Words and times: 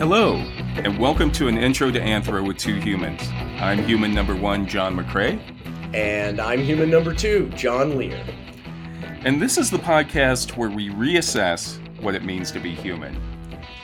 Hello, 0.00 0.36
and 0.76 0.98
welcome 0.98 1.30
to 1.32 1.46
an 1.46 1.58
intro 1.58 1.90
to 1.90 2.00
Anthro 2.00 2.42
with 2.42 2.56
two 2.56 2.76
humans. 2.76 3.20
I'm 3.60 3.84
human 3.84 4.14
number 4.14 4.34
one, 4.34 4.66
John 4.66 4.96
McCray. 4.96 5.38
And 5.94 6.40
I'm 6.40 6.60
human 6.60 6.88
number 6.88 7.12
two, 7.12 7.50
John 7.50 7.92
Lehr. 7.92 8.18
And 9.26 9.42
this 9.42 9.58
is 9.58 9.70
the 9.70 9.76
podcast 9.76 10.56
where 10.56 10.70
we 10.70 10.88
reassess 10.88 11.76
what 12.00 12.14
it 12.14 12.24
means 12.24 12.50
to 12.52 12.60
be 12.60 12.74
human. 12.74 13.14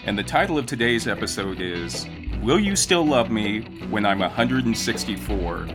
And 0.06 0.16
the 0.16 0.22
title 0.22 0.56
of 0.56 0.64
today's 0.64 1.06
episode 1.06 1.60
is 1.60 2.06
Will 2.40 2.58
You 2.58 2.76
Still 2.76 3.04
Love 3.04 3.30
Me 3.30 3.60
When 3.90 4.06
I'm 4.06 4.20
164? 4.20 5.68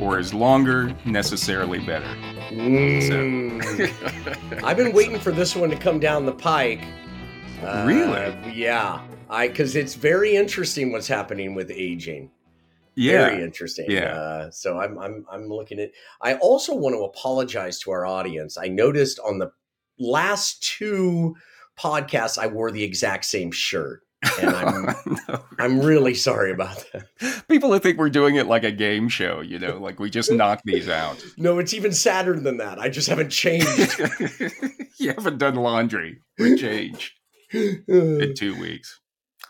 Or 0.00 0.18
is 0.18 0.32
longer 0.32 0.96
necessarily 1.04 1.80
better? 1.80 2.08
Mm. 2.48 4.62
I've 4.64 4.78
been 4.78 4.94
waiting 4.94 5.20
for 5.20 5.30
this 5.30 5.54
one 5.54 5.68
to 5.68 5.76
come 5.76 6.00
down 6.00 6.24
the 6.24 6.32
pike. 6.32 6.80
Uh, 7.62 7.84
really? 7.86 8.34
Yeah. 8.50 9.02
I 9.30 9.48
because 9.48 9.76
it's 9.76 9.94
very 9.94 10.36
interesting 10.36 10.92
what's 10.92 11.08
happening 11.08 11.54
with 11.54 11.70
aging. 11.70 12.30
Yeah, 12.96 13.28
very 13.28 13.42
interesting. 13.42 13.90
Yeah. 13.90 14.14
Uh, 14.14 14.50
so 14.50 14.78
I'm 14.78 14.98
I'm 14.98 15.24
I'm 15.30 15.48
looking 15.48 15.80
at. 15.80 15.90
I 16.22 16.34
also 16.34 16.74
want 16.74 16.94
to 16.94 17.04
apologize 17.04 17.78
to 17.80 17.90
our 17.90 18.06
audience. 18.06 18.56
I 18.56 18.68
noticed 18.68 19.18
on 19.20 19.38
the 19.38 19.50
last 19.98 20.62
two 20.62 21.36
podcasts 21.78 22.38
I 22.38 22.46
wore 22.46 22.70
the 22.70 22.82
exact 22.82 23.24
same 23.24 23.50
shirt. 23.50 24.02
And 24.40 24.50
I'm 24.56 24.94
no. 25.28 25.44
I'm 25.58 25.80
really 25.80 26.14
sorry 26.14 26.52
about 26.52 26.84
that. 26.92 27.46
People 27.48 27.72
who 27.72 27.78
think 27.78 27.98
we're 27.98 28.10
doing 28.10 28.36
it 28.36 28.46
like 28.46 28.64
a 28.64 28.72
game 28.72 29.08
show, 29.08 29.40
you 29.40 29.58
know, 29.58 29.78
like 29.78 29.98
we 30.00 30.08
just 30.08 30.32
knock 30.32 30.60
these 30.64 30.88
out. 30.88 31.22
No, 31.36 31.58
it's 31.58 31.74
even 31.74 31.92
sadder 31.92 32.38
than 32.38 32.58
that. 32.58 32.78
I 32.78 32.88
just 32.88 33.08
haven't 33.08 33.30
changed. 33.30 33.68
you 34.98 35.12
haven't 35.12 35.38
done 35.38 35.56
laundry 35.56 36.20
or 36.38 36.56
change 36.56 37.16
in 37.52 38.34
two 38.36 38.58
weeks. 38.58 39.00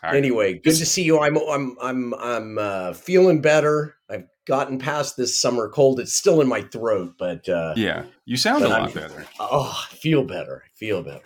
Right. 0.03 0.15
Anyway, 0.15 0.53
good 0.55 0.75
to 0.75 0.85
see 0.85 1.03
you. 1.03 1.19
I'm 1.19 1.37
I'm 1.37 1.75
I'm 1.81 2.13
I'm 2.15 2.57
uh, 2.57 2.93
feeling 2.93 3.41
better. 3.41 3.95
I've 4.09 4.25
gotten 4.45 4.77
past 4.77 5.17
this 5.17 5.39
summer 5.39 5.67
cold. 5.69 5.99
It's 5.99 6.13
still 6.13 6.41
in 6.41 6.47
my 6.47 6.61
throat, 6.61 7.15
but 7.17 7.47
uh, 7.49 7.73
yeah, 7.75 8.03
you 8.25 8.37
sound 8.37 8.63
a 8.63 8.69
lot 8.69 8.81
I'm, 8.81 8.91
better. 8.91 9.25
Oh, 9.39 9.85
I 9.91 9.95
feel 9.95 10.23
better. 10.23 10.63
I 10.65 10.69
feel 10.75 11.01
better. 11.01 11.23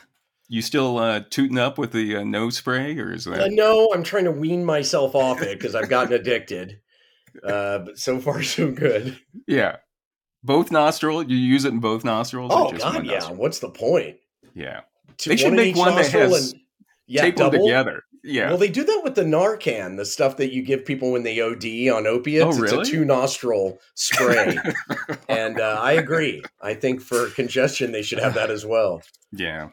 You 0.47 0.61
still 0.61 0.97
uh, 0.97 1.21
tooting 1.29 1.59
up 1.59 1.77
with 1.77 1.91
the 1.91 2.17
uh, 2.17 2.23
nose 2.23 2.57
spray, 2.57 2.97
or 2.97 3.11
is 3.11 3.25
that? 3.25 3.39
Uh, 3.39 3.47
no, 3.49 3.89
I'm 3.93 4.03
trying 4.03 4.23
to 4.23 4.31
wean 4.31 4.63
myself 4.63 5.13
off 5.13 5.41
it 5.41 5.59
because 5.59 5.75
I've 5.75 5.89
gotten 5.89 6.13
addicted. 6.13 6.79
Uh, 7.43 7.79
but 7.79 7.99
so 7.99 8.19
far, 8.19 8.41
so 8.41 8.71
good. 8.71 9.19
Yeah, 9.45 9.77
both 10.43 10.71
nostrils. 10.71 11.25
You 11.27 11.37
use 11.37 11.65
it 11.65 11.73
in 11.73 11.79
both 11.79 12.03
nostrils. 12.05 12.51
Oh 12.53 12.71
God, 12.71 13.05
yeah. 13.05 13.13
Nostril? 13.13 13.37
What's 13.37 13.59
the 13.59 13.69
point? 13.69 14.17
Yeah, 14.53 14.81
they 15.25 15.35
should 15.37 15.53
make 15.53 15.75
one 15.75 15.95
that 15.95 16.09
has 16.11 16.53
and, 16.53 16.61
yeah, 17.05 17.21
tape 17.21 17.35
double? 17.35 17.51
them 17.51 17.61
together. 17.67 18.03
Yeah. 18.23 18.49
Well, 18.49 18.57
they 18.57 18.69
do 18.69 18.83
that 18.83 19.01
with 19.03 19.15
the 19.15 19.23
Narcan, 19.23 19.97
the 19.97 20.05
stuff 20.05 20.37
that 20.37 20.51
you 20.51 20.61
give 20.61 20.85
people 20.85 21.11
when 21.11 21.23
they 21.23 21.39
OD 21.39 21.95
on 21.95 22.07
opiates. 22.07 22.57
Oh, 22.57 22.59
really? 22.59 22.79
It's 22.79 22.89
a 22.89 22.91
two 22.91 23.05
nostril 23.05 23.79
spray. 23.95 24.57
and 25.29 25.59
uh, 25.59 25.79
I 25.81 25.93
agree. 25.93 26.43
I 26.61 26.73
think 26.73 27.01
for 27.01 27.29
congestion, 27.29 27.91
they 27.91 28.01
should 28.01 28.19
have 28.19 28.33
that 28.33 28.51
as 28.51 28.65
well. 28.65 29.01
Yeah. 29.31 29.69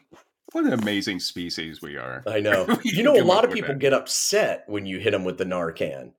What 0.53 0.65
an 0.65 0.73
amazing 0.73 1.19
species 1.19 1.81
we 1.81 1.97
are. 1.97 2.23
I 2.25 2.39
know. 2.39 2.67
you 2.83 3.03
know, 3.03 3.19
a 3.19 3.23
lot 3.23 3.43
of 3.43 3.51
people 3.51 3.73
that. 3.73 3.79
get 3.79 3.93
upset 3.93 4.63
when 4.67 4.85
you 4.85 4.99
hit 4.99 5.11
them 5.11 5.25
with 5.25 5.37
the 5.37 5.45
Narcan. 5.45 6.13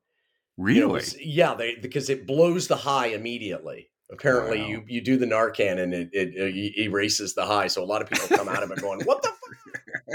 Really? 0.59 0.81
You 0.83 0.87
know, 0.87 1.01
yeah, 1.21 1.55
they 1.55 1.77
because 1.77 2.11
it 2.11 2.27
blows 2.27 2.69
the 2.69 2.77
high 2.77 3.09
immediately. 3.09 3.91
Apparently, 4.11 4.61
wow. 4.61 4.69
you 4.69 4.85
you 4.87 5.01
do 5.03 5.17
the 5.17 5.27
Narcan 5.27 5.79
and 5.79 5.95
it, 5.95 6.11
it, 6.13 6.35
it, 6.35 6.79
erases 6.85 7.35
the 7.35 7.45
high. 7.47 7.69
So 7.69 7.83
a 7.83 7.87
lot 7.87 8.03
of 8.03 8.09
people 8.09 8.37
come 8.37 8.49
out 8.49 8.63
of 8.63 8.71
it 8.71 8.81
going, 8.81 9.03
"What 9.05 9.23
the 9.23 9.31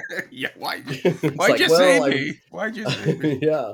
yeah, 0.31 0.49
why? 0.58 0.80
Why'd 0.81 1.38
like, 1.38 1.59
you 1.59 1.67
well, 1.69 1.77
say 1.77 1.99
I, 1.99 2.09
me? 2.09 2.33
Why'd 2.52 2.75
you 2.75 2.89
say 2.89 3.13
me? 3.16 3.39
yeah. 3.41 3.73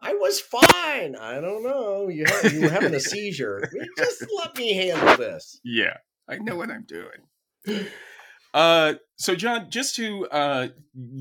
I 0.00 0.12
was 0.14 0.40
fine. 0.40 1.16
I 1.16 1.40
don't 1.40 1.62
know. 1.62 2.08
You, 2.08 2.26
had, 2.26 2.52
you 2.52 2.62
were 2.62 2.68
having 2.68 2.94
a 2.94 3.00
seizure. 3.00 3.68
Just 3.96 4.26
let 4.36 4.56
me 4.56 4.74
handle 4.74 5.16
this. 5.16 5.58
Yeah, 5.64 5.96
I 6.28 6.36
know 6.36 6.56
what 6.56 6.70
I'm 6.70 6.84
doing. 6.86 7.88
Uh, 8.54 8.94
so 9.16 9.34
John, 9.34 9.68
just 9.70 9.96
to 9.96 10.26
uh, 10.28 10.68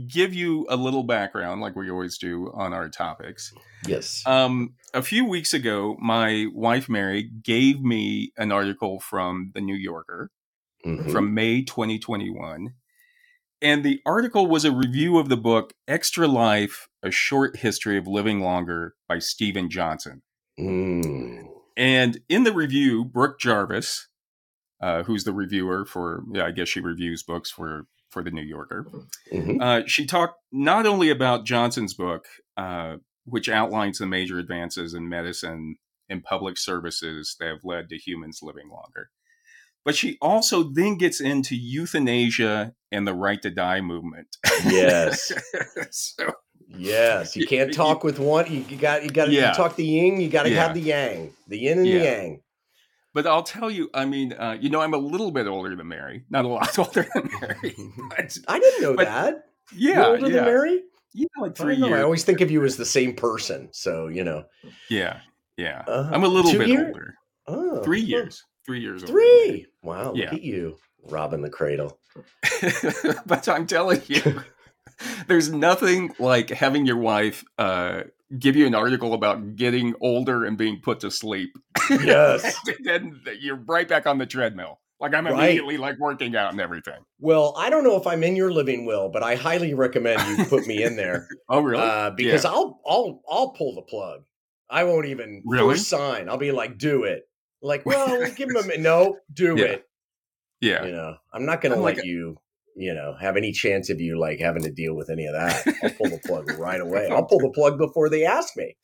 give 0.07 0.34
you 0.34 0.68
a 0.69 0.75
little 0.75 1.03
background, 1.03 1.62
like 1.62 1.75
we 1.75 1.90
always 1.90 2.18
do 2.18 2.51
on 2.53 2.74
our 2.74 2.90
topics. 2.90 3.53
Yes. 3.88 4.24
Um, 4.25 4.75
a 4.94 5.01
few 5.01 5.25
weeks 5.25 5.53
ago, 5.53 5.97
my 6.00 6.47
wife 6.53 6.88
Mary 6.88 7.24
gave 7.44 7.81
me 7.81 8.31
an 8.38 8.51
article 8.51 9.00
from 9.00 9.51
the 9.53 9.62
New 9.62 9.75
Yorker 9.75 10.31
mm-hmm. 10.85 11.12
from 11.12 11.34
May 11.34 11.63
2021 11.63 12.74
and 13.66 13.84
the 13.84 14.00
article 14.06 14.46
was 14.46 14.64
a 14.64 14.72
review 14.72 15.18
of 15.18 15.28
the 15.28 15.36
book 15.36 15.74
Extra 15.88 16.28
Life 16.28 16.88
A 17.02 17.09
Short 17.09 17.58
History 17.58 17.98
of 17.98 18.06
Living 18.06 18.40
Longer 18.40 18.94
by 19.09 19.18
Steven 19.18 19.72
Johnson. 19.72 20.22
Mm. 20.59 21.46
And 21.75 22.20
in 22.30 22.44
the 22.44 22.54
review, 22.54 23.04
Brooke 23.04 23.40
Jarvis, 23.40 24.08
uh, 24.80 25.02
who's 25.02 25.24
the 25.24 25.34
reviewer 25.34 25.84
for, 25.84 26.22
yeah, 26.31 26.46
I 26.46 26.52
guess 26.52 26.70
she 26.70 26.80
reviews 26.80 27.24
books 27.24 27.50
for, 27.50 27.88
for 28.12 28.22
the 28.22 28.30
New 28.30 28.44
Yorker, 28.44 28.86
mm-hmm. 29.34 29.59
uh, 29.59 29.81
she 29.88 30.06
talked 30.06 30.36
not 30.52 30.86
only 30.86 31.09
about 31.09 31.44
Johnson's 31.44 31.96
book, 31.96 32.28
uh, 32.56 32.98
which 33.25 33.50
outlines 33.50 33.98
the 33.98 34.06
major 34.06 34.38
advances 34.38 34.94
in 34.94 35.09
medicine 35.09 35.78
and 36.08 36.24
public 36.24 36.59
services 36.59 37.36
that 37.40 37.48
have 37.48 37.64
led 37.64 37.90
to 37.90 37.98
humans 37.98 38.42
living 38.44 38.70
longer, 38.70 39.09
but 39.85 39.96
she 39.96 40.18
also 40.19 40.63
then 40.63 40.97
gets 40.97 41.22
into 41.22 41.56
euthanasia 41.56 42.73
and 42.91 43.07
the 43.07 43.13
right 43.13 43.41
to 43.44 43.51
die 43.51 43.81
movement. 43.81 44.35
Yes. 44.66 45.31
so, 45.91 46.31
yes, 46.68 47.35
you 47.35 47.46
can't 47.46 47.72
talk 47.72 48.03
with 48.03 48.18
one. 48.18 48.51
You, 48.51 48.78
got 48.78 49.03
you 49.03 49.12
got 49.12 49.25
to 49.25 49.31
yeah. 49.31 49.53
talk 49.53 49.75
the 49.75 49.85
yin. 49.85 50.19
You 50.19 50.28
got 50.28 50.44
to 50.44 50.50
yeah. 50.50 50.63
have 50.63 50.74
the 50.74 50.81
yang, 50.81 51.34
the 51.47 51.59
yin 51.59 51.78
and 51.78 51.88
yeah. 51.88 51.97
the 52.00 52.03
yang. 52.03 52.41
But 53.13 53.28
I'll 53.28 53.44
tell 53.44 53.69
you, 53.69 53.90
I 53.94 54.06
mean, 54.06 54.34
uh, 54.34 54.57
you 54.59 54.69
know, 54.69 54.81
I'm 54.81 54.94
a 54.94 54.97
little 54.97 55.31
bit 55.31 55.47
older 55.47 55.74
than 55.74 55.88
Mary, 55.88 56.25
not 56.29 56.44
a 56.45 56.47
lot 56.50 56.78
older 56.79 57.07
than 57.13 57.29
Mary. 57.40 57.75
But, 58.09 58.38
I 58.47 58.59
didn't 58.59 58.81
know 58.81 58.95
but, 58.95 59.06
that. 59.06 59.44
Yeah, 59.74 59.94
You're 59.94 60.06
older 60.06 60.29
than 60.29 60.45
Mary. 60.45 60.81
Yeah, 61.13 61.28
like 61.40 61.56
three 61.56 61.75
I 61.75 61.88
years. 61.88 62.00
I 62.00 62.01
always 62.01 62.24
think 62.25 62.41
of 62.41 62.51
you 62.51 62.63
as 62.66 62.75
the 62.75 62.85
same 62.85 63.16
person, 63.16 63.69
so 63.72 64.07
you 64.07 64.24
know. 64.24 64.44
Yeah, 64.90 65.19
yeah. 65.56 65.84
Uh, 65.88 66.09
I'm 66.12 66.24
a 66.24 66.28
little 66.28 66.51
bit 66.51 66.68
year? 66.68 66.88
older. 66.88 67.13
Oh, 67.47 67.84
three 67.84 68.01
years 68.01 68.44
three 68.66 68.81
years 68.81 69.03
old. 69.03 69.12
Three. 69.12 69.68
Wow. 69.84 70.14
Yeah. 70.16 70.26
Look 70.26 70.34
at 70.34 70.44
you, 70.44 70.78
robbing 71.09 71.42
the 71.42 71.50
cradle. 71.50 72.00
but 73.26 73.48
I'm 73.48 73.68
telling 73.68 74.02
you, 74.08 74.42
there's 75.28 75.52
nothing 75.52 76.14
like 76.20 76.50
having 76.50 76.86
your 76.86 76.98
wife 76.98 77.44
uh, 77.58 78.04
give 78.38 78.56
you 78.56 78.66
an 78.66 78.75
article 78.75 79.14
about 79.14 79.56
getting 79.56 79.96
older 80.02 80.46
and 80.46 80.58
being 80.58 80.80
put 80.81 81.02
to 81.02 81.12
sleep. 81.12 81.58
Yes. 81.90 82.58
then 82.84 83.22
you're 83.40 83.58
right 83.58 83.88
back 83.88 84.08
on 84.08 84.18
the 84.18 84.25
treadmill. 84.25 84.80
Like 85.00 85.14
I'm 85.14 85.28
immediately 85.28 85.75
right. 85.75 85.92
like 85.92 86.00
working 86.00 86.38
out 86.38 86.54
and 86.54 86.62
everything. 86.62 87.04
Well, 87.20 87.54
I 87.58 87.70
don't 87.70 87.84
know 87.84 87.98
if 87.98 88.08
I'm 88.08 88.24
in 88.24 88.38
your 88.38 88.52
living 88.52 88.86
will, 88.86 89.09
but 89.09 89.24
I 89.24 89.36
highly 89.36 89.74
recommend 89.74 90.22
you 90.38 90.46
put 90.46 90.66
me 90.68 90.84
in 90.84 90.96
there. 90.96 91.28
oh, 91.50 91.59
really? 91.59 91.84
Uh, 91.84 92.12
because 92.12 92.46
yeah. 92.46 92.52
I'll 92.52 92.80
I'll 92.88 93.22
I'll 93.30 93.50
pull 93.50 93.75
the 93.75 93.81
plug. 93.81 94.24
I 94.70 94.86
won't 94.86 95.06
even 95.08 95.44
really 95.46 95.78
sign. 95.78 96.30
I'll 96.30 96.38
be 96.38 96.52
like, 96.52 96.78
do 96.78 97.04
it. 97.04 97.28
Like, 97.66 97.86
well, 97.86 98.31
give 98.36 98.50
him 98.50 98.70
a 98.70 98.78
no, 98.78 99.18
do 99.34 99.56
yeah. 99.58 99.66
it. 99.66 99.90
Yeah. 100.62 100.86
You 100.86 100.92
know, 100.92 101.16
I'm 101.34 101.46
not 101.46 101.62
going 101.62 101.76
to 101.76 101.81
let 101.81 102.06
you, 102.06 102.38
you 102.76 102.94
know, 102.94 103.16
have 103.20 103.38
any 103.38 103.52
chance 103.52 103.90
of 103.90 104.00
you 104.00 104.20
like 104.20 104.40
having 104.40 104.64
to 104.64 104.72
deal 104.72 104.96
with 104.96 105.09
any 105.09 105.26
of 105.26 105.34
that. 105.34 105.68
I'll 105.84 105.90
pull 105.92 106.09
the 106.09 106.22
plug 106.25 106.58
right 106.58 106.80
away. 106.81 107.09
I'll 107.09 107.25
pull 107.25 107.40
the 107.40 107.52
plug 107.54 107.78
before 107.78 108.09
they 108.09 108.25
ask 108.25 108.56
me. 108.56 108.75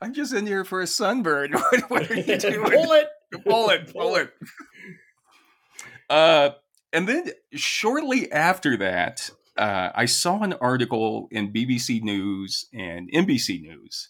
I'm 0.00 0.12
just 0.12 0.32
in 0.32 0.46
here 0.46 0.64
for 0.64 0.80
a 0.80 0.86
sunburn. 0.86 1.52
what, 1.52 1.90
what 1.90 2.10
are 2.10 2.14
you 2.14 2.38
doing? 2.38 2.62
pull 2.62 2.92
it. 2.92 3.08
Pull 3.44 3.70
it. 3.70 3.92
Pull 3.92 4.16
it. 4.16 4.32
Uh, 6.08 6.50
and 6.92 7.08
then 7.08 7.30
shortly 7.52 8.30
after 8.32 8.76
that, 8.78 9.30
uh, 9.56 9.90
I 9.94 10.06
saw 10.06 10.42
an 10.42 10.54
article 10.54 11.28
in 11.30 11.52
BBC 11.52 12.02
News 12.02 12.66
and 12.72 13.10
NBC 13.12 13.62
News, 13.62 14.08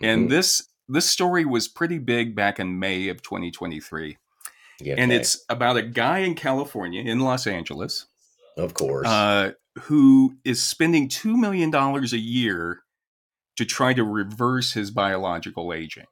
and 0.00 0.22
mm-hmm. 0.22 0.30
this 0.30 0.68
this 0.88 1.08
story 1.08 1.44
was 1.44 1.68
pretty 1.68 1.98
big 1.98 2.34
back 2.34 2.58
in 2.58 2.78
May 2.78 3.08
of 3.08 3.22
2023. 3.22 4.16
Okay. 4.82 4.94
And 4.96 5.12
it's 5.12 5.44
about 5.48 5.76
a 5.76 5.82
guy 5.82 6.18
in 6.18 6.34
California, 6.34 7.02
in 7.02 7.20
Los 7.20 7.46
Angeles. 7.46 8.06
Of 8.56 8.74
course. 8.74 9.06
Uh, 9.06 9.52
who 9.82 10.36
is 10.44 10.62
spending 10.62 11.08
$2 11.08 11.36
million 11.36 11.74
a 11.74 12.16
year 12.16 12.80
to 13.56 13.64
try 13.64 13.94
to 13.94 14.04
reverse 14.04 14.72
his 14.72 14.90
biological 14.90 15.72
aging. 15.72 16.06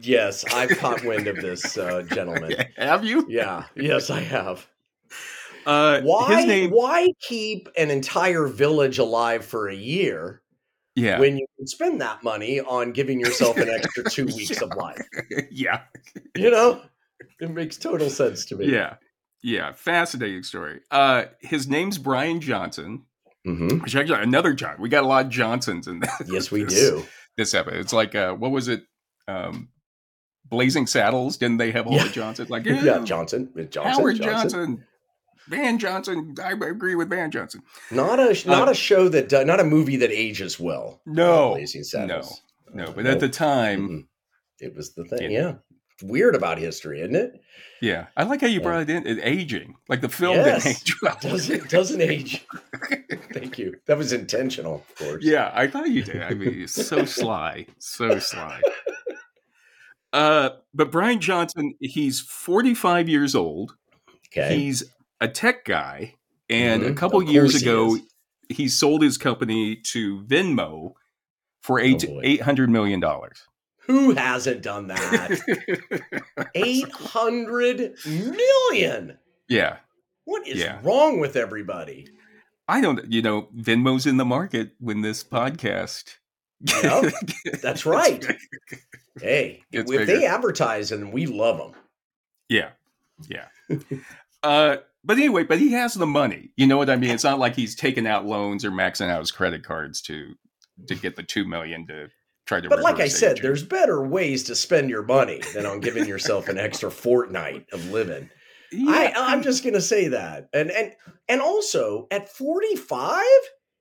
Yes, 0.00 0.44
I've 0.52 0.70
caught 0.78 1.04
wind 1.04 1.26
of 1.28 1.36
this 1.36 1.78
uh, 1.78 2.02
gentleman. 2.02 2.54
have 2.76 3.04
you? 3.04 3.26
Yeah. 3.28 3.64
Yes, 3.74 4.10
I 4.10 4.20
have. 4.20 4.66
Uh, 5.66 6.00
why? 6.02 6.44
Name... 6.44 6.70
Why 6.70 7.08
keep 7.20 7.68
an 7.76 7.90
entire 7.90 8.46
village 8.46 8.98
alive 8.98 9.44
for 9.44 9.68
a 9.68 9.74
year 9.74 10.42
yeah. 11.00 11.18
When 11.18 11.36
you 11.38 11.46
can 11.56 11.66
spend 11.66 12.00
that 12.00 12.22
money 12.22 12.60
on 12.60 12.92
giving 12.92 13.20
yourself 13.20 13.56
an 13.56 13.68
extra 13.68 14.04
two 14.04 14.26
weeks 14.36 14.50
yeah. 14.50 14.64
of 14.64 14.76
life. 14.76 15.00
Yeah. 15.50 15.80
You 16.36 16.50
know, 16.50 16.82
it 17.40 17.50
makes 17.50 17.76
total 17.76 18.10
sense 18.10 18.44
to 18.46 18.56
me. 18.56 18.66
Yeah. 18.72 18.96
Yeah. 19.42 19.72
Fascinating 19.72 20.42
story. 20.42 20.80
Uh, 20.90 21.24
his 21.40 21.66
name's 21.68 21.98
Bryan 21.98 22.40
Johnson. 22.40 23.04
Mm-hmm. 23.46 23.78
Which 23.78 23.96
actually 23.96 24.22
another 24.22 24.52
John. 24.52 24.76
We 24.78 24.90
got 24.90 25.02
a 25.02 25.06
lot 25.06 25.24
of 25.24 25.30
Johnsons 25.32 25.86
in 25.88 26.00
this. 26.00 26.10
Yes, 26.26 26.50
we 26.50 26.64
this, 26.64 26.74
do. 26.74 27.06
This 27.38 27.54
episode. 27.54 27.78
It's 27.80 27.92
like 27.92 28.14
uh, 28.14 28.34
what 28.34 28.50
was 28.50 28.68
it? 28.68 28.82
Um, 29.28 29.70
Blazing 30.44 30.86
Saddles. 30.86 31.38
Didn't 31.38 31.56
they 31.56 31.70
have 31.72 31.86
all 31.86 31.94
Yeah. 31.94 32.04
the 32.04 32.10
Johnsons? 32.10 32.50
Like 32.50 32.64
Yeah, 32.66 33.02
Johnson. 33.02 33.50
Johnson. 33.56 33.82
Howard 33.82 34.16
Johnson. 34.16 34.50
Johnson. 34.50 34.86
Van 35.48 35.78
Johnson. 35.78 36.34
I 36.42 36.52
agree 36.52 36.94
with 36.94 37.08
Van 37.10 37.30
Johnson. 37.30 37.62
Not 37.90 38.18
a 38.20 38.36
not 38.48 38.68
a 38.70 38.74
show 38.74 39.08
that 39.08 39.28
do- 39.28 39.44
not 39.44 39.60
a 39.60 39.64
movie 39.64 39.96
that 39.96 40.10
ages 40.10 40.60
well. 40.60 41.00
Uh, 41.06 41.12
No, 41.12 41.54
Blazing 41.54 41.82
Saddles. 41.84 42.42
No, 42.72 42.84
Uh, 42.84 42.92
but 42.92 43.06
at 43.06 43.20
the 43.20 43.28
time, 43.28 43.88
mm-mm. 43.88 44.06
it 44.60 44.74
was 44.76 44.94
the 44.94 45.04
thing. 45.04 45.30
Yeah. 45.32 45.40
Yeah, 45.40 45.54
weird 46.02 46.34
about 46.36 46.58
history, 46.58 47.00
isn't 47.00 47.16
it? 47.16 47.40
yeah, 47.82 48.06
I 48.16 48.22
like 48.24 48.40
how 48.42 48.46
you 48.46 48.60
Yeah. 48.60 48.64
brought 48.64 48.82
it 48.82 48.90
in. 48.90 49.06
It 49.06 49.18
aging, 49.22 49.74
like 49.88 50.00
the 50.02 50.08
film 50.08 50.36
Yes. 50.36 50.62
didn't 50.64 50.76
age 50.76 51.02
well. 51.02 51.18
Doesn't 51.20 51.68
doesn't 51.70 52.00
age. 52.00 52.46
Thank 53.32 53.58
you. 53.58 53.76
That 53.86 53.98
was 53.98 54.12
intentional, 54.12 54.84
of 54.88 54.94
course. 54.96 55.24
Yeah, 55.24 55.50
I 55.54 55.66
thought 55.66 55.88
you 55.90 56.02
did. 56.04 56.22
I 56.22 56.30
mean, 56.34 56.66
so 56.68 57.04
sly, 57.04 57.66
so 57.78 58.18
sly. 58.18 58.60
Uh, 60.12 60.50
but 60.74 60.90
Bryan 60.90 61.20
Johnson, 61.20 61.74
he's 61.80 62.20
45 62.20 63.08
years 63.08 63.34
old. 63.34 63.76
Okay. 64.28 64.56
He's 64.58 64.84
a 65.20 65.28
tech 65.28 65.64
guy, 65.64 66.14
and 66.48 66.82
a 66.82 66.90
Mhm. 66.92 66.96
couple 66.96 67.22
years 67.22 67.52
course 67.52 67.62
he 67.62 67.68
ago, 67.68 67.98
he, 68.48 68.68
sold 68.68 69.02
his 69.02 69.18
company 69.18 69.76
to 69.76 70.22
Venmo 70.22 70.94
for 71.62 71.78
eight 71.78 72.04
Oh, 72.08 72.20
eight 72.24 72.42
hundred 72.42 72.70
million 72.70 73.00
dollars. 73.00 73.42
Who 73.86 74.12
hasn't 74.14 74.62
done 74.62 74.86
that? 74.88 75.40
Eight 76.54 76.90
hundred 76.92 77.94
million. 78.06 79.18
yeah, 79.48 79.78
What 80.24 80.46
is 80.46 80.58
Yeah. 80.60 80.78
wrong 80.84 81.18
with 81.18 81.34
everybody? 81.34 82.06
I 82.68 82.80
don't. 82.80 83.10
You 83.10 83.20
know, 83.22 83.48
Venmo's 83.56 84.06
in 84.06 84.16
the 84.16 84.24
market 84.24 84.72
when 84.78 85.00
this 85.00 85.24
podcast. 85.24 86.18
Yep, 86.60 87.12
that's 87.62 87.84
right. 87.84 88.24
Hey, 89.20 89.64
if 89.72 89.86
It's 89.90 90.06
they 90.06 90.24
advertise 90.24 90.92
and 90.92 91.12
we 91.12 91.26
love 91.26 91.58
them. 91.58 91.72
Yeah, 92.48 92.70
yeah. 93.28 93.46
uh, 94.44 94.76
but 95.04 95.16
anyway, 95.16 95.44
but 95.44 95.58
he 95.58 95.72
has 95.72 95.94
the 95.94 96.06
money. 96.06 96.50
You 96.56 96.66
know 96.66 96.76
what 96.76 96.90
I 96.90 96.96
mean? 96.96 97.10
It's 97.10 97.24
not 97.24 97.38
like 97.38 97.56
he's 97.56 97.74
taking 97.74 98.06
out 98.06 98.26
loans 98.26 98.64
or 98.64 98.70
maxing 98.70 99.10
out 99.10 99.20
his 99.20 99.30
credit 99.30 99.64
cards 99.64 100.00
to 100.02 100.34
to 100.88 100.94
get 100.94 101.16
the 101.16 101.22
two 101.22 101.44
million 101.46 101.86
to 101.88 102.08
try 102.46 102.60
to. 102.60 102.68
But 102.68 102.80
like 102.80 103.00
I 103.00 103.08
said, 103.08 103.38
there's 103.42 103.62
better 103.62 104.02
ways 104.06 104.44
to 104.44 104.54
spend 104.54 104.90
your 104.90 105.02
money 105.02 105.40
than 105.54 105.66
on 105.66 105.80
giving 105.80 106.06
yourself 106.06 106.48
an 106.48 106.58
extra 106.58 106.90
fortnight 106.90 107.66
of 107.72 107.90
living. 107.90 108.30
I, 108.72 109.08
Yeah, 109.08 109.12
I'm 109.16 109.42
just 109.42 109.64
gonna 109.64 109.80
say 109.80 110.08
that, 110.08 110.48
and 110.52 110.70
and 110.70 110.92
and 111.28 111.40
also 111.40 112.06
at 112.10 112.28
45, 112.28 113.22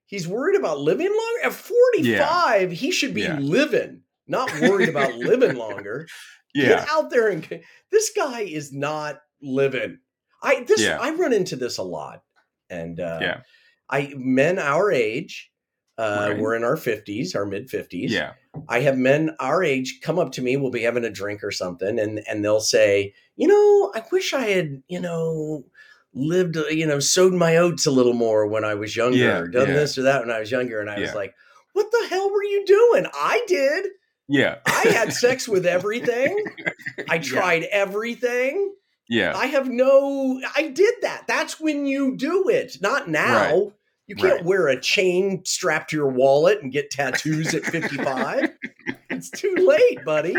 he's 0.07 0.27
worried 0.27 0.57
about 0.57 0.80
living 0.80 1.07
longer. 1.07 1.45
At 1.45 1.54
45, 1.54 2.72
he 2.72 2.92
should 2.92 3.13
be 3.13 3.22
Yeah. 3.22 3.38
living, 3.39 4.01
not 4.27 4.51
worried 4.62 4.89
about 4.89 5.15
living 5.15 5.56
longer. 5.56 6.07
yeah, 6.56 6.69
Get 6.69 6.89
out 6.89 7.10
there 7.12 7.30
and 7.30 7.48
this 7.92 8.12
guy 8.15 8.42
is 8.42 8.74
not 8.74 9.22
living. 9.42 10.00
I 10.41 10.62
this 10.68 10.81
Yeah. 10.81 10.97
I 11.01 11.12
run 11.12 11.33
into 11.33 11.56
this 11.56 11.77
a 11.77 11.83
lot, 11.83 12.24
and 12.69 13.00
uh, 13.00 13.19
Yeah. 13.21 13.41
I 13.89 14.13
men 14.15 14.59
our 14.59 14.91
age. 14.91 15.51
Uh, 15.97 16.27
Right. 16.30 16.39
We're 16.39 16.56
in 16.56 16.63
our 16.63 16.77
50s, 16.77 17.36
our 17.36 17.45
mid 17.45 17.68
50s. 17.69 18.09
yeah, 18.09 18.31
I 18.69 18.80
have 18.81 18.97
men 18.97 19.36
our 19.41 19.62
age 19.63 20.00
come 20.01 20.18
up 20.18 20.31
to 20.33 20.41
me, 20.41 20.56
we'll 20.56 20.71
be 20.71 20.83
having 20.83 21.03
a 21.03 21.09
drink 21.09 21.44
or 21.44 21.51
something, 21.51 22.00
and 22.00 22.21
and 22.25 22.44
they'll 22.45 22.62
say, 22.62 23.13
you 23.36 23.47
know, 23.50 23.91
I 23.94 24.01
wish 24.09 24.33
I 24.33 24.45
had, 24.47 24.81
you 24.88 25.01
know, 25.01 25.65
lived, 26.13 26.56
uh, 26.56 26.68
you 26.68 26.86
know, 26.88 27.00
sowed 27.01 27.33
my 27.33 27.57
oats 27.57 27.86
a 27.86 27.91
little 27.91 28.13
more 28.13 28.47
when 28.47 28.63
I 28.63 28.75
was 28.75 28.95
younger, 28.95 29.18
Yeah, 29.18 29.41
done 29.51 29.68
yeah. 29.68 29.74
this 29.74 29.97
or 29.97 30.03
that 30.03 30.21
when 30.21 30.31
I 30.31 30.39
was 30.39 30.50
younger. 30.51 30.80
And 30.80 30.89
I 30.89 31.00
was 31.00 31.13
like, 31.13 31.36
what 31.74 31.91
the 31.91 32.07
hell 32.09 32.31
were 32.31 32.44
you 32.45 32.65
doing? 32.65 33.06
I 33.13 33.44
did. 33.47 33.88
yeah, 34.30 34.59
I 34.65 34.88
had 34.88 35.12
sex 35.12 35.50
with 35.50 35.65
everything. 35.65 36.45
I 37.09 37.18
tried 37.19 37.63
everything. 37.71 38.74
Yeah, 39.09 39.35
I 39.35 39.47
have 39.47 39.67
no, 39.69 40.39
I 40.56 40.69
did 40.69 40.94
that. 41.01 41.25
That's 41.27 41.59
when 41.59 41.85
you 41.85 42.15
do 42.15 42.47
it, 42.50 42.77
not 42.81 43.09
now. 43.09 43.50
Right. 43.53 43.73
You 44.07 44.15
can't 44.15 44.38
Right. 44.38 44.45
wear 44.45 44.67
a 44.69 44.79
chain 44.81 45.44
strapped 45.45 45.91
to 45.91 45.95
your 45.97 46.07
wallet 46.09 46.63
and 46.63 46.71
get 46.71 46.89
tattoos 46.89 47.53
at 47.53 47.63
55. 47.63 48.50
it's 49.11 49.29
too 49.29 49.53
late, 49.56 50.03
buddy. 50.03 50.33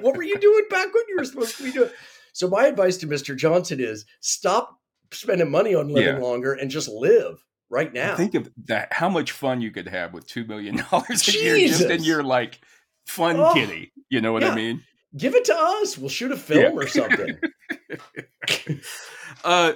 What 0.00 0.16
were 0.16 0.22
you 0.22 0.38
doing 0.38 0.64
back 0.70 0.86
when 0.94 1.02
you 1.08 1.16
were 1.18 1.24
supposed 1.26 1.56
to 1.58 1.64
be 1.64 1.70
doing? 1.72 1.90
So, 2.32 2.48
my 2.48 2.66
advice 2.66 2.96
to 2.98 3.06
Mr. 3.06 3.36
Johnson 3.36 3.78
is 3.78 4.06
stop 4.20 4.78
spending 5.12 5.50
money 5.50 5.74
on 5.74 5.88
living 5.88 6.16
Yeah. 6.16 6.22
longer 6.22 6.54
and 6.54 6.70
just 6.70 6.88
live 6.88 7.44
right 7.68 7.92
now. 7.92 8.16
Think 8.16 8.34
of 8.34 8.50
that. 8.64 8.90
How 8.92 9.10
much 9.10 9.32
fun 9.32 9.60
you 9.60 9.70
could 9.70 9.88
have 9.88 10.14
with 10.14 10.26
two 10.26 10.44
million 10.46 10.76
dollars 10.90 11.28
a 11.28 11.32
year 11.32 11.58
just 11.68 11.82
in 11.82 12.02
your 12.04 12.22
like 12.22 12.58
fun 13.06 13.36
Oh, 13.38 13.52
kitty. 13.52 13.92
You 14.08 14.22
know 14.22 14.32
what 14.32 14.42
yeah. 14.44 14.52
I 14.52 14.54
mean? 14.54 14.82
Give 15.16 15.34
it 15.34 15.44
to 15.46 15.54
us. 15.56 15.96
We'll 15.98 16.08
shoot 16.08 16.32
a 16.32 16.36
film 16.36 16.78
or 16.78 16.86
something. 16.88 17.38
uh 19.44 19.72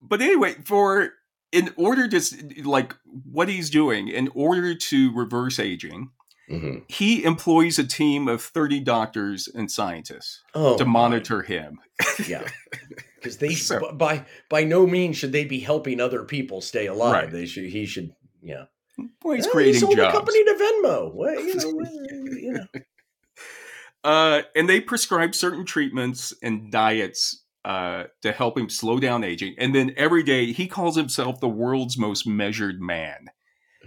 but 0.00 0.20
anyway 0.20 0.54
for 0.64 1.10
in 1.52 1.72
order 1.76 2.08
to 2.08 2.20
like 2.64 2.94
what 3.30 3.48
he's 3.48 3.70
doing 3.70 4.08
in 4.08 4.28
order 4.34 4.74
to 4.74 5.12
reverse 5.14 5.58
aging 5.58 6.10
Mhm. 6.50 6.82
he 6.90 7.22
employs 7.24 7.78
a 7.78 7.84
team 7.84 8.26
of 8.28 8.42
30 8.42 8.80
doctors 8.80 9.48
and 9.54 9.70
scientists 9.70 10.42
Oh, 10.54 10.76
to 10.76 10.84
my. 10.84 10.90
monitor 10.90 11.40
him 11.42 11.78
Yeah, 12.26 12.46
because 13.16 13.38
they 13.38 13.54
So- 13.54 13.92
by 13.92 14.26
by 14.50 14.64
no 14.64 14.86
means 14.86 15.16
should 15.16 15.32
they 15.32 15.44
be 15.44 15.60
helping 15.60 16.00
other 16.00 16.24
people 16.24 16.60
stay 16.60 16.86
alive. 16.86 17.12
Right. 17.24 17.30
They 17.32 17.46
should. 17.46 17.66
He 17.66 17.86
should. 17.86 18.12
Yeah. 18.42 18.64
well, 19.22 19.36
he's 19.36 19.46
Eh, 19.46 19.62
he 19.62 19.72
sold 19.74 19.96
jobs 19.96 20.12
the 20.12 20.18
company 20.18 20.44
to 20.44 20.54
Venmo. 20.82 21.14
Well, 21.14 21.40
you 21.40 21.54
know, 21.54 21.70
well, 21.74 22.38
you 22.38 22.52
know. 22.52 22.66
Uh 24.04 24.42
and 24.56 24.68
they 24.68 24.80
prescribe 24.80 25.34
certain 25.34 25.64
treatments 25.64 26.32
and 26.42 26.70
diets 26.72 27.44
uh 27.64 28.04
to 28.22 28.32
help 28.32 28.58
him 28.58 28.68
slow 28.68 28.98
down 28.98 29.22
aging 29.24 29.54
and 29.58 29.74
then 29.74 29.92
every 29.96 30.22
day 30.22 30.52
he 30.52 30.66
calls 30.66 30.96
himself 30.96 31.40
the 31.40 31.48
world's 31.48 31.96
most 31.98 32.26
measured 32.26 32.80
man 32.80 33.26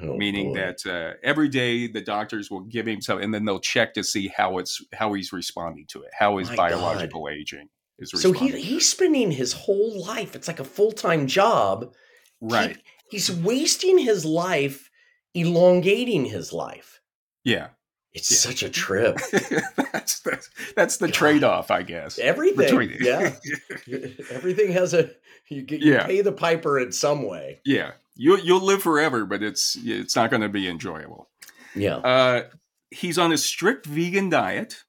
Oh, 0.02 0.18
meaning 0.18 0.52
boy. 0.52 0.60
that 0.60 0.86
uh, 0.86 1.14
every 1.24 1.48
day 1.48 1.88
the 1.88 2.02
doctors 2.02 2.52
will 2.52 2.60
give 2.66 2.86
him 2.86 3.00
some, 3.00 3.22
and 3.22 3.34
then 3.34 3.46
they'll 3.46 3.62
check 3.62 3.94
to 3.94 4.04
see 4.04 4.28
how 4.28 4.58
it's 4.58 4.84
how 4.94 5.14
he's 5.14 5.32
responding 5.32 5.86
to 5.88 6.02
it, 6.02 6.10
how 6.20 6.36
his 6.36 6.50
My 6.50 6.58
biological 6.58 7.30
aging 7.30 7.70
is 7.98 8.12
So 8.12 8.28
responding. 8.32 8.58
he 8.58 8.62
he's 8.62 8.90
spending 8.90 9.32
his 9.32 9.54
whole 9.54 9.98
life. 10.04 10.36
It's 10.36 10.50
like 10.50 10.60
a 10.60 10.66
full 10.66 10.92
time 10.92 11.28
job. 11.28 11.94
right? 12.42 12.76
He- 12.76 12.82
he's 13.10 13.32
wasting 13.32 13.98
his 14.00 14.26
life, 14.26 14.90
elongating 15.34 16.26
his 16.26 16.52
life. 16.52 17.00
Yeah, 17.46 17.70
It's 18.16 18.32
Yeah. 18.32 18.50
such 18.50 18.64
a 18.64 18.70
trip. 18.70 19.18
that's 19.92 20.20
that's, 20.22 20.50
that's 20.76 20.98
the 20.98 21.10
trade 21.10 21.44
off, 21.44 21.70
I 21.70 21.84
guess. 21.84 22.18
Everything. 22.18 22.58
Between- 22.66 22.98
Yeah. 23.02 23.36
Everything 24.32 24.72
has 24.72 24.94
a 24.94 25.12
you, 25.50 25.62
get, 25.62 25.82
you 25.82 25.94
Yeah. 25.94 26.06
pay 26.06 26.22
the 26.22 26.32
piper 26.32 26.80
in 26.80 26.92
some 26.92 27.24
way. 27.24 27.60
yeah. 27.66 27.92
You 28.18 28.38
you'll 28.38 28.62
live 28.64 28.82
forever, 28.82 29.26
but 29.26 29.44
it's 29.44 29.78
it's 29.84 30.16
not 30.16 30.30
going 30.30 30.42
to 30.42 30.48
be 30.50 30.70
enjoyable. 30.70 31.28
Yeah. 31.76 31.98
Uh, 31.98 32.44
he's 32.90 33.18
on 33.18 33.34
a 33.34 33.38
strict 33.38 33.86
vegan 33.86 34.30
diet, 34.30 34.86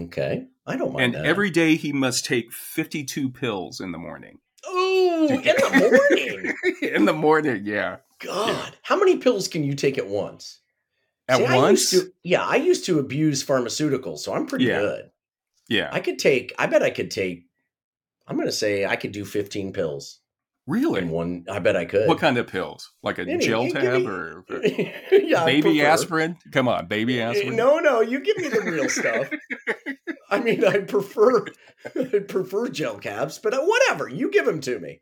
Okay. 0.00 0.46
I 0.64 0.76
don't 0.76 0.92
mind 0.92 1.14
that. 1.14 1.18
and 1.18 1.24
that. 1.24 1.28
every 1.28 1.50
day 1.50 1.74
he 1.74 1.92
must 1.92 2.24
take 2.24 2.52
fifty 2.52 3.02
two 3.02 3.28
pills 3.30 3.80
in 3.80 3.90
the 3.90 3.98
morning. 3.98 4.38
Oh, 4.64 5.26
in 5.30 5.42
the 5.42 5.98
morning. 6.30 6.54
in 6.94 7.04
the 7.04 7.12
morning, 7.12 7.62
yeah. 7.64 7.96
God, 8.20 8.76
how 8.82 8.96
many 8.96 9.16
pills 9.16 9.48
can 9.48 9.64
you 9.64 9.74
take 9.74 9.98
at 9.98 10.06
once? 10.06 10.60
At 11.28 11.36
See, 11.38 11.42
once, 11.44 11.92
used 11.92 12.06
to, 12.06 12.12
yeah, 12.24 12.42
I 12.42 12.56
used 12.56 12.84
to 12.86 12.98
abuse 12.98 13.44
pharmaceuticals, 13.44 14.18
so 14.20 14.32
I'm 14.32 14.46
pretty 14.46 14.64
Yeah. 14.66 14.80
good. 14.80 15.10
yeah. 15.68 15.90
I 15.92 16.00
could 16.00 16.18
take. 16.18 16.52
I 16.58 16.66
bet 16.66 16.82
I 16.82 16.90
could 16.90 17.10
take. 17.10 17.44
I'm 18.26 18.36
going 18.36 18.48
to 18.48 18.52
say 18.52 18.84
I 18.86 18.96
could 18.96 19.12
do 19.12 19.24
15 19.24 19.72
pills 19.72 20.20
really? 20.66 21.00
in 21.00 21.10
one. 21.10 21.44
I 21.50 21.58
bet 21.58 21.76
I 21.76 21.84
could. 21.86 22.08
What 22.08 22.18
kind 22.18 22.36
of 22.38 22.46
pills? 22.46 22.90
Like 23.02 23.18
a 23.18 23.22
Any- 23.22 23.44
gel 23.44 23.68
tab 23.70 24.00
me- 24.02 24.06
or, 24.06 24.44
or 24.50 24.64
yeah, 25.12 25.44
baby 25.44 25.82
aspirin? 25.82 26.36
Come 26.52 26.68
on, 26.68 26.86
baby 26.86 27.20
aspirin. 27.20 27.56
No, 27.56 27.78
no, 27.78 28.00
you 28.00 28.20
give 28.20 28.36
me 28.38 28.48
the 28.48 28.60
real 28.60 28.88
stuff. 28.88 29.30
I 30.30 30.40
mean, 30.40 30.62
I 30.64 30.78
prefer, 30.80 31.46
I 31.96 32.18
prefer 32.26 32.68
gel 32.68 32.98
caps, 32.98 33.38
but 33.38 33.54
uh, 33.54 33.60
whatever. 33.62 34.08
You 34.08 34.30
give 34.30 34.44
them 34.46 34.60
to 34.62 34.78
me. 34.78 35.00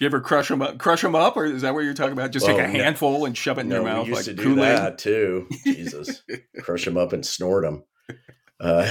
You 0.00 0.06
ever 0.06 0.20
crush 0.20 0.48
them 0.48 0.62
up? 0.62 0.78
Crush 0.78 1.02
them 1.02 1.14
up, 1.14 1.36
or 1.36 1.44
is 1.44 1.60
that 1.62 1.74
what 1.74 1.84
you're 1.84 1.92
talking 1.94 2.14
about? 2.14 2.30
Just 2.32 2.46
take 2.46 2.56
Oh, 2.56 2.60
a 2.60 2.66
no. 2.66 2.82
handful 2.82 3.26
and 3.26 3.36
shove 3.36 3.58
it 3.58 3.62
in 3.62 3.68
no, 3.68 3.76
your 3.76 3.84
we 3.84 3.90
mouth 3.90 4.06
used 4.08 4.16
like 4.16 4.24
to 4.24 4.34
do 4.34 4.42
Kool 4.54 4.64
Aid. 4.64 4.78
that 4.78 4.98
too. 4.98 5.46
Jesus, 5.64 6.22
crush 6.62 6.86
them 6.86 6.96
up 6.96 7.12
and 7.12 7.24
snort 7.24 7.64
them. 7.64 7.84
Uh, 8.58 8.90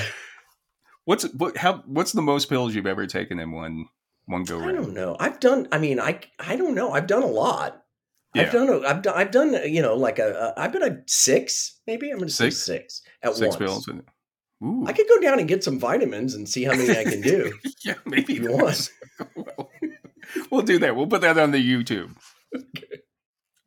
What's 1.06 1.24
what? 1.34 1.58
How? 1.58 1.78
What's 1.88 2.12
the 2.12 2.22
most 2.22 2.48
pills 2.48 2.76
you've 2.76 2.86
ever 2.86 3.08
taken 3.08 3.40
in 3.40 3.52
one 3.52 3.86
one 4.26 4.44
go 4.44 4.60
I 4.60 4.66
round? 4.66 4.76
don't 4.76 4.94
know. 4.94 5.18
I've 5.20 5.40
done. 5.40 5.68
I 5.72 5.80
mean, 5.80 6.00
I 6.00 6.20
I 6.38 6.56
don't 6.56 6.76
know. 6.76 6.92
I've 6.92 7.08
done 7.08 7.24
a 7.24 7.28
lot. 7.28 7.82
Yeah. 8.36 8.44
I've 8.44 8.52
done. 8.52 8.70
A, 8.70 8.80
I've 8.88 9.02
done. 9.02 9.14
I've 9.18 9.32
done. 9.32 9.54
You 9.74 9.82
know, 9.82 9.96
like 9.96 10.20
a. 10.20 10.54
a 10.56 10.62
I've 10.62 10.72
been 10.72 10.84
a 10.84 11.00
six. 11.08 11.80
Maybe 11.88 12.12
I'm 12.12 12.18
going 12.20 12.28
to 12.28 12.34
say 12.34 12.52
Six? 12.52 13.02
at 13.24 13.34
Six 13.34 13.42
once. 13.42 13.56
pills. 13.56 13.88
And, 13.88 14.04
ooh, 14.64 14.86
I 14.86 14.94
could 14.94 15.08
go 15.10 15.20
down 15.20 15.40
and 15.40 15.48
get 15.48 15.64
some 15.64 15.80
vitamins 15.80 16.36
and 16.36 16.48
see 16.48 16.64
how 16.66 16.76
many 16.76 16.92
I 16.96 17.04
can 17.06 17.22
do. 17.22 17.54
yeah, 17.84 17.96
maybe 18.06 18.36
you 18.36 18.42
that's- 18.56 18.92
well, 19.36 19.72
we'll 20.52 20.62
do 20.62 20.80
that. 20.80 20.96
We'll 20.96 21.08
put 21.08 21.22
that 21.22 21.38
on 21.38 21.52
the 21.52 21.58
YouTube. 21.58 22.16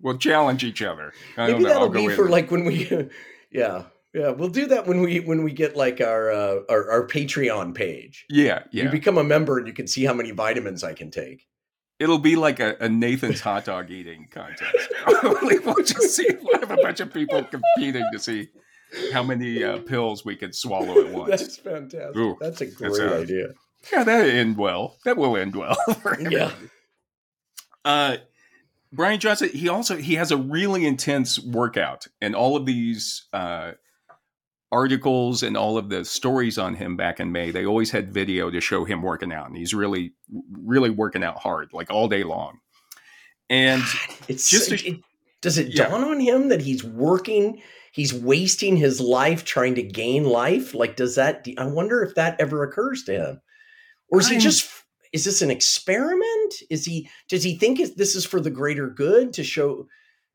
we'll 0.01 0.19
challenge 0.19 0.65
each 0.65 0.83
other. 0.83 1.13
I 1.37 1.49
Maybe 1.49 1.65
that'll 1.65 1.89
be 1.89 2.09
for 2.09 2.29
like 2.29 2.51
when 2.51 2.65
we, 2.65 3.09
yeah, 3.51 3.85
yeah, 4.15 4.31
we'll 4.31 4.49
do 4.49 4.67
that 4.67 4.87
when 4.87 5.01
we 5.01 5.21
when 5.21 5.43
we 5.43 5.53
get 5.53 5.77
like 5.77 6.01
our 6.01 6.31
uh, 6.31 6.61
our, 6.69 6.91
our 6.91 7.07
Patreon 7.07 7.75
page. 7.75 8.27
Yeah, 8.29 8.65
yeah. 8.71 8.85
You 8.85 8.91
become 8.91 9.19
a 9.19 9.25
member 9.25 9.59
and 9.59 9.67
you 9.67 9.73
can 9.73 9.87
see 9.87 10.05
how 10.05 10.15
many 10.15 10.31
vitamins 10.33 10.85
I 10.85 10.93
can 10.93 11.11
take. 11.11 11.47
It'll 11.99 12.19
be 12.19 12.37
like 12.37 12.61
a, 12.61 12.77
a 12.81 12.89
Nathan's 12.89 13.41
hot 13.43 13.65
dog 13.65 13.91
eating 13.91 14.29
contest. 14.31 14.93
we'll 15.23 15.85
just 15.85 16.15
see 16.15 16.27
we'll 16.43 16.61
have 16.61 16.71
a 16.71 16.77
bunch 16.77 17.01
of 17.01 17.13
people 17.13 17.45
competing 17.45 18.05
to 18.13 18.19
see 18.19 18.49
how 19.13 19.23
many 19.23 19.65
uh, 19.65 19.79
pills 19.79 20.25
we 20.25 20.37
can 20.37 20.53
swallow 20.53 21.01
at 21.01 21.13
once. 21.13 21.31
That's 21.31 21.57
fantastic. 21.57 22.17
Ooh, 22.17 22.37
that's 22.41 22.61
a 22.61 22.67
great 22.67 22.93
that's 22.93 22.99
a, 22.99 23.21
idea. 23.21 23.55
Yeah, 23.91 24.05
that 24.05 24.29
end 24.29 24.59
well. 24.59 24.99
That 25.05 25.17
will 25.17 25.37
end 25.37 25.57
well. 25.57 25.77
yeah. 26.21 26.53
Uh, 27.85 28.19
Bryan 28.93 29.19
Johnson, 29.19 29.49
he 29.49 29.69
also 29.69 29.97
he 29.97 30.15
has 30.15 30.31
a 30.31 30.37
really 30.37 30.85
intense 30.85 31.39
workout, 31.41 32.07
and 32.21 32.37
all 32.37 32.57
of 32.57 32.67
these 32.67 33.27
uh, 33.33 33.73
articles 34.71 35.43
and 35.43 35.57
all 35.57 35.79
of 35.79 35.89
the 35.89 36.05
stories 36.05 36.59
on 36.59 36.75
him 36.75 36.97
back 36.97 37.21
in 37.21 37.33
May, 37.33 37.51
they 37.51 37.67
always 37.67 37.91
had 37.91 38.13
video 38.13 38.51
to 38.51 38.61
show 38.61 38.85
him 38.85 39.03
working 39.03 39.33
out, 39.33 39.47
and 39.49 39.57
he's 39.57 39.75
really, 39.75 40.15
really 40.51 40.91
working 40.91 41.25
out 41.25 41.39
hard, 41.39 41.73
like 41.73 41.91
all 41.91 42.09
day 42.09 42.25
long. 42.25 42.59
And 43.51 43.83
it's 44.29 44.49
just 44.49 44.73
a, 44.73 44.89
it, 44.89 45.01
does 45.43 45.59
it 45.59 45.69
yeah. 45.69 45.89
dawn 45.89 46.05
on 46.05 46.21
him 46.21 46.49
that 46.49 46.63
he's 46.63 46.83
working? 46.83 47.61
He's 47.93 48.15
wasting 48.15 48.77
his 48.77 49.01
life 49.01 49.45
trying 49.45 49.75
to 49.75 49.83
gain 49.83 50.25
life. 50.25 50.75
Like, 50.75 50.97
does 50.97 51.17
that? 51.17 51.47
I 51.59 51.67
wonder 51.67 52.03
if 52.03 52.15
that 52.15 52.41
ever 52.41 52.65
occurs 52.65 53.03
to 53.05 53.13
him, 53.13 53.41
or 54.13 54.21
is 54.21 54.29
I'm, 54.29 54.35
he 54.35 54.39
just? 54.39 54.71
Is 55.13 55.25
this 55.25 55.43
an 55.43 55.51
experiment? 55.51 56.55
Is 56.71 56.85
he? 56.85 57.09
Does 57.29 57.43
he 57.43 57.57
think 57.57 57.81
this 57.97 58.15
is 58.15 58.25
for 58.25 58.41
the 58.41 58.51
greater 58.51 58.89
good 58.89 59.33
to 59.33 59.43
show? 59.43 59.89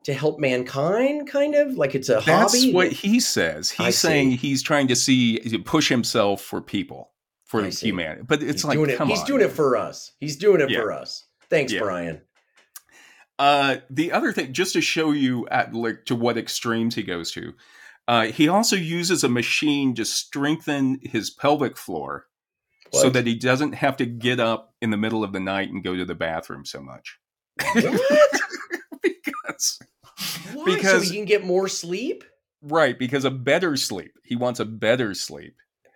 to 0.04 0.14
help 0.14 0.38
mankind 0.38 1.28
kind 1.28 1.54
of 1.54 1.74
like 1.74 1.94
it's 1.94 2.08
a 2.08 2.14
That's 2.14 2.26
hobby 2.26 2.66
that's 2.66 2.74
what 2.74 2.92
he 2.92 3.20
says 3.20 3.68
he's 3.68 3.86
I 3.86 3.90
saying 3.90 4.30
see. 4.30 4.36
he's 4.36 4.62
trying 4.62 4.86
to 4.88 4.96
see 4.96 5.38
push 5.64 5.88
himself 5.88 6.40
for 6.40 6.60
people 6.60 7.10
for 7.44 7.64
humanity 7.64 8.22
but 8.26 8.42
it's 8.42 8.62
he's 8.62 8.64
like 8.64 8.78
doing 8.78 8.90
it, 8.90 9.00
he's 9.02 9.20
on. 9.20 9.26
doing 9.26 9.42
it 9.42 9.50
for 9.50 9.76
us 9.76 10.12
he's 10.20 10.36
doing 10.36 10.60
it 10.60 10.70
yeah. 10.70 10.80
for 10.80 10.92
us 10.92 11.26
thanks 11.50 11.72
yeah. 11.72 11.80
bryan 11.80 12.20
uh, 13.40 13.76
the 13.90 14.10
other 14.12 14.32
thing 14.32 14.52
just 14.52 14.72
to 14.72 14.80
show 14.80 15.12
you 15.12 15.46
at 15.48 15.74
like 15.74 16.04
to 16.06 16.14
what 16.14 16.38
extremes 16.38 16.94
he 16.94 17.02
goes 17.02 17.30
to 17.32 17.52
uh, 18.06 18.26
he 18.26 18.48
also 18.48 18.76
uses 18.76 19.22
a 19.22 19.28
machine 19.28 19.94
to 19.94 20.04
strengthen 20.04 20.98
his 21.02 21.28
pelvic 21.28 21.76
floor 21.76 22.27
what? 22.90 23.02
so 23.02 23.10
that 23.10 23.26
he 23.26 23.34
doesn't 23.34 23.72
have 23.72 23.96
to 23.98 24.06
get 24.06 24.40
up 24.40 24.74
in 24.80 24.90
the 24.90 24.96
middle 24.96 25.24
of 25.24 25.32
the 25.32 25.40
night 25.40 25.70
and 25.70 25.84
go 25.84 25.96
to 25.96 26.04
the 26.04 26.14
bathroom 26.14 26.64
so 26.64 26.80
much 26.80 27.18
because 27.74 29.78
why? 30.52 30.64
Because 30.64 31.06
so 31.06 31.12
he 31.12 31.16
can 31.16 31.24
get 31.24 31.44
more 31.44 31.68
sleep? 31.68 32.24
Right, 32.62 32.98
because 32.98 33.24
a 33.24 33.30
better 33.30 33.76
sleep. 33.76 34.12
He 34.24 34.36
wants 34.36 34.60
a 34.60 34.64
better 34.64 35.14
sleep 35.14 35.54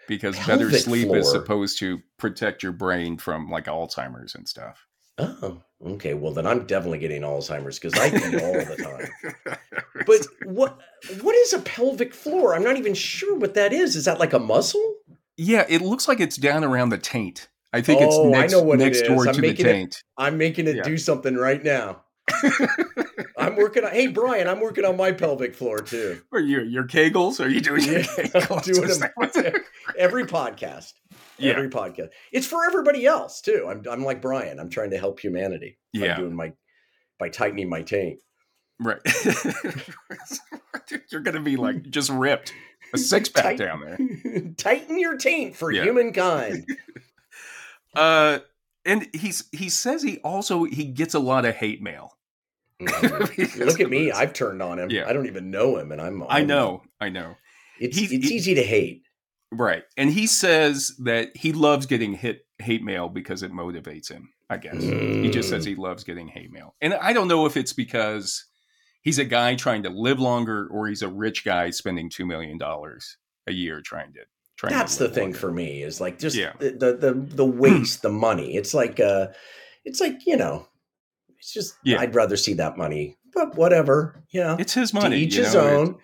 because 0.09 0.37
Pelvic 0.37 0.69
better 0.69 0.79
sleep 0.79 1.07
floor. 1.07 1.19
is 1.19 1.31
supposed 1.31 1.79
to 1.81 2.01
protect 2.19 2.63
your 2.63 2.73
brain 2.73 3.17
from 3.17 3.51
like 3.51 3.67
Alzheimer's 3.67 4.35
and 4.35 4.49
stuff. 4.49 4.87
Oh, 5.19 5.61
okay. 5.85 6.15
Well, 6.15 6.33
then 6.33 6.47
I'm 6.47 6.67
definitely 6.67 6.99
getting 6.99 7.23
Alzheimer's 7.23 7.79
because 7.79 7.99
I 7.99 8.07
eat 8.07 8.43
all 8.43 8.53
the 8.53 8.77
time. 8.83 9.57
but 10.07 10.27
what 10.45 10.79
what 11.21 11.35
is 11.35 11.53
a 11.53 11.59
pelvic 11.61 12.15
floor? 12.15 12.55
I'm 12.55 12.65
not 12.65 12.77
even 12.77 12.95
sure 12.95 13.37
what 13.37 13.55
that 13.55 13.73
is. 13.73 13.97
Is 13.97 14.07
that 14.07 14.21
like 14.21 14.33
a 14.33 14.39
muscle? 14.39 14.95
Yeah, 15.37 15.65
it 15.69 15.81
looks 15.81 16.09
like 16.09 16.21
it's 16.21 16.37
down 16.37 16.65
around 16.65 16.91
the 16.91 16.99
taint. 16.99 17.49
I 17.73 17.81
think 17.81 18.01
oh, 18.03 18.07
it's 18.07 18.39
next, 18.39 18.53
I 18.53 18.57
know 18.57 18.63
what 18.63 18.79
next 18.79 18.99
it 18.99 19.03
is. 19.03 19.09
door 19.09 19.29
I'm 19.29 19.35
to 19.35 19.41
the 19.41 19.55
taint. 19.55 19.95
It, 19.95 20.03
I'm 20.19 20.37
making 20.37 20.69
it 20.69 20.77
yeah. 20.77 20.83
do 20.83 20.99
something 20.99 21.37
right 21.37 21.63
now. 21.63 22.03
I'm 23.39 23.57
working 23.57 23.85
on. 23.85 23.93
Hey, 23.93 24.09
Bryan, 24.09 24.49
I'm 24.49 24.61
working 24.61 24.85
on 24.85 24.97
my 24.97 25.13
pelvic 25.13 25.55
floor 25.55 25.79
too. 25.79 26.21
Are 26.33 26.41
you 26.41 26.63
your 26.63 26.85
Kegels? 26.85 27.45
Are 27.45 27.49
you 27.49 27.61
doing 27.61 27.85
your 27.85 28.01
Kegels? 28.01 28.65
doing 28.65 28.99
them 28.99 29.63
every 29.99 30.25
podcast. 30.25 30.93
Yeah. 31.39 31.53
Every 31.53 31.71
podcast. 31.71 32.09
It's 32.31 32.47
for 32.47 32.65
everybody 32.65 33.07
else 33.07 33.41
too. 33.41 33.67
I'm 33.69 33.83
I'm 33.91 34.05
like 34.05 34.23
Bryan. 34.23 34.61
I'm 34.61 34.71
trying 34.71 34.91
to 34.91 34.99
help 34.99 35.21
humanity. 35.21 35.79
Yeah. 35.93 36.17
doing 36.17 36.35
my 36.35 36.53
by 37.19 37.29
tightening 37.29 37.69
my 37.69 37.83
taint. 37.83 38.21
Right. 38.79 39.01
You're 41.11 41.21
gonna 41.21 41.41
be 41.41 41.57
like 41.57 41.89
just 41.91 42.11
ripped. 42.11 42.53
A 42.93 42.99
six 42.99 43.29
pack 43.29 43.57
down 43.57 43.81
there. 43.81 44.51
Tighten 44.57 44.99
your 44.99 45.17
taint 45.17 45.57
for 45.57 45.71
yeah. 45.71 45.85
humankind. 45.85 46.67
uh 47.95 48.39
and 48.85 49.09
he's 49.13 49.45
he 49.53 49.69
says 49.69 50.03
he 50.03 50.19
also 50.19 50.65
he 50.65 50.85
gets 50.87 51.15
a 51.15 51.19
lot 51.19 51.45
of 51.45 51.55
hate 51.55 51.83
mail 51.83 52.17
Look 53.03 53.81
at 53.81 53.91
me. 53.91 54.11
I've 54.11 54.33
turned 54.33 54.63
on 54.63 54.79
him. 54.79 54.91
Yeah. 54.91 55.09
I 55.09 55.13
don't 55.13 55.27
even 55.27 55.51
know 55.51 55.77
him, 55.77 55.93
and 55.93 56.01
I'm. 56.01 56.25
I 56.29 56.43
know. 56.43 56.83
I 57.01 57.09
know. 57.09 57.37
It's 57.79 57.97
he, 57.97 58.05
it's 58.17 58.29
he, 58.29 58.35
easy 58.35 58.55
to 58.55 58.63
hate. 58.63 59.03
Right, 59.51 59.85
and 59.97 60.11
he 60.11 60.27
says 60.27 60.95
that 61.01 61.37
he 61.37 61.53
loves 61.53 61.87
getting 61.87 62.15
hit 62.15 62.47
hate 62.59 62.83
mail 62.83 63.09
because 63.09 63.43
it 63.43 63.53
motivates 63.53 64.11
him. 64.11 64.31
I 64.49 64.57
guess 64.57 64.77
mm. 64.77 65.23
he 65.23 65.31
just 65.31 65.49
says 65.49 65.65
mm. 65.65 65.69
he 65.69 65.75
loves 65.75 66.05
getting 66.05 66.29
hate 66.29 66.51
mail, 66.53 66.75
and 66.81 66.95
I 66.95 67.13
don't 67.13 67.29
know 67.29 67.47
if 67.47 67.57
it's 67.57 67.73
because 67.73 68.47
he's 69.03 69.19
a 69.19 69.25
guy 69.25 69.55
trying 69.55 69.83
to 69.83 69.91
live 69.91 70.19
longer 70.19 70.69
or 70.71 70.89
he's 70.89 71.03
a 71.03 71.09
rich 71.09 71.45
guy 71.45 71.71
spending 71.71 72.09
two 72.09 72.25
million 72.25 72.57
dollars 72.57 73.19
a 73.47 73.53
year 73.53 73.81
trying 73.81 74.13
to. 74.15 74.21
Trying 74.57 74.75
That's 74.75 74.97
to 74.97 75.05
the 75.05 75.11
thing 75.11 75.25
longer. 75.25 75.39
for 75.39 75.53
me 75.53 75.83
is 75.83 76.01
like 76.01 76.19
just 76.19 76.37
yeah. 76.37 76.53
the, 76.59 76.71
the 76.71 76.93
the 76.95 77.13
the 77.15 77.45
waste, 77.47 78.03
the 78.03 78.11
money. 78.11 78.57
It's 78.57 78.73
like 78.73 79.01
uh, 79.01 79.29
it's 79.85 80.01
like 80.01 80.25
you 80.27 80.37
know 80.37 80.69
it's 81.39 81.53
just 81.53 81.75
yeah. 81.83 82.01
I'd 82.01 82.15
rather 82.15 82.37
see 82.37 82.55
that 82.55 82.79
money, 82.79 83.19
but 83.35 83.57
whatever. 83.57 84.23
Yeah, 84.31 84.57
it's 84.59 84.75
his 84.75 84.95
money. 84.95 85.17
each 85.17 85.35
his 85.35 85.55
know, 85.55 85.69
own. 85.69 85.99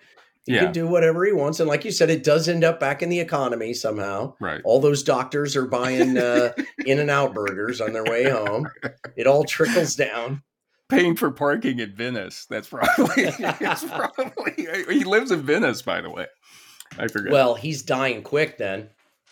He 0.45 0.55
yeah. 0.55 0.63
can 0.63 0.71
do 0.73 0.87
whatever 0.87 1.23
he 1.25 1.31
wants, 1.31 1.59
and 1.59 1.69
like 1.69 1.85
you 1.85 1.91
said, 1.91 2.09
it 2.09 2.23
does 2.23 2.49
end 2.49 2.63
up 2.63 2.79
back 2.79 3.01
in 3.01 3.09
the 3.09 3.19
economy 3.19 3.73
somehow. 3.73 4.33
Right. 4.41 4.61
All 4.65 4.81
those 4.81 5.03
doctors 5.03 5.55
are 5.55 5.67
buying 5.67 6.17
uh, 6.17 6.53
In 6.85 6.99
and 6.99 7.09
Out 7.09 7.33
burgers 7.33 7.79
on 7.79 7.93
their 7.93 8.03
way 8.03 8.29
home. 8.29 8.67
It 9.15 9.27
all 9.27 9.43
trickles 9.43 9.95
down. 9.95 10.43
Paying 10.89 11.15
for 11.15 11.31
parking 11.31 11.79
in 11.79 11.95
Venice. 11.95 12.45
That's 12.49 12.67
probably. 12.67 12.85
it's 13.17 13.83
probably. 13.85 14.53
He 14.89 15.03
lives 15.03 15.31
in 15.31 15.41
Venice, 15.41 15.81
by 15.81 16.01
the 16.01 16.09
way. 16.09 16.25
I 16.97 17.07
forget. 17.07 17.31
Well, 17.31 17.55
he's 17.55 17.83
dying 17.83 18.23
quick 18.23 18.57
then. 18.57 18.89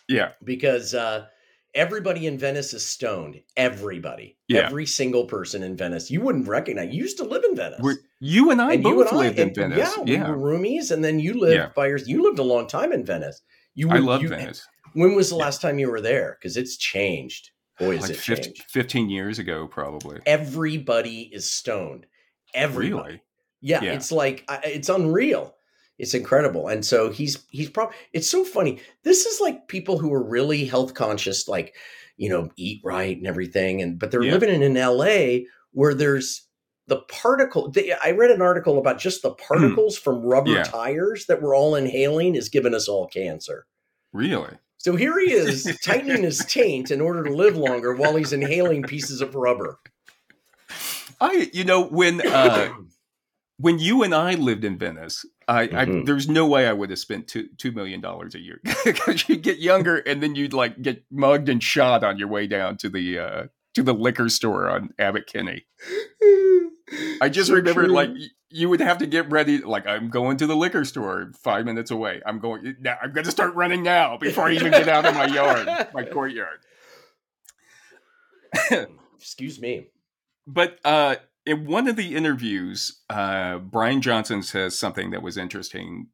Yeah. 0.07 0.31
Because 0.43 0.93
uh, 0.93 1.25
everybody 1.73 2.27
in 2.27 2.37
Venice 2.37 2.73
is 2.73 2.85
stoned. 2.85 3.41
Everybody, 3.55 4.37
yeah. 4.47 4.61
every 4.61 4.85
single 4.85 5.25
person 5.25 5.63
in 5.63 5.75
Venice. 5.75 6.11
You 6.11 6.21
wouldn't 6.21 6.47
recognize. 6.47 6.93
You 6.93 7.01
used 7.01 7.17
to 7.17 7.23
live 7.23 7.43
in 7.43 7.55
Venice. 7.55 7.79
We're, 7.81 7.97
you 8.19 8.51
and 8.51 8.61
I 8.61 8.73
and 8.73 8.83
both 8.83 9.09
and 9.09 9.17
lived 9.17 9.39
I, 9.39 9.43
in 9.43 9.53
Venice. 9.53 9.77
Yeah, 9.77 10.03
yeah, 10.05 10.31
we 10.31 10.31
were 10.31 10.37
roomies, 10.37 10.91
and 10.91 11.03
then 11.03 11.19
you 11.19 11.39
lived 11.39 11.55
yeah. 11.55 11.69
by. 11.75 11.87
You 11.87 12.23
lived 12.23 12.39
a 12.39 12.43
long 12.43 12.67
time 12.67 12.91
in 12.91 13.05
Venice. 13.05 13.41
You, 13.75 13.89
were, 13.89 13.95
I 13.95 13.99
love 13.99 14.21
you, 14.21 14.29
Venice. 14.29 14.67
When 14.93 15.15
was 15.15 15.29
the 15.29 15.35
last 15.35 15.61
time 15.61 15.79
you 15.79 15.89
were 15.89 16.01
there? 16.01 16.37
Because 16.39 16.57
it's 16.57 16.77
changed. 16.77 17.51
Boy, 17.79 17.95
is 17.95 18.01
like 18.01 18.11
it 18.11 18.17
15. 18.17 18.53
Fifteen 18.69 19.09
years 19.09 19.39
ago, 19.39 19.67
probably. 19.67 20.19
Everybody 20.25 21.29
is 21.33 21.51
stoned. 21.51 22.05
Everybody. 22.53 22.91
Really? 22.93 23.21
Yeah, 23.61 23.81
yeah, 23.81 23.93
it's 23.93 24.11
like 24.11 24.45
it's 24.63 24.89
unreal 24.89 25.57
it's 25.99 26.13
incredible 26.13 26.67
and 26.67 26.85
so 26.85 27.09
he's 27.09 27.43
he's 27.49 27.69
probably 27.69 27.95
it's 28.13 28.29
so 28.29 28.43
funny 28.43 28.79
this 29.03 29.25
is 29.25 29.41
like 29.41 29.67
people 29.67 29.97
who 29.97 30.13
are 30.13 30.23
really 30.23 30.65
health 30.65 30.93
conscious 30.93 31.47
like 31.47 31.75
you 32.17 32.29
know 32.29 32.49
eat 32.55 32.81
right 32.83 33.17
and 33.17 33.27
everything 33.27 33.81
and 33.81 33.99
but 33.99 34.11
they're 34.11 34.23
yeah. 34.23 34.31
living 34.31 34.49
in 34.49 34.61
an 34.61 34.97
la 34.97 35.43
where 35.71 35.93
there's 35.93 36.47
the 36.87 36.97
particle 37.09 37.69
they, 37.71 37.93
i 38.03 38.11
read 38.11 38.31
an 38.31 38.41
article 38.41 38.77
about 38.77 38.99
just 38.99 39.21
the 39.21 39.31
hmm. 39.31 39.43
particles 39.47 39.97
from 39.97 40.21
rubber 40.21 40.51
yeah. 40.51 40.63
tires 40.63 41.25
that 41.25 41.41
we're 41.41 41.55
all 41.55 41.75
inhaling 41.75 42.35
is 42.35 42.49
giving 42.49 42.75
us 42.75 42.87
all 42.87 43.07
cancer 43.07 43.65
really 44.13 44.55
so 44.87 44.95
here 44.95 45.19
he 45.19 45.33
is 45.33 45.77
tightening 45.83 46.23
his 46.23 46.45
taint 46.45 46.91
in 46.91 47.01
order 47.01 47.21
to 47.21 47.35
live 47.35 47.57
longer 47.57 47.93
while 47.93 48.15
he's 48.15 48.31
inhaling 48.31 48.83
pieces 48.83 49.19
of 49.19 49.35
rubber 49.35 49.79
i 51.19 51.49
you 51.51 51.65
know 51.65 51.83
when 51.83 52.25
uh 52.25 52.69
when 53.59 53.79
you 53.79 54.03
and 54.03 54.13
I 54.13 54.35
lived 54.35 54.63
in 54.63 54.77
Venice, 54.77 55.25
I, 55.47 55.65
mm-hmm. 55.65 56.01
I, 56.01 56.03
there's 56.05 56.29
no 56.29 56.45
way 56.45 56.67
I 56.67 56.73
would 56.73 56.91
have 56.91 56.99
spent 56.99 57.27
two 57.27 57.49
two 57.57 57.71
million 57.71 58.01
dollars 58.01 58.35
a 58.35 58.39
year 58.39 58.61
because 58.85 59.27
you 59.27 59.35
get 59.35 59.57
younger 59.57 59.97
and 59.97 60.21
then 60.21 60.35
you'd 60.35 60.53
like 60.53 60.79
get 60.79 61.03
mugged 61.11 61.49
and 61.49 61.61
shot 61.61 62.03
on 62.03 62.19
your 62.19 62.27
way 62.27 62.45
down 62.45 62.77
to 62.77 62.89
the 62.89 63.17
uh, 63.17 63.43
to 63.73 63.81
the 63.81 63.95
liquor 63.95 64.29
store 64.29 64.69
on 64.69 64.93
Abbot 64.99 65.25
Kinney. 65.25 65.65
I 67.19 67.29
just 67.29 67.49
so 67.49 67.55
remember 67.55 67.85
true. 67.85 67.93
like 67.93 68.11
you 68.49 68.69
would 68.69 68.79
have 68.79 68.99
to 68.99 69.07
get 69.07 69.29
ready. 69.29 69.59
Like 69.59 69.85
I'm 69.87 70.09
going 70.09 70.37
to 70.37 70.47
the 70.47 70.55
liquor 70.55 70.85
store 70.85 71.31
five 71.35 71.65
minutes 71.65 71.91
away. 71.91 72.21
I'm 72.25 72.39
going 72.39 72.75
now. 72.79 72.97
I'm 73.01 73.11
going 73.11 73.25
to 73.25 73.31
start 73.31 73.55
running 73.55 73.83
now 73.83 74.17
before 74.17 74.45
I 74.45 74.53
even 74.53 74.71
get 74.71 74.87
out 74.87 75.05
of 75.05 75.13
my 75.15 75.25
yard, 75.25 75.67
my 75.93 76.03
courtyard. 76.11 76.59
Excuse 79.17 79.59
me. 79.59 79.87
But 80.45 80.79
uh, 80.85 81.17
in 81.45 81.65
one 81.65 81.87
of 81.87 81.97
the 81.97 82.15
interviews, 82.15 83.01
uh, 83.09 83.57
Bryan 83.57 84.01
Johnson 84.01 84.41
says 84.43 84.77
something 84.77 85.11
that 85.11 85.21
was 85.21 85.37
interesting 85.37 86.07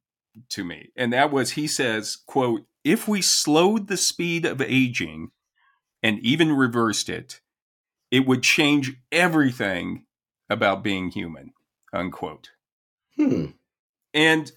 to 0.50 0.64
me, 0.64 0.90
and 0.96 1.14
that 1.14 1.32
was 1.32 1.52
he 1.52 1.68
says, 1.68 2.18
"quote 2.26 2.66
If 2.84 3.08
we 3.08 3.22
slowed 3.22 3.88
the 3.88 3.98
speed 3.98 4.46
of 4.46 4.62
aging 4.62 5.32
and 6.02 6.20
even 6.20 6.52
reversed 6.52 7.10
it, 7.10 7.42
it 8.10 8.26
would 8.26 8.42
change 8.42 8.96
everything 9.12 10.06
about 10.50 10.84
being 10.84 11.12
human." 11.12 11.54
Unquote. 11.94 12.50
Hmm. 13.16 13.48
And 14.14 14.52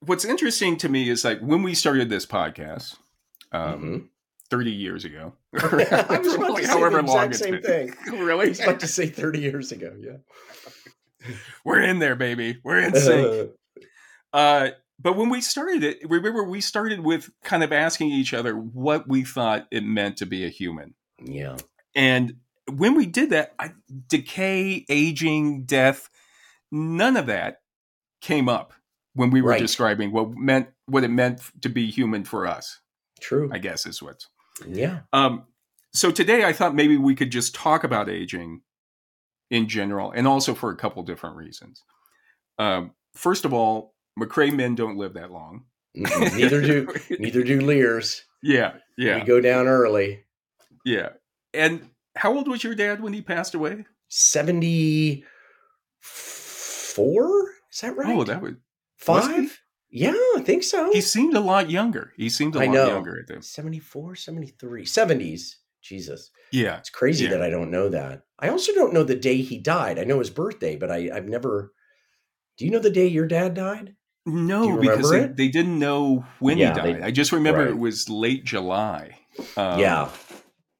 what's 0.00 0.24
interesting 0.24 0.76
to 0.78 0.88
me 0.88 1.08
is 1.08 1.24
like 1.24 1.40
when 1.40 1.62
we 1.62 1.74
started 1.74 2.08
this 2.08 2.26
podcast, 2.26 2.96
um, 3.52 3.62
mm-hmm. 3.62 3.98
30 4.50 4.70
years 4.70 5.04
ago. 5.06 5.32
I 5.58 6.18
was 6.22 6.34
about 6.34 6.56
to 6.56 6.64
say 6.64 6.68
however 6.68 7.02
the 7.02 7.04
exact 7.04 7.36
same 7.36 7.52
been. 7.52 7.62
thing. 7.62 7.94
really? 8.18 8.46
I 8.46 8.48
was 8.50 8.60
about 8.60 8.80
to 8.80 8.86
say 8.86 9.06
30 9.06 9.40
years 9.40 9.72
ago. 9.72 9.94
Yeah. 9.98 11.30
We're 11.64 11.80
in 11.80 12.00
there, 12.00 12.16
baby. 12.16 12.58
We're 12.62 12.80
in 12.80 12.94
sync. 12.94 13.50
uh, 14.32 14.70
but 15.00 15.16
when 15.16 15.30
we 15.30 15.40
started 15.40 15.82
it, 15.82 15.98
remember 16.08 16.44
we 16.44 16.60
started 16.60 17.00
with 17.00 17.30
kind 17.42 17.62
of 17.62 17.72
asking 17.72 18.10
each 18.10 18.34
other 18.34 18.54
what 18.54 19.08
we 19.08 19.24
thought 19.24 19.68
it 19.70 19.84
meant 19.84 20.18
to 20.18 20.26
be 20.26 20.44
a 20.44 20.48
human. 20.48 20.94
Yeah. 21.22 21.56
And 21.94 22.34
when 22.70 22.94
we 22.94 23.06
did 23.06 23.30
that, 23.30 23.54
I, 23.58 23.72
decay, 24.08 24.84
aging, 24.88 25.64
death, 25.64 26.10
none 26.72 27.16
of 27.16 27.26
that 27.26 27.60
came 28.20 28.48
up 28.48 28.72
when 29.14 29.30
we 29.30 29.42
were 29.42 29.50
right. 29.50 29.60
describing 29.60 30.10
what 30.10 30.30
meant 30.30 30.68
what 30.86 31.04
it 31.04 31.08
meant 31.08 31.40
to 31.60 31.68
be 31.68 31.90
human 31.90 32.24
for 32.24 32.46
us. 32.46 32.80
True. 33.20 33.50
I 33.52 33.58
guess 33.58 33.86
is 33.86 34.02
what. 34.02 34.24
Yeah. 34.66 35.00
Um, 35.12 35.44
so 35.92 36.10
today 36.10 36.44
I 36.44 36.52
thought 36.52 36.74
maybe 36.74 36.96
we 36.96 37.14
could 37.14 37.30
just 37.30 37.54
talk 37.54 37.84
about 37.84 38.08
aging 38.08 38.62
in 39.50 39.68
general, 39.68 40.10
and 40.10 40.26
also 40.26 40.54
for 40.54 40.70
a 40.70 40.76
couple 40.76 41.02
different 41.02 41.36
reasons. 41.36 41.82
Um, 42.58 42.92
first 43.14 43.44
of 43.44 43.52
all, 43.52 43.94
McCray 44.18 44.52
men 44.52 44.74
don't 44.74 44.96
live 44.96 45.14
that 45.14 45.30
long. 45.30 45.64
neither 45.94 46.62
do 46.62 46.88
neither 47.18 47.44
do 47.44 47.60
Lehrs. 47.60 48.22
Yeah, 48.42 48.74
yeah. 48.96 49.18
We 49.18 49.24
go 49.24 49.40
down 49.40 49.68
early. 49.68 50.24
Yeah. 50.84 51.10
And 51.52 51.90
how 52.16 52.34
old 52.34 52.48
was 52.48 52.64
your 52.64 52.74
dad 52.74 53.02
when 53.02 53.12
he 53.12 53.20
passed 53.20 53.54
away? 53.54 53.84
Seventy 54.08 55.24
four. 56.94 57.50
Is 57.72 57.80
that 57.80 57.96
right? 57.96 58.16
Oh, 58.16 58.24
that 58.24 58.42
would 58.42 58.58
five. 58.96 59.60
Yeah, 59.90 60.14
I 60.36 60.42
think 60.42 60.62
so. 60.62 60.90
He 60.92 61.02
seemed 61.02 61.34
a 61.34 61.40
lot 61.40 61.68
younger. 61.68 62.12
He 62.16 62.30
seemed 62.30 62.56
a 62.56 62.60
I 62.60 62.64
lot 62.64 62.72
know. 62.72 62.86
younger 62.88 63.20
at 63.20 63.26
them. 63.26 63.42
74, 63.42 64.16
73, 64.16 64.84
70s. 64.86 65.56
Jesus. 65.82 66.30
Yeah. 66.50 66.78
It's 66.78 66.88
crazy 66.88 67.24
yeah. 67.24 67.32
that 67.32 67.42
I 67.42 67.50
don't 67.50 67.70
know 67.70 67.88
that. 67.90 68.22
I 68.38 68.48
also 68.48 68.72
don't 68.72 68.94
know 68.94 69.02
the 69.02 69.16
day 69.16 69.42
he 69.42 69.58
died. 69.58 69.98
I 69.98 70.04
know 70.04 70.20
his 70.20 70.30
birthday, 70.30 70.76
but 70.76 70.90
I, 70.90 71.10
I've 71.12 71.28
never. 71.28 71.72
Do 72.56 72.64
you 72.64 72.70
know 72.70 72.78
the 72.78 72.90
day 72.90 73.06
your 73.06 73.26
dad 73.26 73.54
died? 73.54 73.96
No, 74.24 74.78
because 74.78 75.10
they, 75.10 75.26
they, 75.26 75.48
didn't 75.48 75.80
know 75.80 76.24
when 76.38 76.56
yeah, 76.56 76.72
he 76.72 76.80
died. 76.80 77.02
They, 77.02 77.06
I 77.06 77.10
just 77.10 77.32
remember 77.32 77.60
right. 77.60 77.70
it 77.70 77.78
was 77.78 78.08
late 78.08 78.44
July. 78.44 79.18
Um, 79.56 79.80
yeah. 79.80 80.10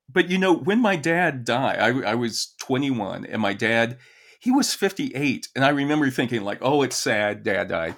But 0.08 0.30
you 0.30 0.38
know, 0.38 0.54
when 0.54 0.80
my 0.80 0.94
dad 0.94 1.44
died, 1.44 1.78
I, 1.78 2.10
I 2.12 2.14
was 2.14 2.54
21, 2.60 3.26
and 3.26 3.42
my 3.42 3.52
dad, 3.52 3.98
he 4.42 4.50
was 4.50 4.74
58. 4.74 5.48
And 5.54 5.64
I 5.64 5.68
remember 5.68 6.10
thinking, 6.10 6.42
like, 6.42 6.58
oh, 6.62 6.82
it's 6.82 6.96
sad, 6.96 7.44
dad 7.44 7.68
died 7.68 7.96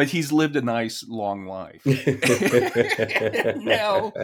but 0.00 0.08
he's 0.08 0.32
lived 0.32 0.56
a 0.56 0.62
nice 0.62 1.04
long 1.06 1.44
life. 1.44 1.84
now, 3.56 4.14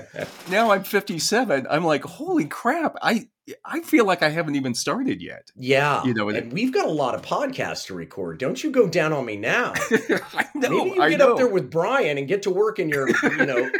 now 0.48 0.70
I'm 0.70 0.84
57. 0.84 1.66
I'm 1.68 1.84
like, 1.84 2.02
holy 2.02 2.46
crap! 2.46 2.96
I 3.02 3.28
I 3.62 3.80
feel 3.82 4.06
like 4.06 4.22
I 4.22 4.30
haven't 4.30 4.56
even 4.56 4.74
started 4.74 5.20
yet. 5.20 5.50
Yeah, 5.54 6.02
you 6.02 6.14
know, 6.14 6.30
and 6.30 6.50
we've 6.50 6.72
got 6.72 6.86
a 6.86 6.90
lot 6.90 7.14
of 7.14 7.20
podcasts 7.20 7.88
to 7.88 7.94
record. 7.94 8.38
Don't 8.38 8.64
you 8.64 8.70
go 8.70 8.88
down 8.88 9.12
on 9.12 9.26
me 9.26 9.36
now? 9.36 9.74
I 10.32 10.46
know. 10.54 10.84
Maybe 10.84 10.96
you 10.98 11.10
get 11.10 11.20
up 11.20 11.36
there 11.36 11.46
with 11.46 11.70
Bryan 11.70 12.16
and 12.16 12.26
get 12.26 12.42
to 12.44 12.50
work 12.50 12.78
in 12.78 12.88
your, 12.88 13.08
you 13.08 13.44
know. 13.44 13.70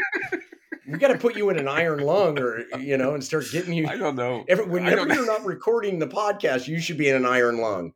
We 0.87 0.97
got 0.97 1.09
to 1.09 1.17
put 1.17 1.35
you 1.35 1.49
in 1.49 1.57
an 1.57 1.67
iron 1.67 1.99
lung 1.99 2.39
or 2.39 2.63
you 2.79 2.97
know 2.97 3.13
and 3.13 3.23
start 3.23 3.45
getting 3.51 3.73
you 3.73 3.87
i 3.87 3.97
don't 3.97 4.15
know 4.15 4.45
every, 4.47 4.65
whenever 4.65 5.13
you're 5.13 5.25
not 5.25 5.45
recording 5.45 5.99
the 5.99 6.07
podcast 6.07 6.67
you 6.67 6.79
should 6.79 6.97
be 6.97 7.09
in 7.09 7.15
an 7.15 7.25
iron 7.25 7.57
lung 7.57 7.93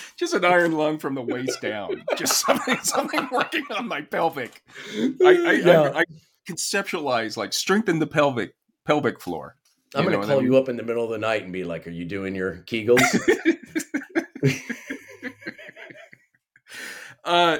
just 0.16 0.34
an 0.34 0.44
iron 0.44 0.72
lung 0.72 0.98
from 0.98 1.14
the 1.14 1.22
waist 1.22 1.60
down. 1.60 2.02
Just 2.16 2.44
something, 2.44 2.78
something 2.82 3.28
working 3.30 3.64
on 3.76 3.88
my 3.88 4.02
pelvic. 4.02 4.62
I, 4.94 5.14
I, 5.24 5.52
yeah. 5.52 5.80
I, 5.80 6.00
I 6.00 6.04
conceptualize 6.48 7.36
like 7.36 7.52
strengthen 7.52 7.98
the 7.98 8.06
pelvic 8.06 8.54
pelvic 8.84 9.20
floor. 9.20 9.56
I'm 9.94 10.04
going 10.04 10.18
to 10.18 10.26
call 10.26 10.38
I 10.38 10.40
mean? 10.40 10.52
you 10.52 10.56
up 10.56 10.70
in 10.70 10.76
the 10.76 10.82
middle 10.82 11.04
of 11.04 11.10
the 11.10 11.18
night 11.18 11.42
and 11.42 11.52
be 11.52 11.64
like, 11.64 11.86
"Are 11.86 11.90
you 11.90 12.06
doing 12.06 12.34
your 12.34 12.64
Kegels?" 12.66 13.02
uh, 17.24 17.58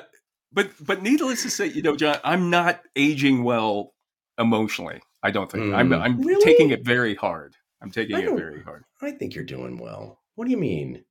but 0.50 0.70
but 0.80 1.02
needless 1.02 1.42
to 1.42 1.50
say, 1.50 1.66
you 1.66 1.82
know, 1.82 1.94
John, 1.94 2.16
I'm 2.24 2.48
not 2.48 2.80
aging 2.96 3.44
well 3.44 3.92
emotionally. 4.38 5.00
I 5.22 5.30
don't 5.30 5.50
think 5.50 5.64
mm. 5.64 5.74
I'm. 5.74 5.92
I'm 5.92 6.20
really? 6.20 6.44
taking 6.44 6.70
it 6.70 6.84
very 6.84 7.14
hard. 7.14 7.56
I'm 7.80 7.90
taking 7.90 8.16
it 8.16 8.36
very 8.36 8.62
hard. 8.62 8.84
I 9.00 9.12
think 9.12 9.34
you're 9.34 9.44
doing 9.44 9.78
well. 9.78 10.20
What 10.34 10.44
do 10.46 10.50
you 10.50 10.56
mean? 10.56 11.04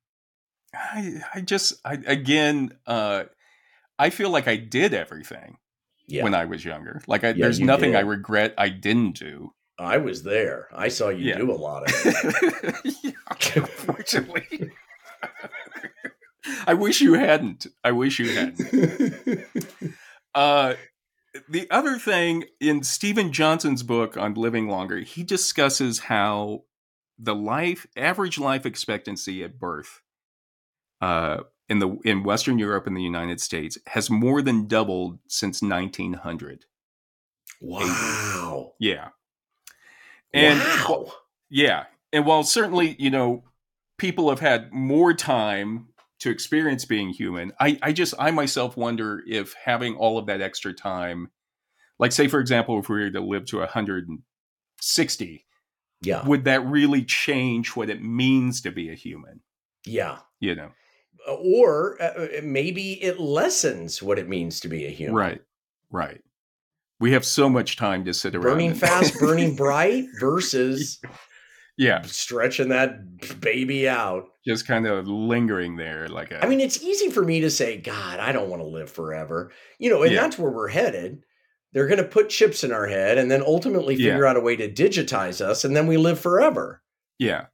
I, 0.74 1.22
I 1.36 1.42
just 1.42 1.74
I, 1.84 2.00
again 2.06 2.72
uh, 2.88 3.26
I 4.00 4.10
feel 4.10 4.30
like 4.30 4.48
I 4.48 4.56
did 4.56 4.94
everything 4.94 5.58
yeah. 6.08 6.24
when 6.24 6.34
I 6.34 6.46
was 6.46 6.64
younger. 6.64 7.02
Like 7.08 7.24
I, 7.24 7.30
yeah, 7.30 7.44
there's 7.44 7.60
nothing 7.60 7.92
did. 7.92 7.98
I 7.98 8.02
regret 8.02 8.54
I 8.58 8.70
didn't 8.70 9.18
do. 9.18 9.54
I 9.78 9.98
was 9.98 10.24
there. 10.24 10.68
I 10.74 10.90
saw 10.90 11.10
you 11.10 11.30
yeah. 11.30 11.38
do 11.38 11.52
a 11.52 11.54
lot 11.54 11.84
of 11.84 11.94
it. 12.06 13.16
unfortunately. 13.56 14.72
I 16.68 16.74
wish 16.74 17.02
you 17.02 17.14
hadn't. 17.14 17.68
I 17.84 17.92
wish 17.92 18.20
you 18.20 18.30
hadn't. 18.30 19.46
uh, 20.36 20.74
the 21.50 21.70
other 21.70 21.98
thing 21.98 22.46
in 22.60 22.84
Steven 22.84 23.32
Johnson's 23.32 23.84
book 23.84 24.18
on 24.18 24.34
living 24.34 24.68
longer, 24.68 25.00
he 25.00 25.24
discusses 25.24 26.00
how 26.00 26.64
the 27.18 27.36
life 27.36 27.88
average 27.96 28.38
life 28.40 28.66
expectancy 28.66 29.44
at 29.44 29.60
birth 29.60 30.02
uh, 31.02 31.44
in 31.70 31.80
the 31.80 31.98
in 32.04 32.24
Western 32.24 32.60
Europe 32.60 32.88
and 32.88 32.98
the 32.98 33.02
United 33.02 33.40
States 33.40 33.78
has 33.88 34.10
more 34.10 34.42
than 34.42 34.68
doubled 34.68 35.20
since 35.28 35.62
1900. 35.62 36.66
Wow. 37.62 38.74
Yeah. 38.80 39.10
And 40.34 40.60
wow. 40.60 41.12
yeah, 41.50 41.86
and 42.12 42.26
while 42.26 42.44
certainly 42.44 42.96
you 43.00 43.10
know 43.10 43.44
people 43.98 44.30
have 44.30 44.40
had 44.40 44.74
more 44.74 45.14
time 45.14 45.88
to 46.22 46.30
experience 46.30 46.86
being 46.86 47.10
human, 47.10 47.52
I 47.60 47.78
I 47.82 47.94
just 47.94 48.14
I 48.18 48.32
myself 48.32 48.78
wonder 48.78 49.22
if 49.28 49.54
having 49.54 49.96
all 49.96 50.18
of 50.18 50.26
that 50.28 50.42
extra 50.42 50.74
time, 50.74 51.30
like 52.00 52.12
say 52.12 52.28
for 52.28 52.40
example, 52.40 52.80
if 52.80 52.90
we 52.90 53.02
were 53.02 53.12
to 53.12 53.22
live 53.22 53.46
to 53.48 53.58
160, 53.58 55.46
yeah, 56.02 56.26
would 56.26 56.46
that 56.46 56.66
really 56.66 57.04
change 57.04 57.76
what 57.76 57.90
it 57.90 58.02
means 58.02 58.62
to 58.62 58.72
be 58.72 58.90
a 58.90 58.96
human? 58.96 59.42
Yeah. 59.86 60.20
You 60.40 60.56
know 60.56 60.72
or 61.28 62.02
uh, 62.02 62.06
uh, 62.06 62.28
maybe 62.44 62.94
it 63.04 63.20
lessens 63.20 64.02
what 64.02 64.20
it 64.20 64.28
means 64.28 64.60
to 64.62 64.68
be 64.68 64.86
a 64.86 64.90
human. 64.90 65.16
Right, 65.16 65.42
right. 65.90 66.22
We 67.00 67.14
have 67.14 67.26
so 67.26 67.50
much 67.50 67.78
time 67.78 68.06
to 68.06 68.14
sit 68.14 68.36
around. 68.36 68.44
Burning 68.44 68.72
and- 68.72 68.80
fast, 68.80 69.14
burning 69.20 69.56
bright 69.56 70.06
versus 70.20 71.00
yeah, 71.82 72.04
stretching 72.04 72.70
that 72.70 73.40
baby 73.42 73.90
out. 73.90 74.28
Just 74.46 74.68
kind 74.68 74.86
of 74.86 75.08
lingering 75.08 75.78
there, 75.78 76.08
like 76.08 76.32
a. 76.32 76.46
I 76.46 76.48
mean, 76.48 76.60
it's 76.60 76.84
easy 76.84 77.10
for 77.10 77.24
me 77.24 77.42
to 77.42 77.50
say, 77.50 77.78
"God, 77.78 78.20
I 78.20 78.32
don't 78.32 78.50
want 78.50 78.62
to 78.62 78.68
live 78.68 78.92
forever," 78.92 79.52
you 79.80 79.90
know, 79.90 80.04
and 80.04 80.12
yeah. 80.12 80.22
that's 80.22 80.38
where 80.38 80.52
we're 80.52 80.68
headed. 80.68 81.24
They're 81.74 81.88
going 81.88 81.98
to 81.98 82.04
put 82.04 82.30
chips 82.30 82.64
in 82.64 82.72
our 82.72 82.86
head 82.86 83.18
and 83.18 83.32
then 83.32 83.42
ultimately 83.42 83.96
figure 83.96 84.24
yeah. 84.24 84.30
out 84.30 84.38
a 84.38 84.42
way 84.42 84.56
to 84.58 84.72
digitize 84.72 85.42
us, 85.42 85.66
and 85.66 85.76
then 85.76 85.88
we 85.88 85.98
live 85.98 86.20
forever. 86.20 86.84
Yeah, 87.18 87.46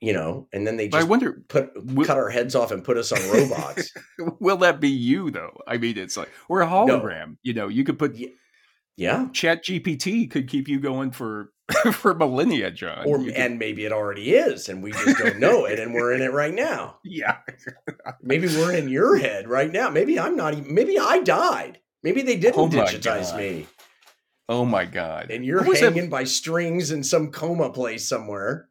you 0.00 0.12
know, 0.12 0.48
and 0.52 0.66
then 0.66 0.78
they 0.78 0.88
just 0.88 1.04
I 1.04 1.08
wonder 1.08 1.44
put 1.46 1.70
will, 1.94 2.06
cut 2.06 2.16
our 2.16 2.28
heads 2.28 2.56
off 2.56 2.72
and 2.72 2.82
put 2.82 2.96
us 2.96 3.12
on 3.12 3.20
robots. 3.32 3.92
will 4.40 4.56
that 4.56 4.80
be 4.80 4.90
you 4.90 5.30
though? 5.30 5.56
I 5.68 5.78
mean, 5.78 5.96
it's 5.96 6.16
like 6.16 6.30
we're 6.48 6.62
a 6.62 6.66
hologram. 6.66 7.28
No. 7.28 7.36
You 7.42 7.54
know, 7.54 7.68
you 7.68 7.84
could 7.84 8.00
put 8.00 8.16
yeah. 8.16 8.30
Chat 9.32 9.64
GPT 9.64 10.30
could 10.30 10.48
keep 10.48 10.68
you 10.68 10.80
going 10.80 11.10
for 11.10 11.52
for 11.92 12.14
millennia, 12.14 12.70
John. 12.70 13.04
Or 13.06 13.20
and 13.34 13.58
maybe 13.58 13.84
it 13.84 13.92
already 13.92 14.34
is, 14.34 14.68
and 14.68 14.82
we 14.82 14.92
just 14.92 15.18
don't 15.18 15.38
know 15.38 15.64
it, 15.64 15.78
and 15.78 15.92
we're 15.94 16.12
in 16.12 16.22
it 16.22 16.32
right 16.32 16.54
now. 16.54 16.98
Yeah. 17.04 17.38
maybe 18.22 18.48
we're 18.48 18.72
in 18.72 18.88
your 18.88 19.16
head 19.16 19.48
right 19.48 19.70
now. 19.70 19.90
Maybe 19.90 20.18
I'm 20.18 20.36
not 20.36 20.54
even. 20.54 20.74
Maybe 20.74 20.98
I 20.98 21.20
died. 21.20 21.80
Maybe 22.02 22.22
they 22.22 22.36
didn't 22.36 22.58
oh 22.58 22.68
digitize 22.68 23.30
God. 23.30 23.38
me. 23.38 23.66
Oh 24.48 24.64
my 24.64 24.84
God! 24.84 25.30
And 25.30 25.44
you're 25.44 25.62
hanging 25.62 26.02
that? 26.02 26.10
by 26.10 26.24
strings 26.24 26.90
in 26.90 27.02
some 27.02 27.32
coma 27.32 27.70
place 27.70 28.08
somewhere 28.08 28.68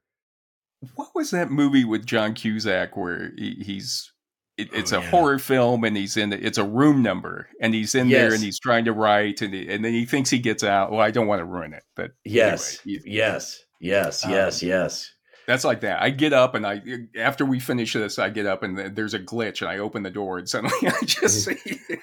what 0.95 1.09
was 1.15 1.31
that 1.31 1.51
movie 1.51 1.85
with 1.85 2.05
John 2.05 2.33
Cusack 2.33 2.95
where 2.95 3.31
he, 3.38 3.55
he's 3.65 4.11
it, 4.57 4.69
it's 4.73 4.93
oh, 4.93 4.99
a 4.99 5.01
yeah. 5.01 5.09
horror 5.09 5.39
film 5.39 5.83
and 5.83 5.97
he's 5.97 6.17
in 6.17 6.31
it's 6.31 6.57
a 6.57 6.63
room 6.63 7.01
number 7.01 7.49
and 7.59 7.73
he's 7.73 7.93
in 7.93 8.07
yes. 8.07 8.19
there 8.19 8.33
and 8.33 8.43
he's 8.43 8.59
trying 8.59 8.85
to 8.85 8.93
write 8.93 9.41
and 9.41 9.53
and 9.53 9.83
then 9.83 9.93
he 9.93 10.05
thinks 10.05 10.29
he 10.29 10.39
gets 10.39 10.63
out. 10.63 10.91
Well, 10.91 11.01
I 11.01 11.11
don't 11.11 11.27
want 11.27 11.39
to 11.39 11.45
ruin 11.45 11.73
it, 11.73 11.83
but 11.95 12.11
yes, 12.23 12.79
anyway, 12.85 13.01
yes, 13.05 13.63
yes, 13.79 14.25
um, 14.25 14.31
yes, 14.31 14.63
yes. 14.63 15.11
That's 15.47 15.63
like 15.63 15.81
that. 15.81 16.01
I 16.01 16.09
get 16.09 16.33
up 16.33 16.55
and 16.55 16.65
I 16.65 16.81
after 17.17 17.45
we 17.45 17.59
finish 17.59 17.93
this, 17.93 18.17
I 18.17 18.29
get 18.29 18.45
up 18.45 18.63
and 18.63 18.95
there's 18.95 19.13
a 19.13 19.19
glitch 19.19 19.61
and 19.61 19.69
I 19.69 19.77
open 19.77 20.03
the 20.03 20.09
door 20.09 20.37
and 20.37 20.47
suddenly 20.49 20.75
I 20.83 21.05
just 21.05 21.43
see 21.45 21.57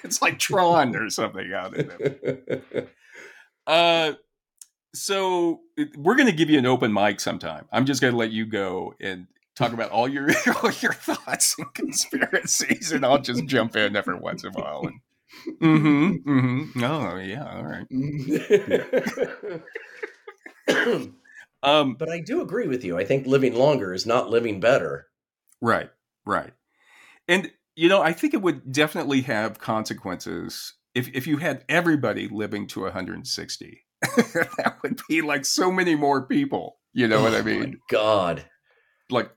it's 0.05 0.21
like 0.21 0.39
Tron 0.39 0.95
or 0.95 1.11
something 1.11 1.53
out 1.53 1.77
of 1.77 1.91
it. 2.01 2.89
Uh 3.65 4.15
so 4.93 5.61
we're 5.97 6.17
going 6.17 6.27
to 6.27 6.33
give 6.33 6.51
you 6.51 6.59
an 6.59 6.67
open 6.67 6.93
mic 6.93 7.21
sometime. 7.21 7.67
I'm 7.73 7.87
just 7.87 8.01
going 8.01 8.13
to 8.13 8.19
let 8.19 8.31
you 8.31 8.45
go 8.45 8.95
and 9.01 9.27
talk 9.57 9.73
about 9.73 9.91
all 9.91 10.09
your 10.09 10.29
all 10.63 10.71
your 10.81 10.93
thoughts 10.93 11.55
and 11.59 11.73
conspiracies, 11.75 12.93
and 12.93 13.05
I'll 13.05 13.21
just 13.21 13.47
jump 13.47 13.77
in 13.77 13.97
every 13.97 14.17
once 14.17 14.45
in 14.45 14.51
a 14.55 14.61
while. 14.61 14.87
And, 14.87 15.01
mm-hmm, 15.61 16.31
mm-hmm. 16.31 16.85
Oh 16.85 17.17
yeah, 17.17 17.45
all 17.45 17.65
right. 17.65 17.87
um, 21.63 21.95
but 21.95 22.09
I 22.09 22.21
do 22.21 22.41
agree 22.41 22.69
with 22.69 22.85
you. 22.85 22.99
I 22.99 23.05
think 23.05 23.27
living 23.27 23.55
longer 23.55 23.93
is 23.93 24.07
not 24.07 24.31
living 24.31 24.61
better. 24.61 25.07
Right, 25.61 25.91
right. 26.25 26.53
And 27.29 27.51
you 27.75 27.89
know, 27.89 28.03
I 28.03 28.13
think 28.13 28.35
it 28.35 28.43
would 28.43 28.73
definitely 28.73 29.23
have 29.23 29.59
consequences 29.59 30.75
if 30.95 31.09
if 31.15 31.27
you 31.27 31.39
had 31.39 31.65
everybody 31.69 32.29
living 32.29 32.67
to 32.69 32.83
160. 32.83 33.85
that 34.03 34.79
would 34.83 35.01
be 35.09 35.23
like 35.23 35.45
so 35.45 35.71
many 35.71 35.95
more 35.95 36.27
people. 36.27 36.79
You 36.93 37.09
know 37.09 37.19
oh 37.19 37.23
what 37.23 37.35
I 37.35 37.43
mean? 37.43 37.79
God. 37.89 38.45
Like 39.09 39.31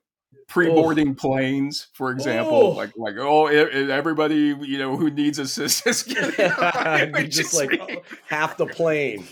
pre-boarding 0.47 1.09
oh. 1.09 1.13
planes, 1.13 1.87
for 1.93 2.11
example. 2.11 2.53
Oh. 2.53 2.69
Like 2.69 2.91
like 2.95 3.15
oh, 3.17 3.47
everybody 3.47 4.55
you 4.61 4.77
know 4.77 4.95
who 4.95 5.09
needs 5.09 5.39
assistance, 5.39 6.03
just, 6.03 6.07
just 7.29 7.53
like 7.53 7.79
oh, 7.79 8.01
half 8.27 8.57
the 8.57 8.65
plane. 8.65 9.25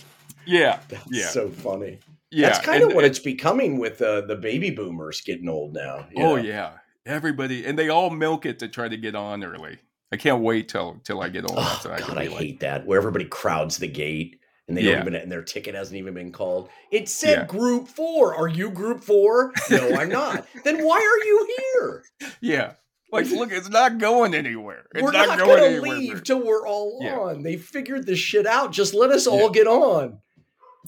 Yeah, 0.46 0.80
That's 0.90 1.06
yeah. 1.12 1.28
So 1.28 1.50
funny. 1.50 2.00
Yeah, 2.32 2.50
that's 2.50 2.66
kind 2.66 2.82
and, 2.82 2.92
of 2.92 2.96
what 2.96 3.06
it's 3.06 3.20
becoming 3.20 3.78
with 3.78 4.02
uh, 4.02 4.22
the 4.22 4.36
baby 4.36 4.72
boomers 4.72 5.22
getting 5.22 5.48
old 5.48 5.74
now. 5.76 6.08
Oh 6.18 6.36
know? 6.36 6.36
yeah, 6.38 6.72
everybody, 7.06 7.64
and 7.64 7.78
they 7.78 7.90
all 7.90 8.10
milk 8.10 8.48
it 8.48 8.58
to 8.60 8.68
try 8.68 8.88
to 8.88 8.98
get 8.98 9.14
on 9.14 9.44
early. 9.44 9.78
I 10.12 10.18
can't 10.18 10.42
wait 10.42 10.68
till 10.68 11.00
till 11.04 11.22
I 11.22 11.30
get 11.30 11.44
old. 11.44 11.60
Oh, 11.60 11.80
so 11.84 11.92
I 11.92 12.00
God, 12.00 12.18
I, 12.18 12.26
hate 12.26 12.60
that 12.62 12.88
where 12.88 12.98
everybody 12.98 13.26
crowds 13.26 13.78
the 13.78 13.88
gate 13.88 14.40
and 14.68 14.78
they 14.78 14.82
yeah. 14.82 14.92
don't 14.94 15.02
even 15.02 15.16
and 15.16 15.32
their 15.32 15.42
ticket 15.42 15.76
hasn't 15.76 15.98
even 15.98 16.14
been 16.14 16.32
called. 16.32 16.70
It 16.92 17.10
said 17.10 17.38
yeah. 17.38 17.46
group 17.46 17.88
four. 17.88 18.36
Are 18.36 18.48
you 18.48 18.70
group 18.70 19.04
four? 19.04 19.52
No, 19.70 19.96
I'm 19.96 20.10
not. 20.10 20.46
then 20.64 20.84
why 20.86 20.98
are 20.98 21.26
you 21.26 21.56
here? 21.58 22.04
Yeah. 22.42 22.74
Like, 23.12 23.30
look, 23.30 23.52
it's 23.52 23.70
not 23.70 24.00
going 24.00 24.34
anywhere. 24.34 24.88
It's 24.96 25.04
we're 25.04 25.12
not, 25.12 25.38
not 25.38 25.38
going 25.38 25.76
to 25.76 25.82
leave 25.82 26.24
till 26.24 26.44
we're 26.44 26.68
all 26.68 26.98
yeah. 27.00 27.20
on. 27.20 27.44
They 27.44 27.58
figured 27.58 28.08
this 28.08 28.18
shit 28.18 28.48
out. 28.48 28.72
Just 28.72 28.96
let 28.96 29.12
us 29.12 29.28
all 29.28 29.52
get 29.52 29.68
on. 29.68 30.18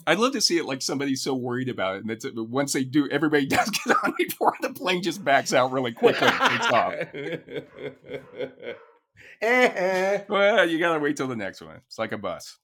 I'd 0.07 0.17
love 0.17 0.33
to 0.33 0.41
see 0.41 0.57
it 0.57 0.65
like 0.65 0.81
somebody's 0.81 1.21
so 1.21 1.35
worried 1.35 1.69
about 1.69 1.97
it, 1.97 2.01
and 2.01 2.09
that's 2.09 2.25
once 2.35 2.73
they 2.73 2.83
do, 2.83 3.07
everybody 3.09 3.45
does 3.47 3.69
get 3.69 3.95
on 4.03 4.13
before 4.17 4.53
the 4.61 4.73
plane 4.73 5.03
just 5.03 5.23
backs 5.23 5.53
out 5.53 5.71
really 5.71 5.93
quickly 5.93 6.27
and 6.27 6.51
takes 6.51 6.71
off. 6.71 6.93
Eh, 9.41 9.71
eh. 9.75 10.23
well, 10.29 10.67
you 10.67 10.79
gotta 10.79 10.99
wait 10.99 11.17
till 11.17 11.27
the 11.27 11.35
next 11.35 11.61
one. 11.61 11.81
It's 11.87 11.99
like 11.99 12.13
a 12.13 12.17
bus. 12.17 12.57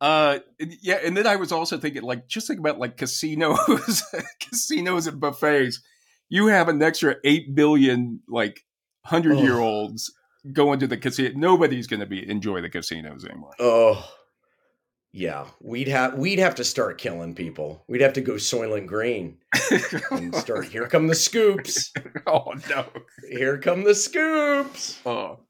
Uh, 0.00 0.38
yeah, 0.58 0.98
and 1.04 1.16
then 1.16 1.26
I 1.26 1.36
was 1.36 1.52
also 1.52 1.76
thinking, 1.76 2.02
like, 2.02 2.26
just 2.26 2.46
think 2.46 2.58
about 2.58 2.78
like 2.78 2.96
casinos, 2.96 4.02
casinos 4.40 5.06
and 5.06 5.20
buffets. 5.20 5.80
You 6.28 6.46
have 6.46 6.68
an 6.68 6.82
extra 6.82 7.16
eight 7.24 7.54
billion 7.54 8.20
like 8.28 8.64
hundred 9.04 9.40
year 9.40 9.58
olds 9.58 10.12
going 10.52 10.80
to 10.80 10.86
the 10.86 10.96
casino. 10.96 11.32
Nobody's 11.36 11.86
going 11.86 12.00
to 12.00 12.06
be 12.06 12.28
enjoy 12.28 12.60
the 12.60 12.70
casinos 12.70 13.24
anymore. 13.24 13.52
Oh, 13.58 14.08
yeah, 15.12 15.46
we'd 15.60 15.88
have 15.88 16.14
we'd 16.14 16.38
have 16.38 16.54
to 16.56 16.64
start 16.64 16.98
killing 16.98 17.34
people. 17.34 17.84
We'd 17.88 18.00
have 18.00 18.12
to 18.12 18.20
go 18.20 18.34
Soylent 18.34 18.86
Green 18.86 19.38
and 20.10 20.34
start. 20.34 20.66
Here 20.66 20.86
come 20.86 21.08
the 21.08 21.14
scoops. 21.16 21.92
oh 22.26 22.54
no! 22.68 22.86
Here 23.28 23.58
come 23.58 23.82
the 23.82 23.94
scoops. 23.94 25.00
Oh, 25.04 25.40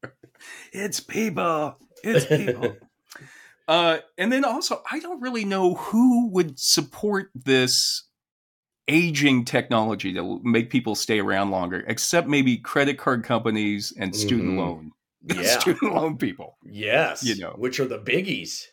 it's 0.73 1.01
people. 1.01 1.77
It's 2.03 2.25
people. 2.25 2.77
Uh, 3.71 4.01
and 4.19 4.33
then 4.33 4.45
also, 4.45 4.83
I 4.91 4.99
don't 4.99 5.21
really 5.21 5.45
know 5.45 5.75
who 5.75 6.29
would 6.31 6.59
support 6.59 7.31
this 7.37 8.03
aging 8.89 9.45
technology 9.45 10.13
that 10.13 10.25
will 10.25 10.41
make 10.43 10.71
people 10.71 10.97
stay 10.97 11.21
around 11.21 11.53
longer, 11.53 11.85
except 11.87 12.27
maybe 12.27 12.57
credit 12.57 12.99
card 12.99 13.23
companies 13.23 13.93
and 13.97 14.15
student 14.15 14.51
mm-hmm. 14.51 14.59
loan. 14.59 14.91
Yeah. 15.23 15.59
student 15.59 15.95
loan 15.95 16.17
people. 16.17 16.57
Yes. 16.65 17.23
You 17.23 17.37
know, 17.37 17.55
which 17.59 17.79
are 17.79 17.87
the 17.87 17.99
biggies. 17.99 18.65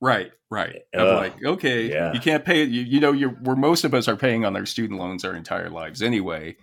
Right, 0.00 0.32
right. 0.50 0.80
I'm 0.92 1.14
like, 1.14 1.44
okay, 1.44 1.88
yeah. 1.88 2.12
you 2.12 2.18
can't 2.18 2.44
pay. 2.44 2.64
You, 2.64 2.82
you 2.82 2.98
know, 2.98 3.12
you're 3.12 3.30
where 3.30 3.54
most 3.54 3.84
of 3.84 3.94
us 3.94 4.08
are 4.08 4.16
paying 4.16 4.44
on 4.44 4.56
our 4.56 4.66
student 4.66 4.98
loans 4.98 5.24
our 5.24 5.36
entire 5.36 5.70
lives 5.70 6.02
anyway. 6.02 6.56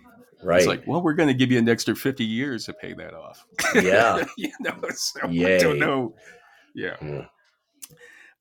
Right. 0.44 0.58
It's 0.58 0.66
like, 0.66 0.86
well, 0.86 1.00
we're 1.00 1.14
going 1.14 1.28
to 1.28 1.34
give 1.34 1.50
you 1.50 1.58
an 1.58 1.70
extra 1.70 1.96
fifty 1.96 2.26
years 2.26 2.66
to 2.66 2.74
pay 2.74 2.92
that 2.92 3.14
off. 3.14 3.46
Yeah. 3.74 4.24
you 4.36 4.52
know, 4.60 4.78
so. 4.94 5.20
I 5.26 5.58
don't 5.58 5.78
know. 5.78 6.14
Yeah. 6.74 6.96
Mm. 7.00 7.26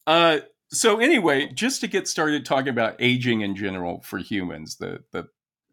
Uh, 0.10 0.40
so 0.72 1.00
anyway, 1.00 1.52
just 1.54 1.82
to 1.82 1.88
get 1.88 2.08
started 2.08 2.44
talking 2.44 2.70
about 2.70 2.96
aging 3.00 3.42
in 3.42 3.56
general 3.56 4.02
for 4.02 4.18
humans, 4.18 4.78
the 4.78 5.04
the 5.12 5.28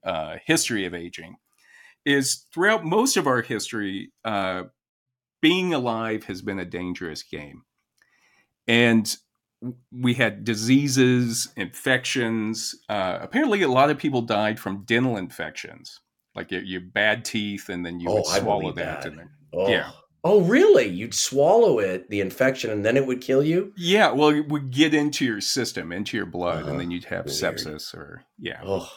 uh, 0.04 0.36
history 0.44 0.84
of 0.84 0.92
aging 0.92 1.36
is 2.04 2.44
throughout 2.52 2.84
most 2.84 3.16
of 3.16 3.26
our 3.26 3.40
history, 3.40 4.12
uh, 4.26 4.64
being 5.40 5.72
alive 5.72 6.24
has 6.24 6.42
been 6.42 6.58
a 6.58 6.66
dangerous 6.66 7.22
game 7.22 7.62
and 8.68 9.16
we 9.90 10.14
had 10.14 10.44
diseases, 10.44 11.48
infections. 11.56 12.74
Uh, 12.90 13.18
apparently, 13.20 13.62
a 13.62 13.68
lot 13.68 13.90
of 13.90 13.96
people 13.96 14.20
died 14.20 14.60
from 14.60 14.84
dental 14.84 15.16
infections, 15.16 16.00
like 16.34 16.52
you, 16.52 16.60
you 16.60 16.80
bad 16.80 17.24
teeth, 17.24 17.70
and 17.70 17.86
then 17.86 18.00
you 18.00 18.10
oh, 18.10 18.16
would 18.16 18.26
swallow 18.26 18.72
that. 18.72 19.02
that. 19.02 19.16
Then, 19.16 19.30
oh. 19.54 19.70
Yeah. 19.70 19.90
Oh, 20.28 20.40
really? 20.40 20.88
You'd 20.88 21.14
swallow 21.14 21.78
it, 21.78 22.10
the 22.10 22.20
infection, 22.20 22.70
and 22.70 22.84
then 22.84 22.96
it 22.96 23.06
would 23.06 23.20
kill 23.20 23.44
you? 23.44 23.72
Yeah. 23.76 24.10
Well, 24.10 24.30
it 24.30 24.48
would 24.48 24.72
get 24.72 24.92
into 24.92 25.24
your 25.24 25.40
system, 25.40 25.92
into 25.92 26.16
your 26.16 26.26
blood, 26.26 26.62
uh-huh. 26.62 26.72
and 26.72 26.80
then 26.80 26.90
you'd 26.90 27.04
have 27.04 27.26
Weird. 27.26 27.36
sepsis 27.36 27.94
or, 27.94 28.24
yeah. 28.36 28.60
Oh. 28.64 28.90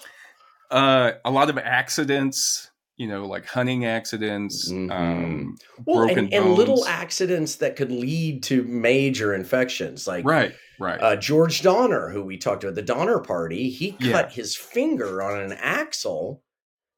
Uh, 0.72 1.12
a 1.24 1.30
lot 1.30 1.52
of 1.52 1.58
accidents 1.60 2.72
you 3.00 3.08
know, 3.08 3.26
like 3.26 3.46
hunting 3.48 3.86
accidents, 3.86 4.70
mm-hmm. 4.70 4.92
um, 4.92 5.56
well, 5.86 6.06
broken 6.06 6.26
and, 6.26 6.34
and, 6.34 6.54
little 6.56 6.86
accidents 6.86 7.56
that 7.56 7.78
could 7.78 7.94
lead 7.94 8.44
to 8.44 8.62
major 8.64 9.34
infections. 9.34 10.06
Like 10.06 10.26
right, 10.26 10.54
right. 10.82 11.02
Uh, 11.02 11.16
George 11.16 11.62
Donner, 11.62 12.10
who 12.10 12.22
we 12.22 12.38
talked 12.38 12.66
about 12.66 12.76
the 12.76 12.82
Donner 12.82 13.20
Party, 13.20 13.70
he 13.70 13.94
cut 13.94 14.02
yeah. 14.02 14.30
his 14.30 14.58
finger 14.58 15.24
on 15.24 15.40
an 15.40 15.54
axle, 15.54 16.44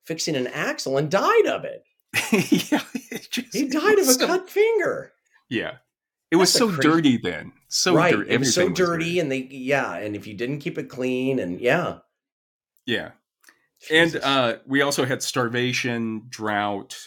fixing 0.08 0.36
an 0.36 0.48
axle, 0.48 0.98
and 0.98 1.12
died 1.12 1.46
of 1.46 1.66
it. 1.66 1.84
yeah, 2.72 2.82
just, 3.32 3.56
he 3.56 3.68
died 3.68 4.00
of 4.00 4.08
a 4.08 4.14
so, 4.14 4.28
cut 4.28 4.50
finger. 4.50 5.14
Yeah, 5.50 5.78
it 6.30 6.36
was 6.36 6.52
so 6.52 6.68
crazy... 6.68 6.82
dirty 6.82 7.18
then. 7.18 7.54
So 7.70 7.96
right, 7.96 8.14
dirty. 8.14 8.30
it 8.30 8.40
was 8.40 8.54
so 8.54 8.70
dirty, 8.70 8.76
dirty, 8.76 9.20
and 9.20 9.32
they 9.32 9.48
yeah, 9.50 9.96
and 9.96 10.16
if 10.16 10.28
you 10.28 10.34
didn't 10.34 10.60
keep 10.60 10.78
it 10.78 10.90
clean, 10.90 11.40
and 11.40 11.60
yeah, 11.60 12.00
yeah, 12.86 13.12
Jesus. 13.88 14.16
And 14.16 14.24
uh, 14.24 14.58
we 14.68 14.82
also 14.82 15.06
had 15.06 15.24
starvation, 15.24 16.24
drought, 16.30 16.98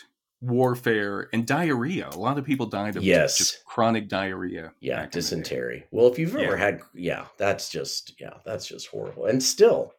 warfare, 0.41 1.29
and 1.33 1.47
diarrhea. 1.47 2.09
A 2.13 2.19
lot 2.19 2.39
of 2.39 2.45
people 2.45 2.67
died 2.67 2.97
of 2.97 3.03
yes. 3.03 3.39
just 3.39 3.65
chronic 3.65 4.09
diarrhea. 4.09 4.73
Yeah, 4.81 5.07
dysentery. 5.07 5.85
Well, 5.91 6.07
if 6.11 6.19
you've 6.19 6.37
ever 6.37 6.57
yeah. 6.57 6.65
had, 6.65 6.81
yeah, 6.95 7.25
that's 7.39 7.69
just, 7.69 8.15
yeah, 8.21 8.35
that's 8.45 8.67
just 8.67 8.89
horrible. 8.89 9.27
And 9.27 9.43
still. 9.43 9.93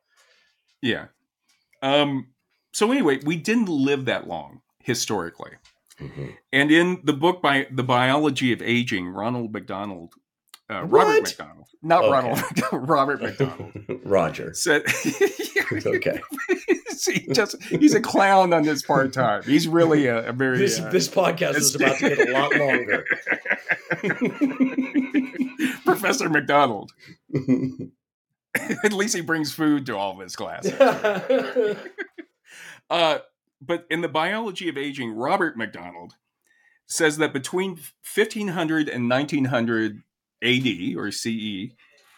Yeah. 0.81 1.05
Um. 1.81 2.27
So 2.73 2.91
anyway, 2.91 3.19
we 3.25 3.37
didn't 3.37 3.69
live 3.69 4.05
that 4.05 4.27
long 4.27 4.61
historically. 4.79 5.51
Mm-hmm. 5.99 6.27
And 6.51 6.71
in 6.71 7.01
the 7.03 7.13
book 7.13 7.41
by 7.41 7.67
The 7.71 7.83
Biology 7.83 8.51
of 8.51 8.61
Aging, 8.61 9.07
Ronald 9.09 9.53
McDonald 9.53 10.13
uh, 10.69 10.83
Robert 10.85 11.23
McDonald, 11.23 11.67
not 11.83 12.03
okay. 12.03 12.11
Ronald, 12.11 12.41
Robert 12.89 13.21
McDonald. 13.21 13.71
Roger 14.03 14.53
said, 14.53 14.83
"Okay, 15.85 16.19
he 17.05 17.27
just 17.33 17.61
he's 17.63 17.93
a 17.93 18.01
clown 18.01 18.51
on 18.51 18.63
this 18.63 18.81
part 18.81 19.13
time. 19.13 19.43
He's 19.43 19.67
really 19.67 20.07
a, 20.07 20.29
a 20.29 20.33
very 20.33 20.57
this, 20.57 20.79
uh, 20.79 20.89
this 20.89 21.07
podcast 21.07 21.55
is 21.57 21.75
about 21.75 21.97
to 21.97 22.09
get 22.15 22.29
a 22.29 22.31
lot 22.31 22.55
longer." 22.55 23.05
Professor 25.85 26.29
McDonald. 26.29 26.91
At 28.83 28.93
least 28.93 29.15
he 29.15 29.21
brings 29.21 29.51
food 29.51 29.85
to 29.85 29.95
all 29.95 30.13
of 30.13 30.19
his 30.19 30.35
classes. 30.35 30.73
uh, 32.89 33.19
but 33.61 33.85
in 33.89 34.01
the 34.01 34.09
biology 34.09 34.69
of 34.69 34.77
aging, 34.77 35.11
Robert 35.13 35.57
McDonald 35.57 36.13
says 36.87 37.17
that 37.17 37.33
between 37.33 37.79
1500 38.13 38.89
and 38.89 39.09
1900 39.09 40.03
AD 40.43 40.67
or 40.97 41.11
CE, 41.11 41.73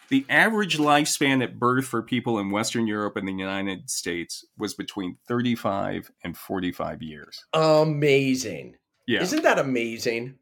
the 0.08 0.24
average 0.28 0.78
lifespan 0.78 1.42
at 1.42 1.58
birth 1.58 1.86
for 1.86 2.02
people 2.02 2.38
in 2.38 2.50
Western 2.50 2.86
Europe 2.86 3.16
and 3.16 3.28
the 3.28 3.32
United 3.32 3.90
States 3.90 4.44
was 4.56 4.74
between 4.74 5.18
35 5.26 6.10
and 6.24 6.36
45 6.36 7.02
years. 7.02 7.44
Amazing. 7.52 8.76
Yeah. 9.06 9.22
Isn't 9.22 9.42
that 9.42 9.58
amazing? 9.58 10.36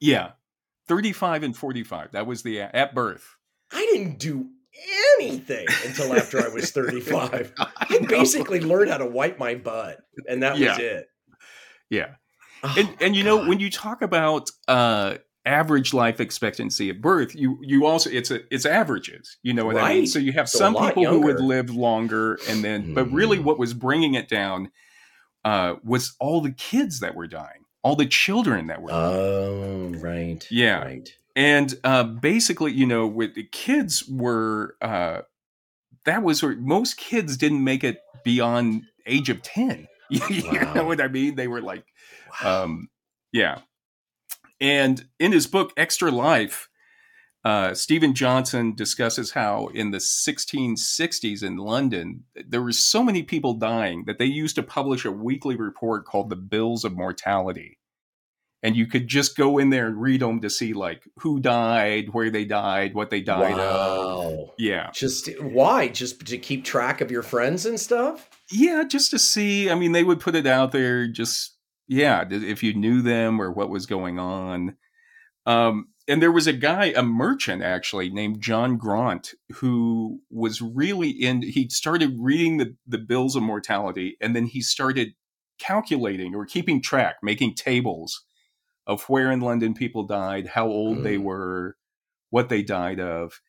Yeah. 0.00 0.32
35 0.88 1.42
and 1.42 1.56
45. 1.56 2.12
That 2.12 2.26
was 2.26 2.42
the 2.42 2.60
at 2.60 2.94
birth. 2.94 3.36
I 3.72 3.86
didn't 3.92 4.18
do 4.18 4.48
anything 5.18 5.66
until 5.86 6.14
after 6.14 6.44
I 6.44 6.48
was 6.48 6.70
35. 6.72 7.52
I, 7.58 7.68
I 7.78 7.98
basically 8.06 8.60
learned 8.60 8.90
how 8.90 8.98
to 8.98 9.06
wipe 9.06 9.38
my 9.38 9.54
butt, 9.54 10.00
and 10.28 10.42
that 10.42 10.58
yeah. 10.58 10.70
was 10.70 10.78
it. 10.78 11.08
Yeah. 11.90 12.14
Oh, 12.62 12.74
and 12.78 12.88
and 13.00 13.16
you 13.16 13.24
God. 13.24 13.42
know 13.42 13.48
when 13.48 13.60
you 13.60 13.70
talk 13.70 14.02
about 14.02 14.50
uh 14.68 15.16
average 15.44 15.92
life 15.92 16.20
expectancy 16.20 16.90
at 16.90 17.00
birth, 17.00 17.34
you 17.34 17.58
you 17.60 17.86
also 17.86 18.08
it's 18.10 18.30
a 18.30 18.40
it's 18.54 18.64
averages. 18.64 19.38
You 19.42 19.54
know 19.54 19.66
what 19.66 19.76
right. 19.76 19.90
I 19.90 19.94
mean? 19.94 20.06
So 20.06 20.18
you 20.18 20.32
have 20.32 20.48
so 20.48 20.58
some 20.58 20.74
people 20.74 21.02
younger. 21.02 21.18
who 21.18 21.24
would 21.26 21.40
live 21.40 21.70
longer, 21.70 22.38
and 22.48 22.62
then 22.64 22.88
mm. 22.88 22.94
but 22.94 23.10
really 23.10 23.38
mm. 23.38 23.44
what 23.44 23.58
was 23.58 23.74
bringing 23.74 24.14
it 24.14 24.28
down 24.28 24.70
uh, 25.44 25.74
was 25.84 26.14
all 26.20 26.40
the 26.40 26.52
kids 26.52 27.00
that 27.00 27.14
were 27.14 27.26
dying, 27.26 27.64
all 27.82 27.96
the 27.96 28.06
children 28.06 28.68
that 28.68 28.80
were. 28.80 28.92
Oh, 28.92 29.92
right. 29.96 30.46
Yeah. 30.50 30.84
Right. 30.84 31.14
And 31.34 31.74
uh, 31.82 32.04
basically, 32.04 32.72
you 32.72 32.86
know, 32.86 33.06
with 33.06 33.34
the 33.34 33.44
kids 33.44 34.06
were 34.08 34.76
uh, 34.82 35.22
that 36.04 36.22
was 36.22 36.42
where 36.42 36.56
most 36.56 36.96
kids 36.96 37.36
didn't 37.36 37.64
make 37.64 37.84
it 37.84 38.00
beyond 38.24 38.82
age 39.06 39.28
of 39.30 39.42
ten. 39.42 39.88
you 40.10 40.42
wow. 40.50 40.74
know 40.74 40.84
what 40.84 41.00
I 41.00 41.08
mean? 41.08 41.36
They 41.36 41.48
were 41.48 41.62
like, 41.62 41.84
wow. 42.42 42.64
um, 42.64 42.88
yeah. 43.32 43.60
And 44.60 45.06
in 45.18 45.32
his 45.32 45.46
book 45.46 45.72
Extra 45.76 46.10
Life, 46.10 46.68
uh, 47.44 47.74
Steven 47.74 48.14
Johnson 48.14 48.74
discusses 48.74 49.32
how 49.32 49.66
in 49.68 49.90
the 49.90 49.98
1660s 49.98 51.42
in 51.42 51.56
London, 51.56 52.24
there 52.46 52.62
were 52.62 52.72
so 52.72 53.02
many 53.02 53.22
people 53.24 53.54
dying 53.54 54.04
that 54.06 54.18
they 54.18 54.26
used 54.26 54.54
to 54.56 54.62
publish 54.62 55.04
a 55.04 55.10
weekly 55.10 55.56
report 55.56 56.04
called 56.04 56.30
the 56.30 56.36
Bills 56.36 56.84
of 56.84 56.96
Mortality. 56.96 57.78
And 58.64 58.76
you 58.76 58.86
could 58.86 59.08
just 59.08 59.36
go 59.36 59.58
in 59.58 59.70
there 59.70 59.88
and 59.88 60.00
read 60.00 60.20
them 60.20 60.40
to 60.40 60.48
see 60.48 60.72
like 60.72 61.02
who 61.16 61.40
died, 61.40 62.10
where 62.12 62.30
they 62.30 62.44
died, 62.44 62.94
what 62.94 63.10
they 63.10 63.20
died 63.20 63.56
wow. 63.56 64.22
of. 64.22 64.50
Yeah. 64.56 64.90
Just 64.92 65.28
why? 65.40 65.88
Just 65.88 66.24
to 66.26 66.38
keep 66.38 66.64
track 66.64 67.00
of 67.00 67.10
your 67.10 67.22
friends 67.22 67.66
and 67.66 67.80
stuff? 67.80 68.30
Yeah, 68.52 68.84
just 68.84 69.10
to 69.10 69.18
see. 69.18 69.68
I 69.68 69.74
mean, 69.74 69.92
they 69.92 70.04
would 70.04 70.20
put 70.20 70.36
it 70.36 70.46
out 70.46 70.70
there 70.70 71.08
just 71.08 71.56
yeah, 71.88 72.24
if 72.30 72.62
you 72.62 72.74
knew 72.74 73.02
them 73.02 73.40
or 73.40 73.52
what 73.52 73.68
was 73.68 73.86
going 73.86 74.18
on. 74.18 74.76
Um, 75.44 75.88
and 76.08 76.22
there 76.22 76.32
was 76.32 76.46
a 76.46 76.52
guy, 76.52 76.86
a 76.96 77.02
merchant 77.02 77.62
actually, 77.62 78.10
named 78.10 78.40
John 78.40 78.76
Graunt, 78.76 79.34
who 79.54 80.20
was 80.30 80.60
really 80.60 81.10
in. 81.10 81.42
He 81.42 81.68
started 81.68 82.16
reading 82.18 82.56
the 82.58 82.76
the 82.86 82.98
bills 82.98 83.36
of 83.36 83.42
mortality, 83.42 84.16
and 84.20 84.34
then 84.34 84.46
he 84.46 84.60
started 84.60 85.14
calculating 85.58 86.34
or 86.34 86.44
keeping 86.44 86.82
track, 86.82 87.16
making 87.22 87.54
tables 87.54 88.24
of 88.86 89.02
where 89.04 89.30
in 89.30 89.40
London 89.40 89.74
people 89.74 90.04
died, 90.04 90.46
how 90.46 90.66
old 90.66 90.98
mm. 90.98 91.02
they 91.02 91.18
were, 91.18 91.76
what 92.30 92.48
they 92.48 92.62
died 92.62 93.00
of, 93.00 93.40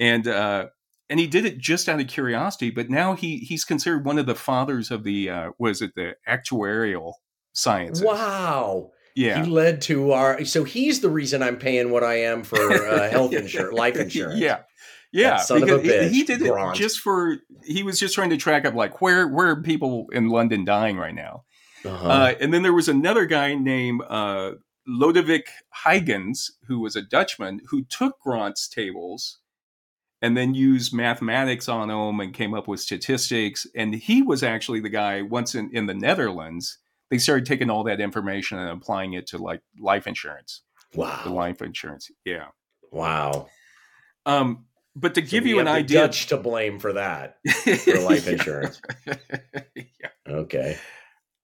and 0.00 0.26
uh, 0.26 0.66
and 1.10 1.18
he 1.18 1.26
did 1.26 1.44
it 1.44 1.58
just 1.58 1.88
out 1.88 2.00
of 2.00 2.06
curiosity. 2.06 2.70
But 2.70 2.90
now 2.90 3.14
he 3.14 3.38
he's 3.38 3.64
considered 3.64 4.04
one 4.04 4.18
of 4.18 4.26
the 4.26 4.34
fathers 4.34 4.90
of 4.90 5.04
the 5.04 5.30
uh, 5.30 5.50
was 5.58 5.82
it 5.82 5.94
the 5.94 6.14
actuarial 6.28 7.14
science. 7.52 8.02
Wow. 8.02 8.90
Yeah. 9.14 9.42
He 9.42 9.50
led 9.50 9.80
to 9.82 10.12
our 10.12 10.44
so 10.44 10.64
he's 10.64 11.00
the 11.00 11.10
reason 11.10 11.42
I'm 11.42 11.58
paying 11.58 11.90
what 11.90 12.04
I 12.04 12.22
am 12.22 12.44
for 12.44 12.56
uh, 12.56 13.08
health 13.10 13.32
insurance, 13.32 13.76
life 13.76 13.96
insurance. 13.96 14.40
Yeah. 14.40 14.60
Yeah, 15.10 15.42
because 15.48 15.80
bitch, 15.80 16.10
he 16.10 16.22
did 16.22 16.42
it 16.42 16.52
just 16.74 16.98
for 16.98 17.38
he 17.64 17.82
was 17.82 17.98
just 17.98 18.14
trying 18.14 18.28
to 18.28 18.36
track 18.36 18.66
up 18.66 18.74
like 18.74 19.00
where 19.00 19.26
where 19.26 19.48
are 19.48 19.62
people 19.62 20.06
in 20.12 20.28
London 20.28 20.66
dying 20.66 20.98
right 20.98 21.14
now. 21.14 21.44
Uh-huh. 21.82 22.08
Uh, 22.08 22.34
and 22.40 22.52
then 22.52 22.62
there 22.62 22.74
was 22.74 22.88
another 22.88 23.24
guy 23.24 23.54
named 23.54 24.02
uh, 24.06 24.52
Lodewijk 24.88 25.46
Huygens, 25.84 26.52
who 26.66 26.80
was 26.80 26.96
a 26.96 27.02
Dutchman, 27.02 27.60
who 27.68 27.84
took 27.84 28.18
Graunt's 28.20 28.68
tables 28.68 29.38
and 30.20 30.36
then 30.36 30.54
used 30.54 30.92
mathematics 30.92 31.68
on 31.68 31.88
them 31.88 32.20
and 32.20 32.34
came 32.34 32.54
up 32.54 32.66
with 32.66 32.80
statistics. 32.80 33.66
And 33.74 33.94
he 33.94 34.22
was 34.22 34.42
actually 34.42 34.80
the 34.80 34.88
guy 34.88 35.22
once 35.22 35.54
in, 35.54 35.70
in 35.72 35.86
the 35.86 35.94
Netherlands 35.94 36.78
they 37.10 37.18
started 37.18 37.46
taking 37.46 37.70
all 37.70 37.84
that 37.84 38.00
information 38.00 38.58
and 38.58 38.70
applying 38.70 39.14
it 39.14 39.26
to 39.28 39.38
like 39.38 39.62
life 39.78 40.06
insurance. 40.06 40.62
Wow. 40.94 41.20
The 41.24 41.30
life 41.30 41.62
insurance. 41.62 42.10
Yeah. 42.24 42.46
Wow. 42.92 43.48
Um, 44.26 44.66
but 44.94 45.14
to 45.14 45.24
so 45.24 45.30
give 45.30 45.46
you 45.46 45.60
an 45.60 45.68
idea, 45.68 46.00
Dutch 46.00 46.26
to 46.26 46.36
blame 46.36 46.78
for 46.78 46.94
that 46.94 47.36
for 47.84 48.00
life 48.00 48.28
insurance. 48.28 48.80
yeah. 49.06 50.08
Okay. 50.26 50.76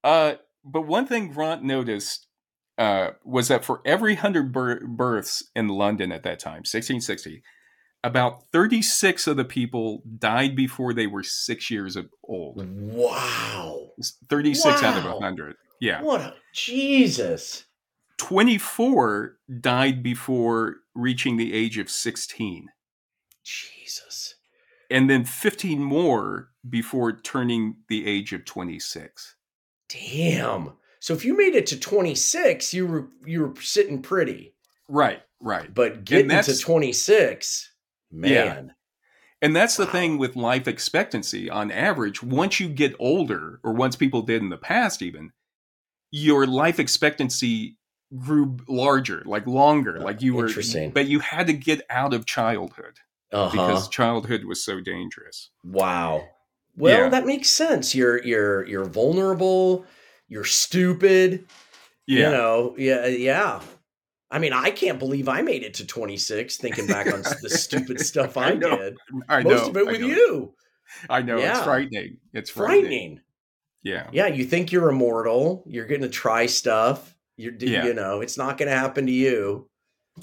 Uh, 0.03 0.35
but 0.65 0.83
one 0.83 1.07
thing 1.07 1.29
Grant 1.29 1.63
noticed 1.63 2.27
uh, 2.79 3.11
was 3.25 3.49
that 3.49 3.65
for 3.65 3.81
every 3.85 4.17
hundred 4.17 4.53
births 4.53 5.45
in 5.55 5.69
London 5.69 6.13
at 6.13 6.23
that 6.25 6.39
time, 6.39 6.65
1660, 6.65 7.43
about 8.03 8.45
36 8.53 9.27
of 9.27 9.37
the 9.37 9.45
people 9.45 10.03
died 10.19 10.55
before 10.55 10.93
they 10.93 11.07
were 11.07 11.23
six 11.23 11.71
years 11.71 11.97
old. 12.23 12.57
Wow. 12.57 13.93
36 14.29 14.83
wow. 14.83 14.89
out 14.89 14.99
of 14.99 15.05
100. 15.05 15.57
Yeah. 15.81 16.03
What 16.03 16.21
a 16.21 16.35
Jesus. 16.53 17.65
24 18.19 19.37
died 19.61 20.03
before 20.03 20.77
reaching 20.95 21.37
the 21.37 21.55
age 21.55 21.79
of 21.79 21.91
16. 21.91 22.69
Jesus. 23.43 24.35
And 24.91 25.09
then 25.09 25.25
15 25.25 25.83
more 25.83 26.51
before 26.69 27.13
turning 27.13 27.77
the 27.89 28.07
age 28.07 28.33
of 28.33 28.45
26. 28.45 29.37
Damn. 29.89 30.73
So 31.05 31.13
if 31.13 31.23
you 31.23 31.37
made 31.37 31.55
it 31.55 31.67
to 31.67 31.79
26, 31.79 32.73
you 32.73 32.87
were 32.87 33.09
you 33.27 33.43
were 33.43 33.61
sitting 33.61 34.01
pretty. 34.01 34.55
Right, 34.89 35.21
right. 35.39 35.69
But 35.75 36.07
getting 36.07 36.31
to 36.31 36.59
26 36.59 37.71
Man. 38.11 38.31
Yeah. 38.31 38.73
And 39.43 39.55
that's 39.55 39.77
the 39.77 39.85
wow. 39.85 39.93
thing 39.93 40.17
with 40.17 40.35
life 40.35 40.67
expectancy 40.67 41.51
on 41.51 41.71
average. 41.71 42.23
Once 42.23 42.59
you 42.59 42.71
get 42.71 42.95
older, 42.99 43.61
or 43.63 43.75
once 43.75 43.97
people 43.97 44.23
did 44.23 44.41
in 44.41 44.49
the 44.49 44.57
past, 44.57 45.03
even, 45.03 45.33
your 46.11 46.47
life 46.47 46.81
expectancy 46.81 47.77
grew 48.17 48.57
larger, 48.67 49.23
like 49.27 49.47
longer, 49.47 50.01
like 50.01 50.23
you 50.23 50.33
were, 50.33 50.49
but 50.95 51.05
you 51.07 51.21
had 51.21 51.49
to 51.49 51.53
get 51.53 51.83
out 51.91 52.15
of 52.15 52.25
childhood 52.25 53.01
uh-huh. 53.31 53.51
because 53.51 53.91
childhood 53.91 54.47
was 54.47 54.65
so 54.65 54.81
dangerous. 54.81 55.51
Wow. 55.65 56.25
Well, 56.75 57.03
yeah. 57.03 57.09
that 57.11 57.27
makes 57.27 57.51
sense. 57.51 57.95
You're 57.95 58.25
you're 58.25 58.67
you're 58.67 58.87
vulnerable. 58.87 59.85
You're 60.35 60.43
stupid. 60.43 61.47
Yeah. 62.09 62.19
You 62.19 62.33
know. 62.33 62.75
Yeah. 62.77 63.07
Yeah. 63.07 63.61
I 64.33 64.41
mean, 64.41 64.53
I 64.53 64.73
can't 64.73 64.99
believe 64.99 65.29
I 65.29 65.43
made 65.43 65.63
it 65.63 65.75
to 65.75 65.87
26 65.87 66.57
thinking 66.57 66.89
back 66.89 67.07
on 67.07 67.23
the 67.41 67.49
stupid 67.49 68.01
stuff 68.05 68.37
I, 68.37 68.49
I 68.49 68.57
did. 68.57 68.97
I 69.29 69.45
know. 69.45 69.51
Most 69.51 69.69
of 69.69 69.77
it 69.77 69.87
with 69.87 70.01
you. 70.01 70.53
I 71.09 71.23
know. 71.23 71.39
Yeah. 71.39 71.57
It's 71.57 71.65
frightening. 71.65 72.17
It's 72.33 72.51
frightening. 72.51 72.83
frightening. 72.83 73.21
Yeah. 73.85 74.09
Yeah. 74.11 74.27
You 74.27 74.45
think 74.45 74.73
you're 74.73 74.89
immortal. 74.89 75.63
You're 75.69 75.87
going 75.87 76.03
to 76.03 76.09
try 76.09 76.47
stuff. 76.47 77.15
You're, 77.37 77.55
yeah. 77.61 77.85
you 77.85 77.95
know, 77.95 78.21
it's 78.21 78.37
not 78.37 78.59
going 78.59 78.69
to 78.69 78.77
happen 78.77 79.07
to 79.07 79.13
you. 79.13 79.71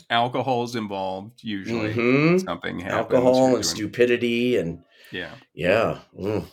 Alcohol 0.09 0.65
is 0.65 0.75
involved 0.75 1.41
usually. 1.41 1.93
Mm-hmm. 1.93 2.39
Something 2.39 2.81
happens. 2.81 3.13
Alcohol 3.13 3.55
and 3.55 3.65
stupidity 3.65 4.57
and 4.57 4.83
yeah. 5.13 5.31
Yeah. 5.53 5.99
Mm. 6.19 6.47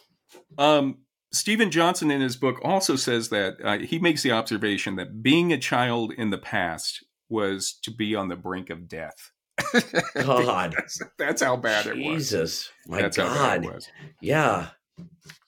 Um, 0.58 0.98
Steven 1.32 1.70
Johnson 1.70 2.10
in 2.10 2.20
his 2.20 2.36
book 2.36 2.58
also 2.62 2.96
says 2.96 3.28
that 3.28 3.56
uh, 3.62 3.78
he 3.78 3.98
makes 3.98 4.22
the 4.22 4.32
observation 4.32 4.96
that 4.96 5.22
being 5.22 5.52
a 5.52 5.58
child 5.58 6.12
in 6.16 6.30
the 6.30 6.38
past 6.38 7.04
was 7.28 7.78
to 7.82 7.90
be 7.90 8.14
on 8.14 8.28
the 8.28 8.36
brink 8.36 8.70
of 8.70 8.88
death. 8.88 9.32
God, 10.14 10.74
that's, 10.76 11.00
that's, 11.18 11.42
how 11.42 11.56
bad 11.56 11.84
Jesus. 11.84 11.96
it 11.96 11.98
was. 11.98 12.22
Jesus, 12.22 12.70
my 12.86 13.02
that's 13.02 13.16
God, 13.16 13.64
was. 13.64 13.88
yeah. 14.22 14.68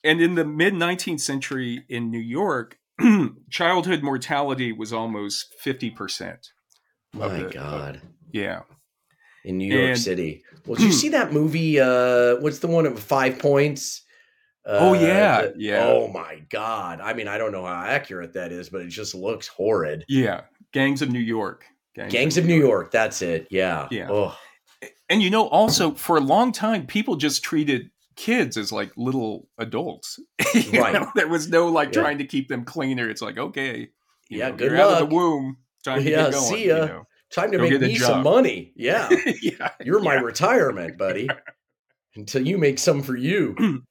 And 0.03 0.21
in 0.21 0.35
the 0.35 0.45
mid 0.45 0.73
19th 0.73 1.21
century 1.21 1.83
in 1.89 2.11
New 2.11 2.19
York, 2.19 2.77
childhood 3.49 4.03
mortality 4.03 4.71
was 4.71 4.93
almost 4.93 5.53
fifty 5.59 5.89
percent. 5.89 6.47
My 7.13 7.27
the, 7.27 7.49
God, 7.49 7.95
of, 7.95 8.01
yeah. 8.31 8.61
In 9.43 9.57
New 9.57 9.73
York 9.73 9.89
and, 9.89 9.99
City. 9.99 10.43
Well, 10.65 10.75
did 10.75 10.85
you 10.85 10.91
see 10.91 11.09
that 11.09 11.33
movie? 11.33 11.79
Uh, 11.79 12.35
what's 12.37 12.59
the 12.59 12.67
one 12.67 12.85
of 12.85 12.99
Five 12.99 13.39
Points? 13.39 14.03
Uh, 14.65 14.77
oh 14.79 14.93
yeah, 14.93 15.47
yeah. 15.55 15.85
Oh 15.85 16.07
my 16.07 16.41
god! 16.49 17.01
I 17.01 17.13
mean, 17.13 17.27
I 17.27 17.37
don't 17.37 17.51
know 17.51 17.65
how 17.65 17.83
accurate 17.83 18.33
that 18.33 18.51
is, 18.51 18.69
but 18.69 18.81
it 18.81 18.89
just 18.89 19.15
looks 19.15 19.47
horrid. 19.47 20.05
Yeah, 20.07 20.41
Gangs 20.71 21.01
of 21.01 21.09
New 21.09 21.19
York. 21.19 21.65
Gangs, 21.95 22.13
Gangs 22.13 22.37
of, 22.37 22.45
New 22.45 22.55
York. 22.55 22.67
York. 22.67 22.91
That's 22.91 23.21
it. 23.21 23.47
Yeah. 23.49 23.87
Yeah. 23.91 24.07
Oh. 24.09 24.37
And 25.09 25.21
you 25.21 25.29
know, 25.29 25.47
also 25.47 25.91
for 25.91 26.17
a 26.17 26.21
long 26.21 26.51
time, 26.51 26.87
people 26.87 27.15
just 27.15 27.43
treated 27.43 27.89
kids 28.15 28.55
as 28.55 28.71
like 28.71 28.91
little 28.95 29.47
adults. 29.57 30.19
right. 30.73 30.93
Know? 30.93 31.11
There 31.15 31.27
was 31.27 31.49
no 31.49 31.67
like 31.67 31.93
yeah. 31.93 32.01
trying 32.01 32.17
to 32.19 32.25
keep 32.25 32.47
them 32.47 32.63
cleaner. 32.63 33.09
It's 33.09 33.21
like 33.21 33.37
okay, 33.37 33.89
yeah, 34.29 34.49
know, 34.49 34.55
good 34.55 34.71
luck. 34.71 34.81
out 34.81 35.01
of 35.01 35.09
the 35.09 35.15
womb. 35.15 35.57
Time 35.83 36.03
to 36.03 36.09
yeah, 36.09 36.25
get 36.25 36.33
going. 36.33 36.53
See 36.53 36.67
ya. 36.67 36.75
You 36.81 36.85
know. 36.85 37.03
Time 37.31 37.51
to 37.51 37.57
Go 37.57 37.63
make 37.63 37.81
me 37.81 37.95
some 37.95 38.23
money. 38.23 38.73
Yeah. 38.75 39.09
yeah. 39.41 39.71
You're 39.83 40.01
my 40.01 40.15
retirement, 40.15 40.97
buddy. 40.97 41.29
Until 42.15 42.45
you 42.45 42.57
make 42.57 42.77
some 42.77 43.01
for 43.01 43.15
you. 43.15 43.55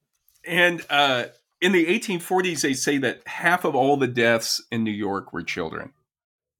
and 0.46 0.84
uh, 0.90 1.24
in 1.60 1.72
the 1.72 1.86
1840s, 1.86 2.62
they 2.62 2.74
say 2.74 2.98
that 2.98 3.26
half 3.26 3.64
of 3.64 3.74
all 3.74 3.96
the 3.96 4.06
deaths 4.06 4.62
in 4.70 4.84
New 4.84 4.90
York 4.90 5.32
were 5.32 5.42
children. 5.42 5.92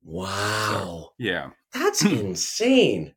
Wow. 0.05 0.29
So, 0.71 1.13
yeah. 1.19 1.51
That's 1.73 2.03
insane. 2.05 3.15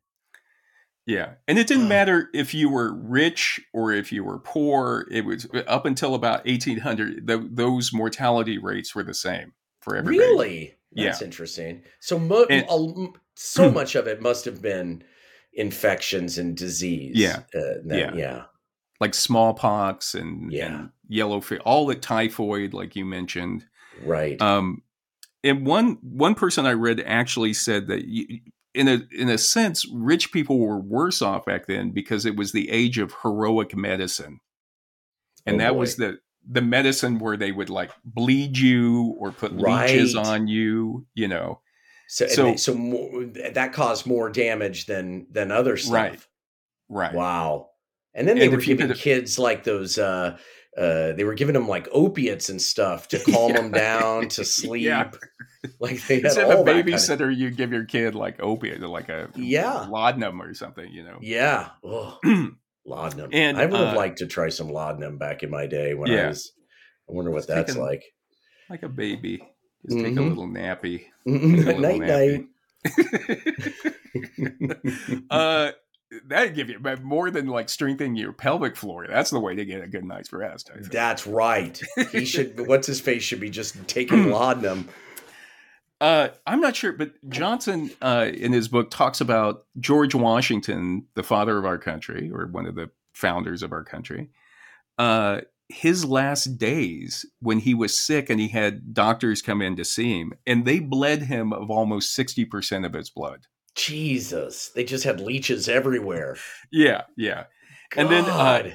Yeah. 1.06 1.34
And 1.46 1.58
it 1.58 1.66
didn't 1.66 1.88
matter 1.88 2.30
if 2.32 2.54
you 2.54 2.70
were 2.70 2.94
rich 2.94 3.60
or 3.74 3.92
if 3.92 4.10
you 4.10 4.24
were 4.24 4.38
poor. 4.38 5.06
It 5.10 5.24
was 5.26 5.46
up 5.66 5.84
until 5.84 6.14
about 6.14 6.46
1800, 6.46 7.26
the, 7.26 7.46
those 7.50 7.92
mortality 7.92 8.58
rates 8.58 8.94
were 8.94 9.02
the 9.02 9.14
same 9.14 9.52
for 9.80 9.96
everybody. 9.96 10.18
Really? 10.18 10.74
That's 10.92 11.20
yeah. 11.20 11.26
interesting. 11.26 11.82
So 12.00 12.18
mo- 12.18 12.46
and, 12.48 12.66
so 13.34 13.70
much 13.70 13.94
of 13.96 14.06
it 14.06 14.22
must 14.22 14.46
have 14.46 14.62
been 14.62 15.04
infections 15.52 16.38
and 16.38 16.56
disease. 16.56 17.16
Yeah. 17.16 17.40
Uh, 17.54 17.82
that, 17.84 17.98
Yeah. 17.98 18.14
yeah. 18.14 18.42
Like 19.00 19.14
smallpox 19.14 20.14
and, 20.14 20.52
Yeah. 20.52 20.66
and 20.66 20.90
yellow 21.08 21.40
fever, 21.40 21.62
all 21.64 21.86
the 21.86 21.94
typhoid, 21.94 22.72
like 22.74 22.96
you 22.96 23.04
mentioned. 23.04 23.66
Right. 24.02 24.40
Um, 24.40 24.82
and 25.42 25.66
one 25.66 25.98
one 26.02 26.34
person 26.34 26.64
I 26.66 26.72
read 26.72 27.00
actually 27.04 27.52
said 27.54 27.86
that 27.88 28.06
you, 28.06 28.40
in 28.72 28.88
a 28.88 29.00
in 29.12 29.28
a 29.28 29.38
sense, 29.38 29.86
rich 29.92 30.32
people 30.32 30.58
were 30.58 30.78
worse 30.80 31.20
off 31.22 31.44
back 31.44 31.66
then 31.66 31.90
because 31.90 32.24
it 32.26 32.34
was 32.36 32.52
the 32.52 32.70
age 32.70 32.98
of 32.98 33.14
heroic 33.22 33.76
medicine, 33.76 34.40
and 35.46 35.56
Oh, 35.56 35.58
that 35.58 35.72
boy. 35.74 35.78
was 35.80 35.96
the 35.96 36.18
the 36.48 36.62
medicine 36.62 37.18
where 37.18 37.36
they 37.36 37.52
would 37.52 37.70
like 37.70 37.90
bleed 38.04 38.56
you 38.58 39.14
or 39.18 39.32
put 39.32 39.56
leeches 39.56 40.14
on 40.16 40.46
you, 40.48 41.06
you 41.14 41.28
know. 41.28 41.60
so 42.08 42.26
so- 42.26 42.34
so, 42.54 42.56
so 42.56 42.74
more, 42.74 43.24
that 43.52 43.72
caused 43.72 44.06
more 44.06 44.30
damage 44.30 44.86
than 44.86 45.26
than 45.30 45.50
other 45.52 45.76
stuff. 45.76 45.92
Right. 45.94 46.26
Right. 46.88 47.14
Wow. 47.14 47.70
And 48.14 48.28
then 48.28 48.38
they 48.38 48.46
And 48.46 48.54
were 48.54 48.60
giving 48.60 48.92
kids 48.92 49.38
like 49.38 49.64
those 49.64 49.98
uh 49.98 50.36
uh 50.76 51.12
they 51.12 51.22
were 51.24 51.34
giving 51.34 51.54
them 51.54 51.68
like 51.68 51.88
opiates 51.92 52.48
and 52.48 52.60
stuff 52.60 53.06
to 53.08 53.18
calm 53.32 53.52
them 53.52 53.70
down 53.70 54.28
to 54.28 54.44
sleep. 54.44 54.82
Yeah. 54.84 55.10
Like 55.80 56.06
they 56.06 56.16
had 56.16 56.24
Instead 56.26 56.44
of 56.44 56.50
a 56.60 56.64
that 56.64 56.74
kind 56.74 56.80
of- 56.80 56.86
babysitter, 56.94 57.34
you 57.34 57.50
give 57.50 57.72
your 57.72 57.86
kid 57.86 58.14
like 58.14 58.36
opiate, 58.42 58.82
like 58.82 59.08
a 59.08 59.30
Yeah. 59.34 59.86
laudanum 59.88 60.42
or 60.42 60.52
something, 60.52 60.86
you 60.92 61.02
know. 61.02 61.16
Yeah. 61.22 61.70
Oh, 61.82 62.18
laudanum. 62.84 63.30
And, 63.32 63.56
I 63.56 63.64
would 63.64 63.80
have 63.80 63.94
uh, 63.94 63.96
liked 63.96 64.18
to 64.18 64.26
try 64.26 64.50
some 64.50 64.68
laudanum 64.68 65.16
back 65.16 65.42
in 65.42 65.48
my 65.50 65.66
day 65.66 65.94
when 65.94 66.10
I 66.10 66.26
was 66.28 66.52
I 67.08 67.12
wonder 67.14 67.30
what 67.30 67.46
Just 67.46 67.48
that's 67.48 67.76
like. 67.76 68.04
like 68.68 68.82
a 68.82 68.90
baby. 68.90 69.38
Just 69.88 70.04
take 70.04 70.18
a 70.18 70.20
little 70.20 70.46
nappy. 70.48 71.06
Take 71.26 71.42
a 71.42 71.46
little 71.46 71.80
night 71.80 72.00
night. 72.00 72.44
uh, 75.30 75.70
that'd 76.26 76.54
give 76.54 76.68
you 76.68 76.78
but 76.78 77.02
more 77.02 77.30
than 77.30 77.46
like 77.46 77.68
strengthening 77.68 78.16
your 78.16 78.32
pelvic 78.32 78.76
floor. 78.76 79.06
That's 79.08 79.30
the 79.30 79.40
way 79.40 79.54
to 79.54 79.64
get 79.64 79.82
a 79.82 79.86
good 79.86 80.04
night's 80.04 80.32
rest. 80.32 80.70
That's 80.90 81.26
right. 81.26 81.80
He 82.12 82.24
should 82.24 82.66
what's 82.66 82.86
his 82.86 83.00
face 83.00 83.22
should 83.22 83.40
be 83.40 83.50
just 83.50 83.86
taking 83.86 84.30
laudanum. 84.30 84.88
Uh, 86.00 86.28
I'm 86.46 86.60
not 86.60 86.76
sure, 86.76 86.92
but 86.92 87.12
Johnson 87.28 87.90
uh, 88.02 88.30
in 88.32 88.52
his 88.52 88.68
book 88.68 88.90
talks 88.90 89.20
about 89.20 89.64
George 89.78 90.14
Washington, 90.14 91.06
the 91.14 91.22
father 91.22 91.56
of 91.56 91.64
our 91.64 91.78
country, 91.78 92.30
or 92.32 92.46
one 92.46 92.66
of 92.66 92.74
the 92.74 92.90
founders 93.14 93.62
of 93.62 93.72
our 93.72 93.84
country. 93.84 94.28
Uh, 94.98 95.40
his 95.68 96.04
last 96.04 96.58
days 96.58 97.24
when 97.40 97.58
he 97.58 97.74
was 97.74 97.98
sick 97.98 98.28
and 98.28 98.38
he 98.38 98.48
had 98.48 98.92
doctors 98.92 99.40
come 99.40 99.62
in 99.62 99.76
to 99.76 99.84
see 99.84 100.20
him, 100.20 100.34
and 100.46 100.64
they 100.64 100.78
bled 100.78 101.22
him 101.22 101.52
of 101.52 101.70
almost 101.70 102.16
60% 102.16 102.84
of 102.84 102.92
his 102.92 103.08
blood. 103.08 103.46
Jesus. 103.74 104.68
They 104.74 104.84
just 104.84 105.04
had 105.04 105.20
leeches 105.20 105.68
everywhere. 105.68 106.36
Yeah, 106.70 107.02
yeah. 107.16 107.44
And 107.96 108.10
then, 108.10 108.24
uh, 108.24 108.70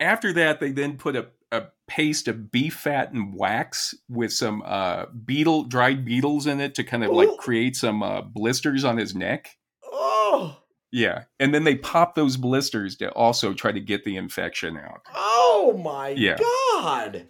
After 0.00 0.32
that, 0.34 0.60
they 0.60 0.70
then 0.70 0.96
put 0.96 1.16
a, 1.16 1.26
a 1.50 1.64
paste 1.86 2.28
of 2.28 2.50
beef 2.52 2.74
fat 2.74 3.12
and 3.12 3.34
wax 3.34 3.94
with 4.08 4.32
some 4.32 4.62
uh, 4.64 5.06
beetle 5.24 5.64
dried 5.64 6.04
beetles 6.04 6.46
in 6.46 6.60
it 6.60 6.74
to 6.76 6.84
kind 6.84 7.04
of 7.04 7.10
like 7.12 7.36
create 7.38 7.74
some 7.76 8.02
uh, 8.02 8.22
blisters 8.22 8.84
on 8.84 8.96
his 8.96 9.14
neck. 9.14 9.56
oh. 9.84 10.56
Yeah, 10.90 11.24
and 11.38 11.52
then 11.52 11.64
they 11.64 11.74
pop 11.74 12.14
those 12.14 12.38
blisters 12.38 12.96
to 12.96 13.10
also 13.12 13.52
try 13.52 13.72
to 13.72 13.80
get 13.80 14.04
the 14.04 14.16
infection 14.16 14.78
out. 14.78 15.02
Oh 15.14 15.78
my 15.84 16.10
Yeah. 16.10 16.38
god. 16.38 17.28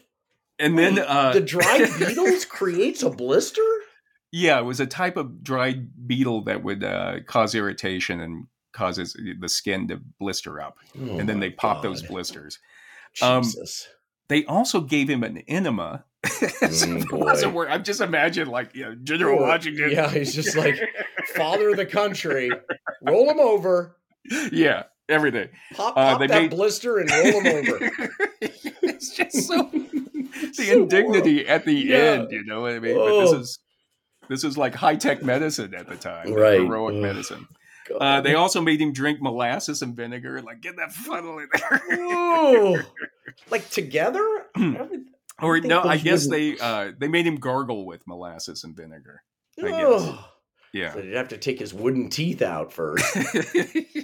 And 0.61 0.79
then, 0.79 0.95
Wait, 0.97 1.05
uh, 1.05 1.33
the 1.33 1.41
dried 1.41 1.89
beetles 1.99 2.45
creates 2.45 3.03
a 3.03 3.11
blister? 3.11 3.63
Yeah, 4.33 4.59
it 4.59 4.65
was 4.65 4.81
a 4.81 4.87
type 4.87 5.17
of 5.17 5.43
dried 5.43 6.07
beetle 6.07 6.45
that 6.45 6.63
would 6.63 6.85
uh, 6.85 7.21
cause 7.27 7.55
irritation 7.55 8.21
and 8.21 8.47
causes 8.73 9.17
the 9.41 9.49
skin 9.49 9.89
to 9.89 10.01
blister 10.21 10.61
up. 10.61 10.77
Oh 11.01 11.19
and 11.19 11.29
then 11.29 11.41
they 11.41 11.51
pop 11.51 11.83
those 11.83 12.03
God. 12.03 12.09
blisters. 12.11 12.59
Um, 13.23 13.43
Jesus. 13.43 13.89
They 14.29 14.45
also 14.45 14.81
gave 14.83 15.09
him 15.09 15.23
an 15.25 15.39
enema. 15.49 16.05
Mm. 16.29 17.71
I'm 17.71 17.85
just 17.85 18.01
imagine 18.01 18.49
like 18.49 18.75
you 18.75 18.85
know, 18.85 18.95
General 18.97 19.41
Washington. 19.41 19.91
Yeah, 19.91 20.11
he's 20.11 20.35
just 20.35 20.57
like 20.57 20.77
father 21.35 21.71
of 21.71 21.77
the 21.77 21.87
country. 21.87 22.51
Roll 23.03 23.31
him 23.31 23.39
over. 23.41 23.97
yeah, 24.53 24.85
everything. 25.09 25.49
Pop, 25.75 25.97
Uh, 25.97 26.11
pop 26.13 26.21
they 26.21 26.27
that 26.27 26.43
made- 26.43 26.51
blister 26.51 26.99
and 26.99 27.11
roll 27.11 27.41
him 27.41 27.47
over. 27.47 27.91
it's 28.41 29.11
just 29.17 29.47
so 29.47 29.71
the 29.73 30.51
So 30.53 30.63
indignity 30.65 31.47
at 31.47 31.65
the 31.65 31.73
Yeah. 31.75 31.97
end. 31.97 32.29
You 32.33 32.45
know 32.45 32.63
what 32.63 32.73
I 32.73 32.79
mean? 32.81 32.95
But 32.95 33.01
Oh. 33.01 33.21
this 33.39 33.41
is 33.41 33.59
this 34.29 34.45
is 34.45 34.57
like 34.59 34.75
high 34.75 34.97
tech 34.97 35.23
medicine 35.23 35.75
at 35.75 35.89
the 35.89 35.97
time, 35.97 36.33
Right. 36.33 36.61
Heroic 36.61 36.95
Ugh. 36.97 37.01
medicine. 37.03 37.47
Uh, 38.01 38.21
they 38.21 38.35
also 38.35 38.61
made 38.61 38.81
him 38.81 38.93
drink 38.93 39.21
molasses 39.23 39.81
and 39.81 39.97
vinegar. 39.97 40.43
Like 40.43 40.61
get 40.61 40.77
that 40.77 40.93
funnel 40.93 41.39
in 41.39 41.49
there. 41.53 42.85
Like 43.51 43.69
together? 43.71 44.27
Would- 44.57 45.05
or 45.41 45.61
no, 45.61 45.83
I 45.83 45.97
guess 45.99 46.27
wouldn't- 46.27 46.59
they 46.59 46.65
uh, 46.65 46.93
they 46.99 47.09
made 47.09 47.27
him 47.27 47.37
gargle 47.37 47.87
with 47.87 48.07
molasses 48.07 48.65
and 48.65 48.75
vinegar. 48.77 49.23
I 49.63 49.69
guess. 49.69 50.11
Yeah. 50.73 50.93
So 50.93 51.01
they'd 51.03 51.15
have 51.15 51.29
to 51.29 51.39
take 51.39 51.59
his 51.61 51.73
wooden 51.73 52.11
teeth 52.11 52.43
out 52.43 52.73
first. 52.73 53.05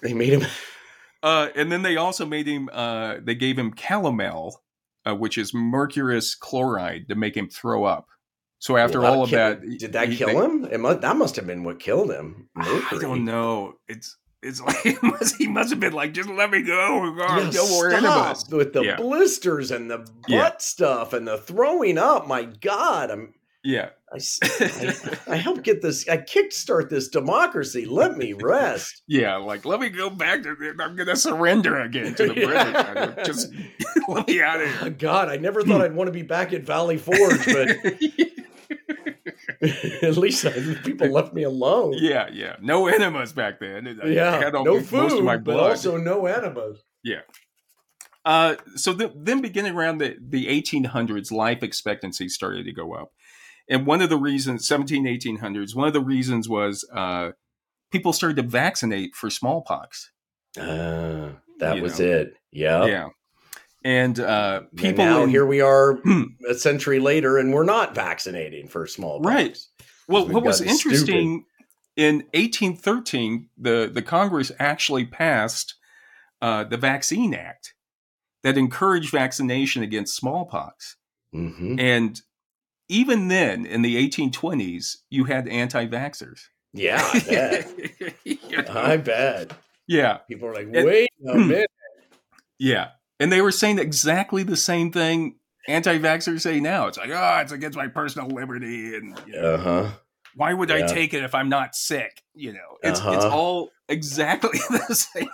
They 0.00 0.14
made 0.14 0.32
him. 0.34 0.46
uh, 1.24 1.48
and 1.56 1.72
then 1.72 1.82
they 1.82 1.96
also 1.96 2.24
made 2.24 2.46
him. 2.46 2.68
Uh, 2.72 3.16
they 3.20 3.34
gave 3.34 3.58
him 3.58 3.72
calomel, 3.74 4.52
uh, 5.04 5.14
which 5.16 5.36
is 5.38 5.52
mercurous 5.52 6.36
chloride, 6.36 7.08
to 7.08 7.16
make 7.16 7.36
him 7.36 7.48
throw 7.48 7.82
up. 7.84 8.06
So 8.60 8.76
after 8.76 9.04
all 9.04 9.22
of 9.22 9.30
that, 9.30 9.60
did 9.78 9.92
that 9.92 10.08
he- 10.08 10.16
kill 10.16 10.28
they- 10.28 10.34
him? 10.34 10.64
It 10.70 10.80
must, 10.80 11.00
that 11.02 11.16
must 11.16 11.36
have 11.36 11.46
been 11.46 11.62
what 11.64 11.78
killed 11.80 12.10
him. 12.10 12.48
I 12.56 12.98
don't 13.00 13.24
know. 13.24 13.74
It's 13.88 14.16
it's 14.42 14.60
like 14.66 14.76
he 14.82 14.96
must, 15.02 15.36
he 15.36 15.46
must 15.48 15.70
have 15.70 15.80
been 15.80 15.92
like, 15.92 16.12
just 16.14 16.28
let 16.28 16.50
me 16.50 16.62
go. 16.62 17.14
God, 17.18 17.38
Yeah, 17.42 17.50
no 17.60 17.68
more 17.68 17.90
stop 17.90 18.02
enemas. 18.02 18.44
with 18.50 18.72
the 18.72 18.82
Yeah. 18.82 18.96
blisters 18.96 19.70
and 19.72 19.90
the 19.90 19.98
butt 19.98 20.08
Yeah. 20.28 20.50
stuff 20.58 21.12
and 21.12 21.26
the 21.26 21.38
throwing 21.38 21.98
up. 21.98 22.26
My 22.28 22.44
God, 22.44 23.10
I'm. 23.10 23.34
Yeah. 23.64 23.90
I 25.28 25.36
helped 25.36 25.62
get 25.62 25.82
this. 25.82 26.08
I 26.08 26.16
kickstart 26.18 26.88
this 26.88 27.08
democracy. 27.08 27.84
Let 27.84 28.16
me 28.16 28.32
rest. 28.32 29.02
Yeah, 29.08 29.36
like 29.36 29.64
let 29.64 29.80
me 29.80 29.88
go 29.88 30.08
back 30.10 30.42
to. 30.44 30.56
I'm 30.80 30.96
gonna 30.96 31.16
surrender 31.16 31.80
again 31.80 32.14
to 32.14 32.28
the 32.28 32.34
Yeah. 32.40 33.06
British. 33.06 33.26
Just 33.26 33.52
let 34.08 34.26
me 34.28 34.40
out 34.42 34.60
of 34.62 34.80
here. 34.80 34.90
God, 34.90 35.28
I 35.28 35.36
never 35.36 35.62
thought 35.62 35.80
I'd 35.80 35.94
want 35.94 36.08
to 36.08 36.12
be 36.12 36.22
back 36.22 36.52
at 36.52 36.62
Valley 36.62 36.96
Forge, 36.98 37.44
but 37.46 37.76
at 40.02 40.16
least 40.16 40.44
I, 40.44 40.50
people 40.84 41.08
left 41.08 41.32
me 41.32 41.42
alone. 41.44 41.94
yeah, 41.98 42.28
yeah. 42.32 42.56
No 42.60 42.86
enemas 42.86 43.32
back 43.32 43.60
then. 43.60 43.98
I 44.02 44.06
Yeah, 44.08 44.38
had 44.38 44.52
no 44.52 44.80
food, 44.80 45.24
my 45.24 45.36
but 45.36 45.58
also 45.58 45.96
no 45.96 46.26
enemas. 46.26 46.82
Yeah. 47.02 47.20
Uh, 48.24 48.56
so 48.76 48.92
the, 48.92 49.10
then 49.16 49.40
beginning 49.40 49.74
around 49.74 49.98
the, 49.98 50.16
the 50.20 50.46
1800s, 50.46 51.32
life 51.32 51.62
expectancy 51.62 52.28
started 52.28 52.64
to 52.64 52.72
go 52.72 52.92
up. 52.92 53.10
And 53.70 53.86
one 53.86 54.02
of 54.02 54.10
the 54.10 54.18
reasons, 54.18 54.66
17, 54.66 55.04
1800s, 55.04 55.74
one 55.74 55.86
of 55.86 55.94
the 55.94 56.00
reasons 56.02 56.48
was 56.48 56.86
uh, 56.94 57.30
people 57.90 58.12
started 58.12 58.36
to 58.36 58.42
vaccinate 58.42 59.14
for 59.14 59.30
smallpox. 59.30 60.10
Ah, 60.58 61.32
that 61.60 61.76
You 61.76 61.82
was 61.82 62.00
know. 62.00 62.06
it. 62.06 62.34
Yeah. 62.50 62.84
Yeah. 62.86 63.08
And 63.88 64.20
uh, 64.20 64.62
And 64.70 64.78
people 64.78 65.04
now 65.04 65.22
in- 65.22 65.30
here 65.30 65.46
we 65.46 65.62
are 65.62 65.98
a 66.48 66.54
century 66.54 66.98
later, 67.00 67.38
and 67.38 67.54
we're 67.54 67.64
not 67.64 67.94
vaccinating 67.94 68.68
for 68.68 68.86
smallpox. 68.86 69.26
Right. 69.34 69.58
Well, 70.08 70.28
what 70.28 70.42
was 70.44 70.60
gotten 70.60 70.74
stupid. 70.76 70.92
interesting 70.94 71.44
in 71.96 72.16
1813, 72.34 73.48
the, 73.56 73.90
the 73.92 74.02
Congress 74.02 74.52
actually 74.58 75.06
passed 75.06 75.74
uh, 76.42 76.64
the 76.64 76.76
Vaccine 76.76 77.32
Act 77.34 77.74
that 78.42 78.58
encouraged 78.58 79.10
vaccination 79.10 79.82
against 79.82 80.14
smallpox. 80.16 80.96
hmm 81.32 81.76
And 81.78 82.20
even 82.90 83.28
then, 83.28 83.64
in 83.66 83.80
the 83.82 83.96
1820s, 84.08 84.96
you 85.10 85.24
had 85.24 85.48
anti 85.48 85.86
vaxxers. 85.86 86.40
Yeah, 86.74 87.00
I 87.02 87.20
bet. 87.28 88.70
I 88.70 88.96
bet. 88.98 89.52
yeah, 89.86 90.18
People 90.28 90.48
are 90.48 90.54
like, 90.54 90.68
And- 90.74 90.86
wait 90.86 91.08
a 91.26 91.32
Hmm. 91.32 91.48
minute. 91.48 91.70
yeah. 92.58 92.88
And 93.20 93.32
they 93.32 93.40
were 93.42 93.52
saying 93.52 93.78
exactly 93.78 94.42
the 94.42 94.56
same 94.56 94.92
thing 94.92 95.36
anti 95.66 95.98
vaxxers 95.98 96.40
say 96.42 96.60
now. 96.60 96.86
It's 96.86 96.98
like, 96.98 97.10
oh, 97.12 97.38
it's 97.42 97.52
against 97.52 97.76
my 97.76 97.88
personal 97.88 98.28
liberty. 98.28 98.94
And 98.94 99.20
you 99.26 99.32
know, 99.40 99.54
Uh 99.54 99.58
huh. 99.58 99.90
why 100.34 100.52
would 100.54 100.70
I 100.70 100.86
take 100.86 101.14
it 101.14 101.24
if 101.24 101.34
I'm 101.34 101.48
not 101.48 101.74
sick? 101.74 102.22
You 102.34 102.52
know, 102.52 102.78
it's, 102.82 103.00
it's 103.00 103.06
Uh-huh. 103.24 103.28
all 103.36 103.70
exactly 103.88 104.58
the 104.70 104.94
same 104.94 105.28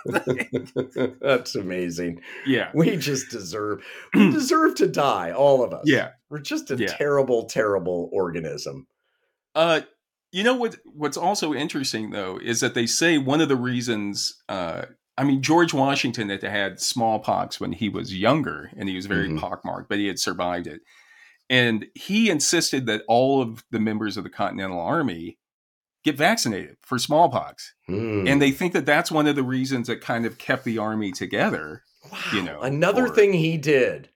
thing. 0.95 1.17
That's 1.21 1.55
amazing. 1.55 2.21
Yeah. 2.45 2.71
We 2.73 2.95
just 2.97 3.29
deserve 3.29 3.83
we 4.13 4.31
deserve 4.31 4.75
to 4.75 4.87
die, 4.87 5.31
all 5.31 5.63
of 5.63 5.71
us. 5.73 5.83
Yeah. 5.85 6.09
We're 6.29 6.39
just 6.39 6.71
a 6.71 6.75
Yeah. 6.77 6.87
terrible, 6.87 7.45
terrible 7.45 8.09
organism. 8.11 8.87
Uh, 9.53 9.81
you 10.31 10.43
know 10.43 10.55
what? 10.55 10.75
What's 10.85 11.15
also 11.17 11.53
interesting 11.53 12.09
though 12.09 12.39
is 12.43 12.59
that 12.61 12.73
they 12.73 12.87
say 12.87 13.17
one 13.19 13.41
of 13.41 13.47
the 13.47 13.55
reasons. 13.55 14.35
Uh, 14.49 14.85
I 15.17 15.23
mean, 15.23 15.41
George 15.41 15.73
Washington 15.73 16.29
had 16.29 16.43
had 16.43 16.79
smallpox 16.81 17.59
when 17.59 17.71
he 17.71 17.87
was 17.89 18.13
younger, 18.17 18.69
and 18.75 18.89
he 18.89 18.95
was 18.95 19.05
very 19.05 19.29
Mhm. 19.29 19.39
pockmarked, 19.39 19.87
but 19.89 19.97
he 19.97 20.07
had 20.07 20.19
survived 20.19 20.67
it. 20.67 20.81
And 21.49 21.87
he 21.95 22.29
insisted 22.29 22.85
that 22.87 23.03
all 23.07 23.41
of 23.41 23.63
the 23.71 23.79
members 23.79 24.17
of 24.17 24.23
the 24.23 24.29
Continental 24.29 24.79
Army 24.79 25.37
get 26.03 26.17
vaccinated 26.17 26.77
for 26.81 26.99
smallpox, 26.99 27.73
Hmm. 27.87 28.27
and 28.27 28.41
they 28.41 28.51
think 28.51 28.73
that 28.73 28.85
that's 28.85 29.09
one 29.11 29.25
of 29.27 29.35
the 29.35 29.43
reasons 29.43 29.87
that 29.87 30.01
kind 30.01 30.25
of 30.25 30.37
kept 30.37 30.63
the 30.65 30.77
army 30.77 31.11
together. 31.11 31.83
wow. 32.11 32.19
you 32.33 32.41
know, 32.43 32.61
another 32.61 33.05
or- 33.07 33.15
thing 33.15 33.33
he 33.33 33.57
did. 33.57 34.09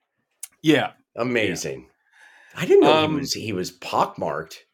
Yeah, 0.62 0.91
Amazing. 1.16 1.89
I 2.56 2.66
didn't 2.68 2.82
know 2.84 2.93
Um, 2.93 3.14
he 3.14 3.20
was 3.20 3.34
he 3.34 3.54
was 3.54 3.72
pockmarked. 3.72 4.66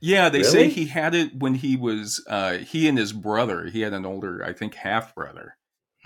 yeah. 0.00 0.28
They 0.28 0.42
say 0.42 0.68
he 0.68 0.86
had 0.86 1.14
it 1.14 1.36
when 1.38 1.54
he 1.54 1.76
was 1.76 2.24
uh, 2.28 2.58
he 2.58 2.88
and 2.88 2.98
his 2.98 3.12
brother. 3.12 3.66
He 3.66 3.82
had 3.82 3.92
an 3.92 4.04
older, 4.04 4.44
I 4.44 4.52
think, 4.52 4.74
half 4.74 5.14
brother 5.14 5.56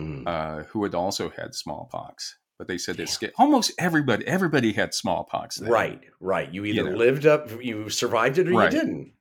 Hmm. 0.01 0.23
uh, 0.27 0.63
who 0.65 0.83
had 0.85 0.95
also 0.95 1.31
had 1.31 1.55
smallpox. 1.55 2.37
But 2.59 2.69
they 2.69 2.79
said 2.79 2.97
that 2.99 3.09
sca- 3.09 3.33
almost 3.39 3.73
everybody 3.79 4.27
everybody 4.27 4.73
had 4.73 4.93
smallpox. 4.95 5.57
Then. 5.57 5.71
Right, 5.71 6.01
right. 6.21 6.53
You 6.53 6.65
either 6.67 6.91
know. 6.91 6.97
lived 6.97 7.27
up, 7.27 7.51
you 7.63 7.89
survived 7.91 8.39
it, 8.39 8.49
or 8.49 8.53
Right. 8.53 8.73
you 8.73 8.79
didn't. 8.81 9.13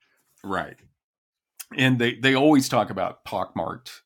Right. 0.43 0.77
And 1.77 1.99
they, 1.99 2.15
they 2.15 2.33
always 2.35 2.67
talk 2.67 2.89
about 2.89 3.23
pockmarked, 3.25 4.01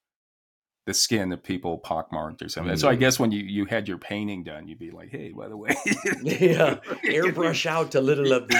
the 0.86 0.93
skin 0.93 1.32
of 1.32 1.41
people 1.41 1.78
pockmarked 1.80 2.41
or 2.43 2.49
something. 2.49 2.76
So 2.78 2.89
I 2.89 2.95
Mm. 2.95 2.99
guess 2.99 3.17
when 3.19 3.32
you, 3.32 3.39
you 3.41 3.65
had 3.65 3.88
your 3.88 3.97
painting 3.97 4.43
done, 4.43 4.67
you'd 4.67 4.78
be 4.80 4.91
like, 4.91 5.09
hey, 5.09 5.32
by 5.32 5.47
the 5.47 5.55
way. 5.57 5.76
yeah, 6.21 6.76
airbrush 7.05 7.65
out 7.65 7.95
a 7.95 8.01
little 8.01 8.34
of 8.34 8.47
the 8.49 8.53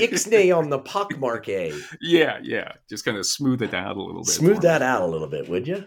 ixnay 0.00 0.56
on 0.56 0.70
the 0.70 0.78
pockmark. 0.78 1.48
A 1.48 1.72
yeah, 2.00 2.38
yeah. 2.42 2.72
Just 2.88 3.04
kind 3.04 3.16
of 3.18 3.26
smooth 3.26 3.60
it 3.62 3.74
out 3.74 3.96
a 3.96 4.02
little 4.02 4.22
bit. 4.22 4.28
smooth 4.32 4.62
that 4.62 4.80
out 4.80 5.02
a 5.02 5.06
little 5.06 5.28
bit, 5.28 5.48
would 5.48 5.66
you? 5.66 5.84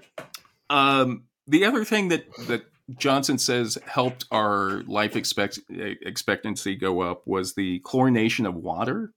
Um, 0.70 1.24
the 1.50 1.66
other 1.66 1.84
thing 1.84 2.08
that, 2.10 2.26
that 2.48 2.64
Johnson 2.98 3.38
says 3.38 3.78
helped 3.86 4.26
our 4.32 4.84
life 4.88 5.16
expect, 5.16 5.60
expectancy 5.70 6.76
go 6.76 7.02
up 7.02 7.24
was 7.28 7.54
the 7.56 7.80
chlorination 7.82 8.48
of 8.48 8.56
water, 8.56 9.14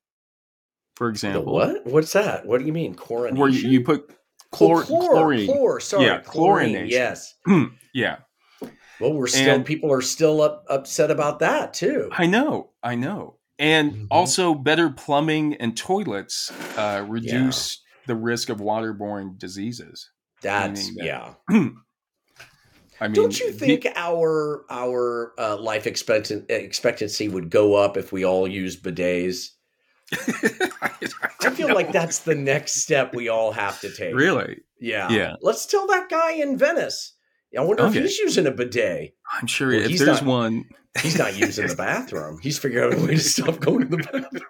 for 0.97 1.07
The 1.07 1.11
example. 1.11 1.53
what? 1.55 1.87
What's 1.87 2.13
that? 2.13 2.47
What 2.47 2.59
do 2.61 2.67
you 2.67 2.73
mean 2.73 2.95
coronation? 2.95 3.39
Where 3.39 3.49
you, 3.51 3.69
you 3.69 3.81
put 3.85 4.11
Oh, 4.55 4.57
chlor- 4.59 4.83
chlor, 4.85 5.09
chlorine. 5.09 5.49
chlor, 5.49 5.81
sorry, 5.81 6.05
Yeah, 6.07 6.19
chlorine. 6.21 6.75
chlorination. 6.75 6.91
Yes. 6.91 7.35
Yeah. 7.95 8.17
Well, 9.01 9.13
we're 9.15 9.27
still 9.27 9.55
And- 9.57 9.65
people 9.67 9.91
are 9.93 10.01
still 10.03 10.41
up, 10.43 10.65
upset 10.69 11.11
about 11.11 11.39
that 11.41 11.73
too. 11.75 12.09
I 12.13 12.27
know, 12.27 12.71
I 12.83 12.95
know. 12.95 13.39
And 13.59 13.93
Mhm. 13.93 14.07
also, 14.11 14.55
better 14.55 14.91
plumbing 14.91 15.55
and 15.57 15.77
toilets 15.77 16.51
uh, 16.77 17.05
reduce 17.09 17.83
the 18.07 18.15
risk 18.15 18.49
of 18.51 18.59
waterborne 18.59 19.39
diseases. 19.39 20.11
That's 20.43 20.89
that- 20.97 21.05
yeah. 21.05 21.35
I 23.03 23.09
mean, 23.09 23.15
Don't 23.15 23.39
you 23.41 23.53
the- 23.53 23.59
think 23.59 23.87
our 23.97 24.65
our 24.71 25.33
uh, 25.39 25.57
life 25.57 25.87
expectant, 25.87 26.49
expectancy 26.51 27.29
would 27.29 27.51
go 27.51 27.75
up 27.75 27.97
if 27.97 28.13
we 28.13 28.25
all 28.25 28.47
used 28.47 28.83
bidets? 28.83 29.49
I, 30.81 30.91
I 31.41 31.51
feel 31.51 31.75
like 31.75 31.91
that's 31.93 32.21
the 32.21 32.35
next 32.35 32.83
step 32.83 33.15
we 33.15 33.29
all 33.29 33.51
have 33.53 33.81
to 33.81 33.91
take. 33.93 34.15
really. 34.15 34.61
Yeah. 34.81 35.11
Yeah. 35.11 35.35
Let's 35.43 35.67
tell 35.67 35.87
that 35.89 36.09
guy 36.09 36.33
in 36.33 36.57
Venice. 36.59 37.15
I 37.57 37.61
wonder 37.63 37.83
Okay. 37.85 37.99
if 37.99 38.05
he's 38.05 38.19
using 38.19 38.47
a 38.47 38.51
bidet. 38.51 39.15
I'm 39.39 39.47
sure 39.47 39.69
Well, 39.71 39.81
if 39.81 39.91
he's 39.91 40.01
there's 40.01 40.23
not- 40.23 40.29
one, 40.29 40.65
He's 41.01 41.17
not 41.19 41.35
using 41.37 41.67
the 41.69 41.75
bathroom. 41.75 42.39
He's 42.43 42.59
figuring 42.59 42.93
out 42.93 42.99
a 42.99 43.03
way 43.03 43.15
to 43.15 43.19
stop 43.21 43.61
going 43.61 43.81
to 43.89 43.97
the 43.97 44.03
bathroom. 44.03 44.43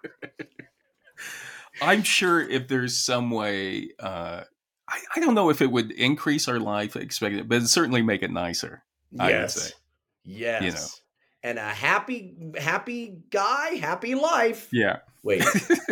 I'm 1.81 2.03
sure 2.03 2.41
if 2.41 2.67
there's 2.69 2.99
some 2.99 3.31
way, 3.31 3.91
uh, 3.99 4.43
I, 4.93 4.99
I 5.17 5.21
don't 5.21 5.35
know 5.35 5.49
if 5.51 5.63
it 5.63 5.71
would 5.71 5.91
increase 5.93 6.49
our 6.49 6.59
life 6.61 6.97
expectancy, 6.97 7.45
but 7.47 7.63
certainly 7.63 8.03
make 8.03 8.23
it 8.23 8.31
nicer. 8.31 8.83
Yes. 9.11 9.73
Yes. 10.25 10.63
You 10.63 10.71
know. 10.73 10.87
And 11.45 11.59
a 11.59 11.63
happy, 11.63 12.35
happy 12.57 13.17
guy, 13.31 13.71
happy 13.81 14.15
life. 14.15 14.69
Yeah. 14.71 14.99
Wait, 15.25 15.45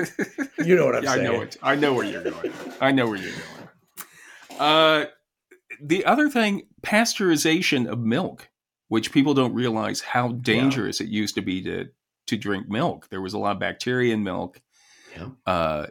you 0.65 0.77
know 0.77 0.87
what 0.87 0.97
I'm 0.97 1.05
Yeah, 1.05 1.13
I 1.13 1.17
know 1.23 1.41
it. 1.41 1.57
I 1.63 1.75
know 1.77 1.95
where 1.95 2.05
you're 2.05 2.23
going. 2.25 2.53
I 2.81 2.91
know 2.93 3.07
where 3.09 3.17
you're 3.17 3.33
going. 3.33 4.59
Uh, 4.59 5.05
the 5.81 6.05
other 6.05 6.29
thing, 6.29 6.67
pasteurization 6.83 7.89
of 7.89 7.99
milk, 8.01 8.49
which 8.89 9.13
people 9.13 9.35
don't 9.35 9.55
realize 9.55 10.01
how 10.01 10.29
dangerous 10.33 11.01
it 11.01 11.09
used 11.09 11.37
to 11.37 11.43
be 11.43 11.63
to 11.63 11.89
to 12.27 12.37
drink 12.37 12.69
milk. 12.69 13.09
There 13.09 13.21
was 13.21 13.35
a 13.35 13.39
lot 13.39 13.53
of 13.53 13.59
bacteria 13.61 14.15
in 14.15 14.23
milk, 14.23 14.61
Yeah. 15.17 15.29
uh, 15.47 15.87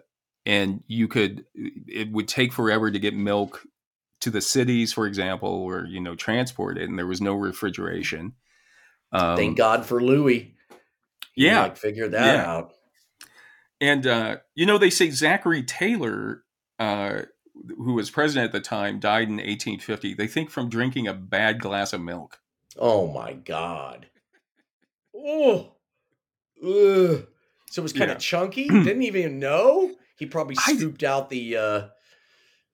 and 0.46 0.84
you 0.88 1.08
could. 1.08 1.46
It 1.54 2.12
would 2.12 2.28
take 2.28 2.54
forever 2.54 2.92
to 2.92 3.00
get 3.00 3.14
milk 3.16 3.64
to 4.22 4.30
the 4.30 4.42
cities, 4.42 4.92
for 4.94 5.06
example, 5.08 5.50
or 5.50 5.86
you 5.86 6.00
know, 6.00 6.16
transport 6.16 6.78
it, 6.78 6.90
and 6.90 6.98
there 6.98 7.08
was 7.08 7.22
no 7.22 7.34
refrigeration. 7.36 8.34
Um, 9.12 9.36
Thank 9.38 9.58
God 9.58 9.86
for 9.86 10.02
Louis. 10.02 10.56
He, 11.34 11.46
Yeah. 11.46 11.64
like, 11.64 11.78
figured 11.78 12.12
that 12.12 12.36
Yeah. 12.36 12.52
out. 12.52 12.74
And 13.82 14.06
uh, 14.06 14.38
you 14.56 14.66
know, 14.66 14.78
they 14.78 14.90
say 14.90 15.10
Zachary 15.10 15.64
Taylor, 15.64 16.44
uh, 16.80 17.22
who 17.78 17.94
was 17.94 18.10
president 18.10 18.46
at 18.46 18.52
the 18.52 18.60
time, 18.60 19.00
died 19.00 19.30
in 19.30 19.36
1850. 19.36 20.14
They 20.14 20.28
think 20.28 20.50
from 20.50 20.70
drinking 20.70 21.08
a 21.08 21.14
bad 21.14 21.60
glass 21.62 21.94
of 21.94 22.02
milk. 22.02 22.40
Oh 22.78 23.08
my 23.08 23.34
God. 23.34 24.08
Oh. 25.16 25.74
Ugh. 26.64 27.26
So 27.72 27.82
it 27.82 27.84
was 27.84 27.94
kind 27.94 28.10
Yeah. 28.10 28.16
of 28.16 28.22
chunky. 28.22 28.68
Didn't 28.68 29.04
even 29.04 29.40
know. 29.40 29.96
He 30.20 30.26
probably 30.26 30.56
I- 30.68 30.76
scooped 30.76 31.04
out 31.04 31.30
the. 31.30 31.56
uh 31.58 31.88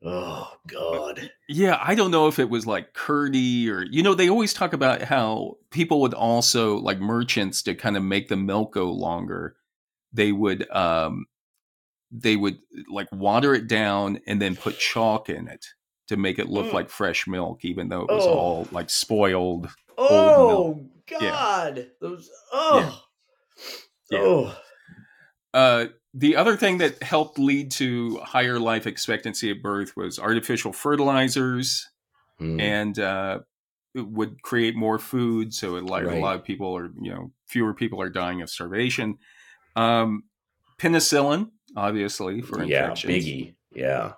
Oh 0.03 0.51
God. 0.67 1.31
Yeah, 1.49 1.79
I 1.81 1.95
don't 1.95 2.11
know 2.11 2.27
if 2.27 2.37
it 2.37 2.49
was 2.49 2.67
like 2.67 2.93
curdy 2.93 3.69
or 3.69 3.83
you 3.83 4.03
know, 4.03 4.13
they 4.13 4.29
always 4.29 4.53
talk 4.53 4.73
about 4.73 5.01
how 5.01 5.55
people 5.71 6.01
would 6.01 6.13
also 6.13 6.75
like 6.77 6.99
merchants 6.99 7.63
to 7.63 7.73
kind 7.75 7.97
of 7.97 8.03
make 8.03 8.27
the 8.27 8.35
milk 8.37 8.73
go 8.73 8.91
longer. 8.91 9.55
They 10.13 10.31
would 10.31 10.69
um 10.69 11.25
they 12.11 12.35
would 12.35 12.59
like 12.91 13.07
water 13.11 13.55
it 13.55 13.67
down 13.67 14.19
and 14.27 14.39
then 14.41 14.55
put 14.55 14.77
chalk 14.77 15.27
in 15.29 15.47
it 15.47 15.65
to 16.07 16.17
make 16.17 16.37
it 16.37 16.49
look 16.49 16.67
Mm. 16.67 16.73
like 16.73 16.89
fresh 16.89 17.25
milk, 17.25 17.65
even 17.65 17.89
though 17.89 18.01
it 18.01 18.09
was 18.11 18.25
Oh. 18.27 18.33
all 18.33 18.67
like 18.71 18.91
spoiled. 18.91 19.69
Oh 19.97 20.85
Yeah. 21.09 21.19
God. 21.19 21.87
Those. 21.99 22.29
Oh. 22.53 23.01
Yeah. 24.11 24.19
Oh. 24.19 24.57
Uh, 25.53 25.85
the 26.17 26.35
other 26.37 26.55
thing 26.55 26.77
that 26.77 27.03
helped 27.03 27.37
lead 27.37 27.71
to 27.71 28.17
higher 28.19 28.57
life 28.59 28.87
expectancy 28.87 29.51
at 29.51 29.61
birth 29.61 29.95
was 29.97 30.17
artificial 30.17 30.71
fertilizers, 30.73 31.87
Hmm. 32.39 32.59
and 32.59 32.97
uh, 32.99 33.39
it 33.93 34.07
would 34.07 34.41
create 34.41 34.75
more 34.75 34.97
food. 34.99 35.53
So, 35.53 35.75
it, 35.75 35.83
like 35.85 36.05
Right. 36.05 36.17
a 36.17 36.21
lot 36.21 36.35
of 36.37 36.43
people 36.43 36.75
are, 36.77 36.89
you 37.01 37.13
know, 37.13 37.31
fewer 37.47 37.73
people 37.73 38.01
are 38.01 38.09
dying 38.09 38.41
of 38.41 38.49
starvation. 38.49 39.17
Um, 39.75 40.23
penicillin, 40.77 41.51
obviously, 41.75 42.41
for 42.41 42.63
yeah, 42.63 42.91
biggie. 42.91 43.55
Yeah. 43.73 44.13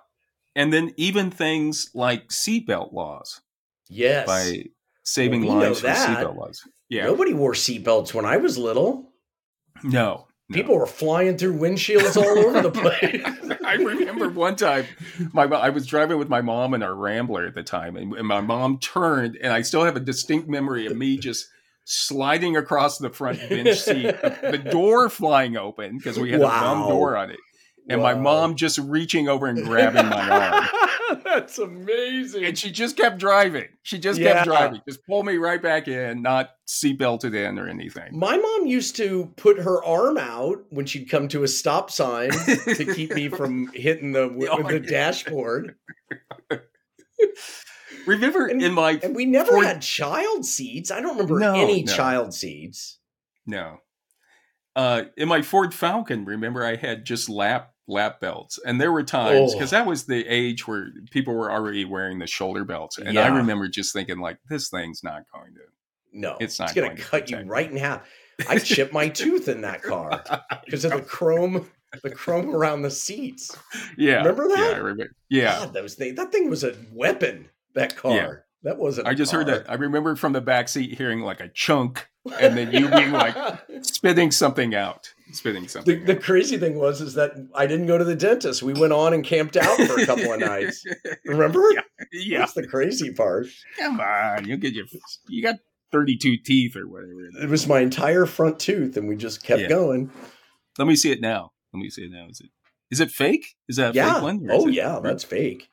and 0.56 0.72
then 0.72 0.92
even 0.96 1.30
things 1.30 1.90
like 1.94 2.28
seatbelt 2.28 2.92
laws 2.92 3.40
Yes. 3.88 4.26
by 4.26 4.64
saving 5.04 5.44
Well, 5.44 5.56
we 5.58 5.64
lives 5.64 5.80
for 5.80 5.86
that. 5.88 6.08
seatbelt 6.18 6.36
laws. 6.36 6.62
Yeah, 6.88 7.04
Nobody 7.04 7.34
wore 7.34 7.52
seatbelts 7.54 8.14
when 8.14 8.24
I 8.24 8.36
was 8.38 8.56
little. 8.56 9.12
no, 9.82 10.27
no. 10.48 10.54
People 10.54 10.76
were 10.76 10.86
flying 10.86 11.36
through 11.36 11.58
windshields 11.58 12.16
all 12.16 12.38
over 12.38 12.62
the 12.62 12.70
place. 13.50 13.58
I 13.64 13.74
remember 13.74 14.30
one 14.30 14.56
time, 14.56 14.86
my 15.32 15.44
I 15.44 15.68
was 15.68 15.86
driving 15.86 16.18
with 16.18 16.28
my 16.28 16.40
mom 16.40 16.72
in 16.72 16.82
our 16.82 16.94
Rambler 16.94 17.46
at 17.46 17.54
the 17.54 17.62
time, 17.62 17.96
and, 17.96 18.14
and 18.14 18.26
my 18.26 18.40
mom 18.40 18.78
turned, 18.78 19.36
and 19.42 19.52
I 19.52 19.62
still 19.62 19.84
have 19.84 19.96
a 19.96 20.00
distinct 20.00 20.48
memory 20.48 20.86
of 20.86 20.96
me 20.96 21.18
just 21.18 21.48
sliding 21.84 22.56
across 22.56 22.98
the 22.98 23.10
front 23.10 23.38
bench 23.48 23.78
seat, 23.78 24.02
the, 24.22 24.38
the 24.52 24.58
door 24.58 25.10
flying 25.10 25.56
open 25.56 25.98
because 25.98 26.18
we 26.18 26.30
had 26.30 26.40
a 26.40 26.44
bum 26.44 26.88
door 26.88 27.16
on 27.16 27.30
it, 27.30 27.40
and 27.90 28.00
my 28.00 28.14
mom 28.14 28.56
just 28.56 28.78
reaching 28.78 29.28
over 29.28 29.46
and 29.46 29.64
grabbing 29.64 30.06
my 30.06 30.30
arm, 30.30 31.20
That's 31.34 31.58
amazing. 31.58 32.44
and 32.44 32.56
she 32.58 32.70
just 32.70 32.96
kept 32.96 33.18
driving. 33.18 33.68
She 33.82 33.98
just 33.98 34.18
Yeah. 34.20 34.32
kept 34.34 34.46
driving, 34.46 34.80
just 34.88 35.04
pull 35.06 35.22
me 35.22 35.36
right 35.36 35.60
back 35.62 35.88
in, 35.88 36.22
not 36.22 36.50
seatbelted 36.66 37.34
in 37.34 37.58
or 37.58 37.68
anything. 37.68 38.16
My 38.18 38.36
mom 38.36 38.66
used 38.66 38.96
to 38.96 39.32
put 39.36 39.58
her 39.58 39.84
arm 39.84 40.16
out 40.18 40.64
when 40.70 40.86
she'd 40.86 41.10
come 41.10 41.28
to 41.28 41.42
a 41.42 41.48
stop 41.48 41.90
sign 41.90 42.30
to 42.30 42.92
keep 42.94 43.12
me 43.12 43.28
from 43.28 43.68
hitting 43.74 44.12
the 44.12 44.22
Oh, 44.50 44.62
the 44.62 44.80
yeah. 44.82 44.90
dashboard. 44.90 45.74
Remember 48.06 48.46
And- 48.46 48.62
in 48.62 48.72
my 48.72 48.92
And 49.02 49.14
we 49.14 49.26
never 49.26 49.62
had 49.62 49.82
child 49.82 50.44
seats. 50.44 50.90
I 50.90 51.00
don't 51.00 51.12
remember 51.18 51.38
No, 51.38 51.54
any 51.54 51.82
no. 51.82 51.92
child 51.92 52.32
seats. 52.32 52.98
No. 53.46 53.78
Uh, 54.76 55.04
in 55.16 55.28
my 55.28 55.42
Ford 55.42 55.74
Falcon, 55.74 56.24
remember 56.24 56.64
I 56.64 56.76
had 56.76 57.04
just 57.04 57.28
lap 57.28 57.72
lap 57.88 58.20
belts, 58.20 58.58
and 58.64 58.80
there 58.80 58.92
were 58.92 59.02
times 59.02 59.52
Oh. 59.52 59.54
because 59.56 59.70
that 59.70 59.86
was 59.86 60.04
the 60.04 60.26
age 60.28 60.68
where 60.68 60.88
people 61.10 61.34
were 61.34 61.50
already 61.50 61.84
wearing 61.84 62.18
the 62.18 62.26
shoulder 62.26 62.64
belts, 62.64 62.98
and 62.98 63.14
Yeah. 63.14 63.22
I 63.22 63.36
remember 63.36 63.66
just 63.68 63.92
thinking 63.92 64.18
like, 64.18 64.38
this 64.48 64.68
thing's 64.68 65.02
not 65.02 65.22
going 65.34 65.54
to. 65.54 65.60
No, 66.12 66.36
It's 66.40 66.58
not 66.58 66.74
gonna 66.74 66.88
going 66.88 66.96
to 66.98 67.02
cut 67.02 67.30
you 67.30 67.38
right 67.38 67.70
in 67.70 67.76
half. 67.76 68.08
I 68.48 68.58
chipped 68.58 68.92
my 68.92 69.08
tooth 69.08 69.48
in 69.48 69.62
that 69.62 69.82
car 69.82 70.22
because 70.64 70.84
of 70.84 70.92
the 70.92 71.02
chrome, 71.02 71.68
the 72.02 72.10
chrome 72.10 72.54
around 72.54 72.82
the 72.82 72.90
seats. 72.90 73.56
Yeah, 73.96 74.18
Remember 74.18 74.48
Yeah, 74.48 74.56
that? 74.56 74.74
I 74.74 74.78
remember. 74.78 75.12
Yeah, 75.28 75.58
God, 75.58 75.72
that 75.74 75.82
was 75.82 75.94
thing. 75.94 76.14
That 76.14 76.30
thing 76.32 76.48
was 76.48 76.64
a 76.64 76.74
weapon. 76.92 77.48
That 77.74 77.96
car. 77.96 78.14
Yeah. 78.14 78.32
That 78.64 78.76
wasn't. 78.78 79.06
I 79.06 79.14
just 79.14 79.30
heard 79.32 79.46
that. 79.46 79.70
I 79.70 79.74
remember 79.74 80.16
from 80.16 80.32
the 80.32 80.40
back 80.40 80.68
seat 80.68 80.96
hearing 80.98 81.20
like 81.20 81.38
a 81.40 81.48
chunk, 81.48 82.08
and 82.40 82.56
then 82.56 82.72
you 82.72 82.88
being 82.88 83.12
like 83.12 83.36
spitting 83.82 84.30
something 84.32 84.74
out. 84.74 85.12
Spitting 85.32 85.68
something. 85.68 86.04
The, 86.04 86.14
the, 86.14 86.20
crazy 86.20 86.58
thing 86.58 86.76
was 86.76 87.00
is 87.00 87.14
that 87.14 87.32
I 87.54 87.66
didn't 87.66 87.86
go 87.86 87.98
to 87.98 88.04
the 88.04 88.14
dentist. 88.14 88.62
We 88.62 88.72
went 88.72 88.92
on 88.92 89.12
and 89.12 89.24
camped 89.24 89.56
out 89.56 89.76
for 89.86 90.00
a 90.00 90.06
couple 90.06 90.32
of 90.32 90.40
nights. 90.40 90.84
Remember? 91.24 91.62
Yeah. 91.72 91.80
yeah. 92.12 92.38
That's 92.38 92.54
the 92.54 92.66
crazy 92.66 93.12
part. 93.12 93.46
Come 93.78 94.00
on, 94.00 94.46
you 94.46 94.56
get 94.56 94.74
your 94.74 94.86
you 95.28 95.42
got 95.42 95.56
32 95.92 96.38
teeth 96.44 96.76
or 96.76 96.86
whatever. 96.86 97.28
It 97.42 97.48
was 97.48 97.66
my 97.66 97.80
entire 97.80 98.26
front 98.26 98.58
tooth, 98.58 98.96
and 98.96 99.08
we 99.08 99.16
just 99.16 99.42
kept 99.42 99.62
yeah. 99.62 99.68
going. 99.68 100.10
Let 100.78 100.86
me 100.86 100.96
see 100.96 101.10
it 101.10 101.20
now. 101.20 101.52
Let 101.72 101.80
me 101.80 101.90
see 101.90 102.02
it 102.02 102.12
now. 102.12 102.26
Is 102.28 102.40
it 102.40 102.50
is 102.90 103.00
it 103.00 103.10
fake? 103.10 103.56
Is 103.68 103.76
that 103.76 103.94
yeah. 103.94 104.14
fake 104.14 104.22
one? 104.22 104.48
Oh 104.50 104.66
yeah, 104.66 105.00
that's 105.02 105.24
fake. 105.24 105.68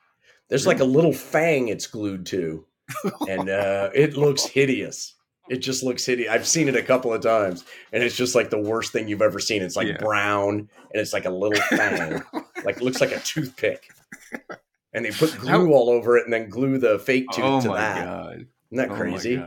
There's 0.48 0.64
really? 0.64 0.76
like 0.76 0.82
a 0.82 0.90
little 0.90 1.12
fang 1.12 1.68
it's 1.68 1.86
glued 1.86 2.26
to, 2.26 2.66
and 3.28 3.48
uh, 3.48 3.90
it 3.94 4.16
looks 4.16 4.44
hideous. 4.44 5.14
It 5.48 5.58
just 5.58 5.82
looks 5.82 6.04
hideous. 6.04 6.30
I've 6.30 6.46
seen 6.46 6.68
it 6.68 6.76
a 6.76 6.82
couple 6.82 7.12
of 7.12 7.22
times, 7.22 7.64
and 7.92 8.02
it's 8.02 8.16
just 8.16 8.34
like 8.34 8.50
the 8.50 8.58
worst 8.58 8.92
thing 8.92 9.08
you've 9.08 9.22
ever 9.22 9.38
seen. 9.38 9.62
It's 9.62 9.76
like 9.76 9.88
yeah. 9.88 9.98
brown, 9.98 10.58
and 10.58 10.68
it's 10.94 11.12
like 11.12 11.24
a 11.24 11.30
little 11.30 11.60
fang, 11.62 12.22
like 12.64 12.80
looks 12.80 13.00
like 13.00 13.12
a 13.12 13.20
toothpick. 13.20 13.88
And 14.92 15.04
they 15.04 15.10
put 15.10 15.36
glue 15.38 15.50
How? 15.50 15.72
all 15.72 15.90
over 15.90 16.16
it, 16.16 16.24
and 16.24 16.32
then 16.32 16.48
glue 16.48 16.78
the 16.78 16.98
fake 16.98 17.26
tooth 17.32 17.44
oh 17.44 17.60
to 17.60 17.68
that. 17.68 18.04
God. 18.04 18.46
Isn't 18.72 18.88
that 18.88 18.90
oh 18.90 18.96
crazy? 18.96 19.42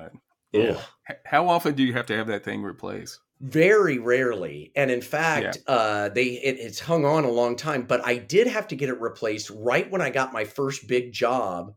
Yeah. 0.51 0.79
How 1.25 1.47
often 1.47 1.75
do 1.75 1.83
you 1.83 1.93
have 1.93 2.05
to 2.07 2.15
have 2.15 2.27
that 2.27 2.43
thing 2.43 2.63
replaced? 2.63 3.19
Very 3.41 3.99
rarely, 3.99 4.71
and 4.75 4.91
in 4.91 5.01
fact, 5.01 5.59
yeah. 5.67 5.73
uh, 5.73 6.09
they 6.09 6.25
it, 6.25 6.57
it's 6.59 6.79
hung 6.79 7.05
on 7.05 7.23
a 7.23 7.31
long 7.31 7.55
time. 7.55 7.83
But 7.83 8.05
I 8.05 8.17
did 8.17 8.47
have 8.47 8.67
to 8.69 8.75
get 8.75 8.89
it 8.89 8.99
replaced 8.99 9.49
right 9.49 9.89
when 9.89 10.01
I 10.01 10.09
got 10.09 10.33
my 10.33 10.43
first 10.43 10.87
big 10.87 11.13
job 11.13 11.73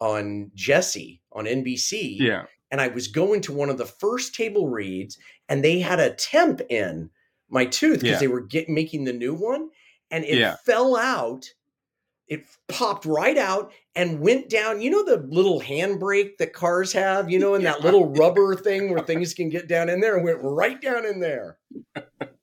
on 0.00 0.50
Jesse 0.54 1.20
on 1.32 1.44
NBC. 1.44 2.16
Yeah, 2.18 2.44
and 2.72 2.80
I 2.80 2.88
was 2.88 3.06
going 3.06 3.42
to 3.42 3.52
one 3.52 3.68
of 3.68 3.76
the 3.76 3.86
first 3.86 4.34
table 4.34 4.68
reads, 4.68 5.18
and 5.48 5.62
they 5.62 5.78
had 5.78 6.00
a 6.00 6.14
temp 6.14 6.62
in 6.70 7.10
my 7.50 7.66
tooth 7.66 8.00
because 8.00 8.14
yeah. 8.14 8.18
they 8.18 8.28
were 8.28 8.40
get, 8.40 8.68
making 8.68 9.04
the 9.04 9.12
new 9.12 9.34
one, 9.34 9.68
and 10.10 10.24
it 10.24 10.38
yeah. 10.38 10.56
fell 10.64 10.96
out. 10.96 11.44
It 12.26 12.46
popped 12.68 13.04
right 13.04 13.36
out 13.36 13.72
and 13.94 14.20
went 14.20 14.48
down. 14.48 14.80
You 14.80 14.90
know 14.90 15.04
the 15.04 15.18
little 15.28 15.60
handbrake 15.60 16.38
that 16.38 16.54
cars 16.54 16.94
have, 16.94 17.30
you 17.30 17.38
know, 17.38 17.54
and 17.54 17.66
that 17.66 17.82
little 17.82 18.08
rubber 18.16 18.56
thing 18.56 18.90
where 18.90 19.04
things 19.04 19.34
can 19.34 19.50
get 19.50 19.68
down 19.68 19.90
in 19.90 20.00
there, 20.00 20.16
and 20.16 20.24
went 20.24 20.40
right 20.40 20.80
down 20.80 21.04
in 21.04 21.20
there, 21.20 21.58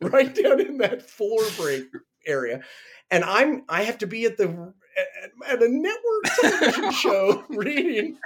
right 0.01 0.34
down 0.36 0.61
in 0.61 0.77
that 0.77 1.09
floor 1.09 1.41
brake 1.57 1.88
area. 2.27 2.61
And 3.09 3.23
I'm 3.23 3.63
I 3.67 3.82
have 3.82 3.97
to 3.99 4.07
be 4.07 4.25
at 4.25 4.38
the 4.38 4.73
at, 5.00 5.54
at 5.54 5.64
a 5.64 5.70
network 5.70 6.24
television 6.41 6.91
show 6.93 7.43
reading, 7.50 8.18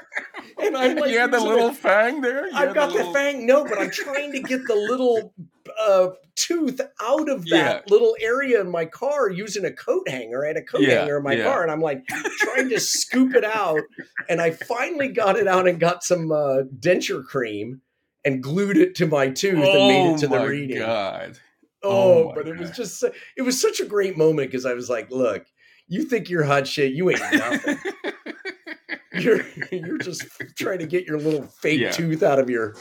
and 0.62 0.78
I'm 0.78 0.98
like, 0.98 1.12
you 1.12 1.20
had 1.20 1.32
the 1.32 1.40
little 1.40 1.74
fang 1.74 2.22
there. 2.22 2.48
You 2.48 2.56
I've 2.56 2.74
got 2.74 2.90
the, 2.90 2.98
little... 2.98 3.14
fang. 3.14 3.46
No, 3.46 3.64
but 3.64 3.80
I'm 3.80 3.92
trying 3.92 4.32
to 4.34 4.40
get 4.42 4.66
the 4.68 4.76
little 4.76 5.34
uh, 5.80 6.10
tooth 6.36 6.82
out 7.02 7.30
of 7.30 7.46
that 7.46 7.84
yeah. 7.86 7.94
little 7.94 8.16
area 8.22 8.62
in 8.62 8.70
my 8.70 8.86
car 8.86 9.30
using 9.30 9.66
a 9.66 9.72
coat 9.72 10.08
hanger. 10.08 10.44
I 10.44 10.50
had 10.50 10.58
a 10.58 10.64
coat 10.64 10.82
yeah, 10.82 11.02
hanger 11.02 11.18
in 11.18 11.24
my 11.24 11.34
yeah. 11.34 11.44
car, 11.44 11.64
and 11.64 11.72
I'm 11.72 11.82
like 11.82 12.06
trying 12.08 12.70
to 12.70 12.80
scoop 12.80 13.36
it 13.36 13.44
out. 13.44 13.82
And 14.30 14.42
I 14.42 14.52
finally 14.52 15.10
got 15.10 15.38
it 15.38 15.48
out 15.48 15.68
and 15.68 15.80
got 15.80 16.04
some 16.04 16.32
uh, 16.32 16.64
denture 16.80 17.24
cream 17.24 17.82
and 18.26 18.42
glued 18.42 18.78
it 18.78 18.96
to 18.96 19.08
my 19.08 19.30
tooth 19.30 19.64
oh, 19.64 19.72
and 19.72 19.88
made 19.88 20.14
it 20.14 20.18
to 20.20 20.28
the 20.28 20.46
reading. 20.46 20.78
God. 20.78 21.40
Oh, 21.84 22.30
oh 22.30 22.32
but 22.36 22.46
God. 22.46 22.56
it 22.56 22.60
was 22.60 22.72
just 22.72 23.04
it 23.36 23.42
was 23.42 23.60
such 23.60 23.80
a 23.80 23.86
great 23.86 24.18
moment 24.18 24.50
because 24.50 24.66
I 24.66 24.74
was 24.74 24.90
like, 24.90 25.12
look, 25.12 25.46
you 25.88 26.04
think 26.04 26.30
you're 26.30 26.44
hot 26.44 26.68
shit, 26.68 26.94
you 26.94 27.10
ain't 27.10 27.22
nothing. 27.34 27.78
you're 29.14 29.42
you're 29.72 29.98
just 29.98 30.26
trying 30.58 30.80
to 30.80 30.88
get 30.88 31.06
your 31.06 31.20
little 31.20 31.44
fake 31.44 31.80
yeah. 31.80 31.92
tooth 31.92 32.24
out 32.24 32.40
of 32.40 32.50
your 32.50 32.76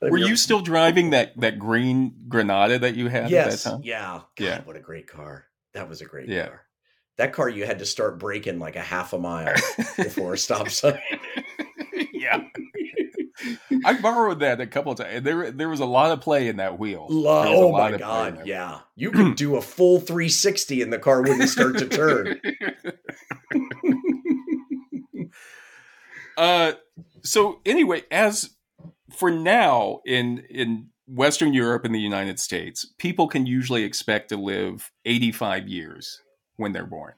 were 0.00 0.18
you 0.18 0.36
still 0.36 0.60
driving 0.60 1.10
that 1.10 1.38
that 1.40 1.58
green 1.58 2.14
Granada 2.28 2.78
that 2.80 2.96
you 2.96 3.08
had 3.08 3.30
yes, 3.30 3.46
at 3.46 3.50
that 3.50 3.70
time? 3.70 3.80
Yeah. 3.84 4.10
God, 4.10 4.24
yeah. 4.38 4.62
What 4.64 4.76
a 4.76 4.80
great 4.80 5.06
car. 5.06 5.46
That 5.74 5.88
was 5.88 6.00
a 6.00 6.04
great 6.04 6.28
yeah. 6.28 6.48
car. 6.48 6.62
That 7.16 7.32
car 7.32 7.48
you 7.48 7.64
had 7.64 7.78
to 7.78 7.86
start 7.86 8.18
braking 8.18 8.58
like 8.58 8.76
a 8.76 8.82
half 8.82 9.12
a 9.12 9.18
mile 9.18 9.54
before 9.96 10.34
a 10.34 10.38
stop 10.38 10.68
sign. 10.68 11.00
yeah. 12.12 12.44
I 13.84 14.00
borrowed 14.00 14.40
that 14.40 14.60
a 14.60 14.66
couple 14.66 14.92
of 14.92 14.98
times. 14.98 15.22
There, 15.22 15.50
there 15.50 15.68
was 15.68 15.80
a 15.80 15.86
lot 15.86 16.10
of 16.10 16.20
play 16.20 16.48
in 16.48 16.56
that 16.56 16.78
wheel. 16.78 17.06
oh 17.10 17.72
my 17.72 17.96
god! 17.96 18.46
Yeah, 18.46 18.80
you 18.94 19.10
could 19.10 19.36
do 19.36 19.56
a 19.56 19.62
full 19.62 20.00
360 20.00 20.82
and 20.82 20.92
the 20.92 20.98
car 20.98 21.22
wouldn't 21.22 21.48
start 21.48 21.78
to 21.78 21.88
turn. 21.88 22.40
uh, 26.36 26.72
so 27.22 27.60
anyway, 27.66 28.02
as 28.10 28.50
for 29.16 29.30
now 29.30 30.00
in 30.06 30.38
in 30.50 30.88
Western 31.06 31.52
Europe 31.52 31.84
and 31.84 31.94
the 31.94 32.00
United 32.00 32.40
States, 32.40 32.86
people 32.98 33.28
can 33.28 33.46
usually 33.46 33.84
expect 33.84 34.30
to 34.30 34.36
live 34.36 34.90
85 35.04 35.68
years 35.68 36.22
when 36.56 36.72
they're 36.72 36.86
born, 36.86 37.14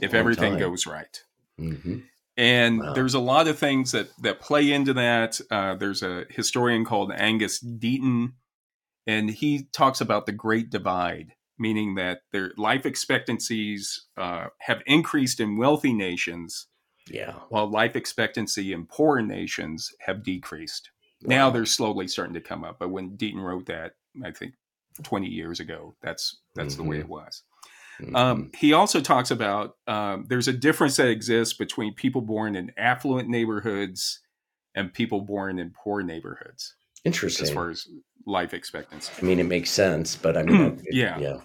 if 0.00 0.14
everything 0.14 0.52
time. 0.52 0.60
goes 0.60 0.86
right. 0.86 1.22
Mm-hmm. 1.58 1.98
And 2.40 2.80
wow. 2.80 2.94
there's 2.94 3.12
a 3.12 3.20
lot 3.20 3.48
of 3.48 3.58
things 3.58 3.92
that 3.92 4.08
that 4.22 4.40
play 4.40 4.72
into 4.72 4.94
that. 4.94 5.38
Uh, 5.50 5.74
there's 5.74 6.02
a 6.02 6.24
historian 6.30 6.86
called 6.86 7.12
Angus 7.14 7.62
Deaton, 7.62 8.32
and 9.06 9.28
he 9.28 9.68
talks 9.74 10.00
about 10.00 10.24
the 10.24 10.32
Great 10.32 10.70
Divide, 10.70 11.34
meaning 11.58 11.96
that 11.96 12.22
their 12.32 12.52
life 12.56 12.86
expectancies 12.86 14.06
uh, 14.16 14.46
have 14.60 14.80
increased 14.86 15.38
in 15.38 15.58
wealthy 15.58 15.92
nations, 15.92 16.66
yeah, 17.10 17.34
while 17.50 17.70
life 17.70 17.94
expectancy 17.94 18.72
in 18.72 18.86
poor 18.86 19.20
nations 19.20 19.90
have 20.06 20.22
decreased. 20.22 20.90
Wow. 21.22 21.28
Now 21.28 21.50
they're 21.50 21.66
slowly 21.66 22.08
starting 22.08 22.32
to 22.32 22.40
come 22.40 22.64
up, 22.64 22.78
but 22.78 22.88
when 22.88 23.18
Deaton 23.18 23.42
wrote 23.42 23.66
that, 23.66 23.96
I 24.24 24.30
think 24.30 24.54
20 25.02 25.26
years 25.26 25.60
ago, 25.60 25.94
that's 26.00 26.40
that's 26.54 26.72
mm-hmm. 26.72 26.82
the 26.82 26.88
way 26.88 26.96
mm-hmm. 26.96 27.04
it 27.04 27.10
was. 27.10 27.42
Mm-hmm. 28.00 28.16
Um, 28.16 28.50
he 28.56 28.72
also 28.72 29.00
talks 29.00 29.30
about 29.30 29.76
um, 29.86 30.26
there's 30.28 30.48
a 30.48 30.52
difference 30.52 30.96
that 30.96 31.08
exists 31.08 31.54
between 31.54 31.94
people 31.94 32.20
born 32.20 32.56
in 32.56 32.72
affluent 32.76 33.28
neighborhoods 33.28 34.20
and 34.74 34.92
people 34.92 35.20
born 35.20 35.58
in 35.58 35.70
poor 35.70 36.02
neighborhoods. 36.02 36.74
Interesting. 37.04 37.44
As 37.44 37.52
far 37.52 37.70
as 37.70 37.86
life 38.26 38.54
expectancy. 38.54 39.12
I 39.20 39.24
mean, 39.24 39.40
it 39.40 39.46
makes 39.46 39.70
sense, 39.70 40.16
but 40.16 40.36
I 40.36 40.42
mean, 40.42 40.80
it, 40.84 40.94
yeah. 40.94 41.18
Yeah. 41.18 41.40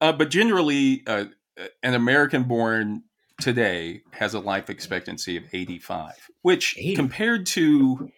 Uh, 0.00 0.12
but 0.12 0.30
generally, 0.30 1.02
uh, 1.06 1.24
an 1.82 1.94
American 1.94 2.44
born 2.44 3.02
today 3.40 4.02
has 4.12 4.34
a 4.34 4.40
life 4.40 4.70
expectancy 4.70 5.36
of 5.36 5.44
85, 5.52 6.12
which 6.42 6.76
80. 6.78 6.96
compared 6.96 7.46
to 7.46 8.10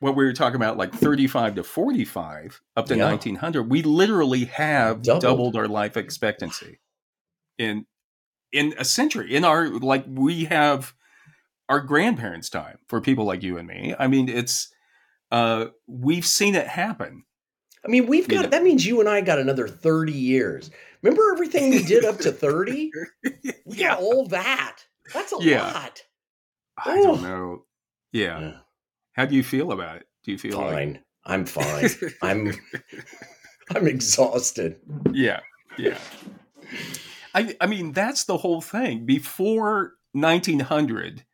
what 0.00 0.14
we 0.14 0.24
were 0.24 0.32
talking 0.32 0.56
about, 0.56 0.76
like 0.76 0.92
35 0.92 1.56
to 1.56 1.64
45 1.64 2.60
up 2.76 2.86
to 2.86 2.96
yeah. 2.96 3.08
1900, 3.08 3.70
we 3.70 3.82
literally 3.82 4.44
have 4.46 5.02
doubled. 5.02 5.22
doubled 5.22 5.56
our 5.56 5.68
life 5.68 5.96
expectancy 5.96 6.80
in 7.58 7.86
in 8.52 8.74
a 8.78 8.84
century. 8.84 9.34
In 9.34 9.44
our 9.44 9.68
like 9.68 10.04
we 10.08 10.44
have 10.46 10.94
our 11.68 11.80
grandparents' 11.80 12.50
time 12.50 12.78
for 12.88 13.00
people 13.00 13.24
like 13.24 13.42
you 13.42 13.58
and 13.58 13.66
me. 13.66 13.94
I 13.98 14.06
mean, 14.06 14.28
it's 14.28 14.72
uh 15.30 15.66
we've 15.86 16.26
seen 16.26 16.54
it 16.54 16.66
happen. 16.66 17.24
I 17.84 17.88
mean, 17.88 18.06
we've 18.06 18.28
got 18.28 18.50
that 18.50 18.62
means 18.62 18.84
you 18.84 19.00
and 19.00 19.08
I 19.08 19.20
got 19.20 19.38
another 19.38 19.68
30 19.68 20.12
years. 20.12 20.70
Remember 21.02 21.32
everything 21.32 21.70
we 21.70 21.84
did 21.84 22.04
up 22.04 22.18
to 22.18 22.32
30? 22.32 22.90
We 23.64 23.76
yeah. 23.76 23.88
got 23.90 24.00
all 24.00 24.26
that. 24.28 24.78
That's 25.14 25.32
a 25.32 25.36
yeah. 25.40 25.72
lot. 25.72 26.02
I 26.84 26.96
don't 26.96 27.22
know. 27.22 27.64
Yeah. 28.12 28.40
yeah. 28.40 28.56
How 29.16 29.24
do 29.24 29.34
you 29.34 29.42
feel 29.42 29.72
about 29.72 29.96
it? 29.96 30.06
Do 30.24 30.32
you 30.32 30.38
feel 30.38 30.60
fine? 30.60 30.92
Like... 30.92 31.02
I'm 31.24 31.46
fine. 31.46 31.88
I'm 32.22 32.52
I'm 33.74 33.86
exhausted. 33.88 34.76
Yeah, 35.12 35.40
yeah. 35.78 35.98
I 37.34 37.56
I 37.60 37.66
mean 37.66 37.92
that's 37.92 38.24
the 38.24 38.36
whole 38.36 38.60
thing. 38.60 39.06
Before 39.06 39.94
1900, 40.12 41.24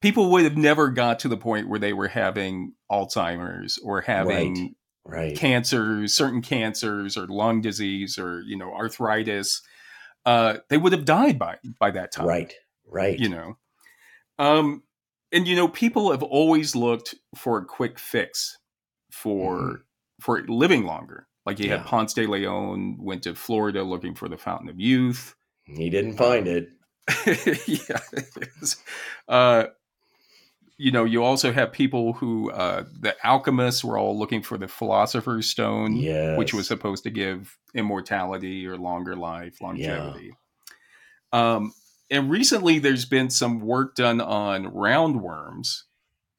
people 0.00 0.30
would 0.30 0.44
have 0.44 0.56
never 0.56 0.88
got 0.88 1.18
to 1.20 1.28
the 1.28 1.36
point 1.36 1.68
where 1.68 1.78
they 1.78 1.92
were 1.92 2.08
having 2.08 2.72
Alzheimer's 2.90 3.78
or 3.78 4.00
having 4.00 4.74
right, 5.04 5.18
right. 5.18 5.36
cancers, 5.36 6.12
certain 6.12 6.42
cancers 6.42 7.16
or 7.16 7.26
lung 7.26 7.60
disease 7.60 8.18
or 8.18 8.42
you 8.46 8.56
know 8.56 8.72
arthritis. 8.72 9.62
Uh, 10.26 10.56
they 10.70 10.78
would 10.78 10.92
have 10.92 11.04
died 11.04 11.38
by 11.38 11.58
by 11.78 11.90
that 11.90 12.12
time. 12.12 12.26
Right, 12.26 12.54
right. 12.86 13.18
You 13.18 13.28
know, 13.28 13.58
um, 14.38 14.82
and 15.34 15.48
you 15.48 15.56
know 15.56 15.68
people 15.68 16.12
have 16.12 16.22
always 16.22 16.74
looked 16.74 17.14
for 17.34 17.58
a 17.58 17.64
quick 17.64 17.98
fix 17.98 18.58
for 19.10 19.58
mm-hmm. 19.58 19.74
for 20.20 20.42
living 20.46 20.84
longer 20.84 21.26
like 21.44 21.58
you 21.58 21.68
yeah. 21.68 21.78
had 21.78 21.86
ponce 21.86 22.14
de 22.14 22.26
leon 22.26 22.96
went 22.98 23.22
to 23.22 23.34
florida 23.34 23.82
looking 23.82 24.14
for 24.14 24.28
the 24.28 24.38
fountain 24.38 24.68
of 24.68 24.80
youth 24.80 25.34
he 25.64 25.90
didn't 25.90 26.16
find 26.16 26.46
it 26.46 26.68
yeah 27.66 27.98
it 28.12 28.76
uh, 29.28 29.64
you 30.78 30.90
know 30.90 31.04
you 31.04 31.22
also 31.22 31.52
have 31.52 31.70
people 31.70 32.14
who 32.14 32.50
uh, 32.50 32.84
the 33.00 33.14
alchemists 33.24 33.84
were 33.84 33.98
all 33.98 34.18
looking 34.18 34.42
for 34.42 34.56
the 34.56 34.68
philosopher's 34.68 35.48
stone 35.48 35.96
yes. 35.96 36.38
which 36.38 36.54
was 36.54 36.66
supposed 36.66 37.02
to 37.04 37.10
give 37.10 37.58
immortality 37.74 38.66
or 38.66 38.78
longer 38.78 39.14
life 39.14 39.60
longevity 39.60 40.32
yeah. 41.32 41.54
um 41.54 41.72
and 42.10 42.30
recently 42.30 42.78
there's 42.78 43.04
been 43.04 43.30
some 43.30 43.60
work 43.60 43.94
done 43.94 44.20
on 44.20 44.66
roundworms. 44.66 45.82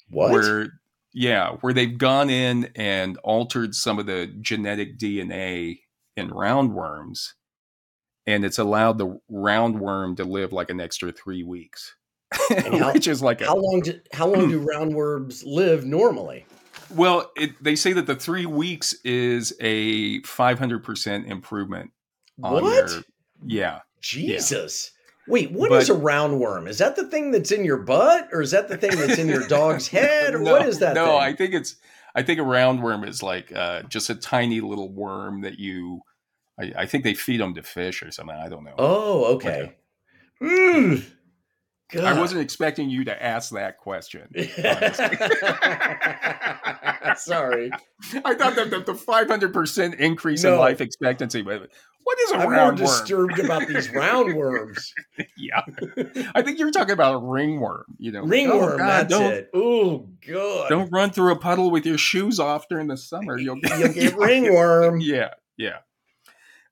What? 0.09 0.31
Where 0.31 0.67
Yeah, 1.13 1.57
where 1.61 1.73
they've 1.73 1.97
gone 1.97 2.29
in 2.29 2.71
and 2.75 3.17
altered 3.23 3.75
some 3.75 3.99
of 3.99 4.05
the 4.05 4.27
genetic 4.27 4.97
DNA 4.97 5.79
in 6.15 6.29
roundworms, 6.29 7.33
and 8.25 8.45
it's 8.45 8.59
allowed 8.59 8.97
the 8.97 9.19
roundworm 9.31 10.17
to 10.17 10.23
live 10.23 10.53
like 10.53 10.69
an 10.69 10.79
extra 10.79 11.11
three 11.11 11.43
weeks, 11.43 11.95
how, 12.31 12.91
which 12.93 13.07
is 13.07 13.21
like 13.21 13.41
a, 13.41 13.45
how 13.45 13.57
long? 13.57 13.81
Do, 13.81 13.99
how 14.13 14.27
long 14.27 14.49
do 14.49 14.65
roundworms 14.73 15.43
live 15.45 15.85
normally? 15.85 16.45
Well, 16.93 17.31
it, 17.35 17.51
they 17.63 17.75
say 17.75 17.93
that 17.93 18.05
the 18.05 18.15
three 18.15 18.45
weeks 18.45 18.93
is 19.03 19.53
a 19.59 20.21
five 20.21 20.59
hundred 20.59 20.83
percent 20.83 21.27
improvement. 21.27 21.91
On 22.43 22.61
what? 22.61 22.87
Their, 22.89 23.03
yeah. 23.45 23.79
Jesus. 24.01 24.91
Wait, 25.27 25.51
what 25.51 25.69
but, 25.69 25.81
is 25.81 25.89
a 25.89 25.95
roundworm? 25.95 26.67
Is 26.67 26.77
that 26.77 26.95
the 26.95 27.07
thing 27.07 27.31
that's 27.31 27.51
in 27.51 27.65
your 27.65 27.77
butt, 27.77 28.29
or 28.31 28.41
is 28.41 28.51
that 28.51 28.67
the 28.67 28.77
thing 28.77 28.95
that's 28.95 29.17
in 29.17 29.27
your 29.27 29.47
dog's 29.47 29.87
head, 29.89 30.35
or 30.35 30.39
no, 30.39 30.51
what 30.51 30.67
is 30.67 30.79
that? 30.79 30.93
No, 30.93 31.05
thing? 31.05 31.15
I 31.15 31.33
think 31.33 31.53
it's. 31.53 31.75
I 32.17 32.21
think 32.21 32.39
a 32.39 32.43
roundworm 32.43 33.07
is 33.07 33.21
like 33.21 33.51
uh, 33.53 33.81
just 33.83 34.09
a 34.09 34.15
tiny 34.15 34.61
little 34.61 34.91
worm 34.91 35.41
that 35.41 35.59
you. 35.59 36.01
I, 36.57 36.71
I, 36.77 36.85
think 36.85 37.03
they 37.03 37.13
feed 37.13 37.41
them 37.41 37.53
to 37.55 37.63
fish 37.63 38.01
or 38.01 38.11
something. 38.11 38.35
I 38.35 38.47
don't 38.47 38.63
know. 38.63 38.75
Oh, 38.77 39.35
okay. 39.35 39.75
Mm. 40.41 41.03
I 41.93 42.19
wasn't 42.19 42.41
expecting 42.41 42.89
you 42.89 43.03
to 43.05 43.23
ask 43.23 43.51
that 43.51 43.77
question. 43.77 44.27
Sorry. 47.15 47.71
I 48.25 48.33
thought 48.33 48.55
that 48.55 48.69
the, 48.69 48.93
500% 48.93 49.95
increase 49.99 50.43
no. 50.43 50.53
in 50.53 50.59
life 50.59 50.81
expectancy, 50.81 51.41
but 51.41 51.69
what 52.15 52.23
is 52.23 52.31
a 52.31 52.47
I'm 52.47 52.51
more 52.51 52.71
disturbed 52.73 53.39
about 53.39 53.67
these 53.67 53.87
roundworms. 53.89 54.91
yeah. 55.37 55.61
I 56.33 56.41
think 56.41 56.59
you're 56.59 56.71
talking 56.71 56.93
about 56.93 57.15
a 57.15 57.17
ringworm, 57.17 57.85
you 57.97 58.11
know. 58.11 58.23
Ringworm, 58.23 58.73
oh, 58.73 58.77
God, 58.77 59.09
that's 59.09 59.21
it. 59.21 59.49
Oh, 59.53 60.09
God. 60.27 60.69
Don't 60.69 60.91
run 60.91 61.11
through 61.11 61.31
a 61.33 61.39
puddle 61.39 61.71
with 61.71 61.85
your 61.85 61.97
shoes 61.97 62.39
off 62.39 62.67
during 62.69 62.87
the 62.87 62.97
summer. 62.97 63.37
You'll 63.37 63.59
get, 63.59 63.79
You'll 63.79 63.93
get 63.93 64.15
ringworm. 64.17 65.01
Yeah, 65.01 65.33
yeah. 65.57 65.79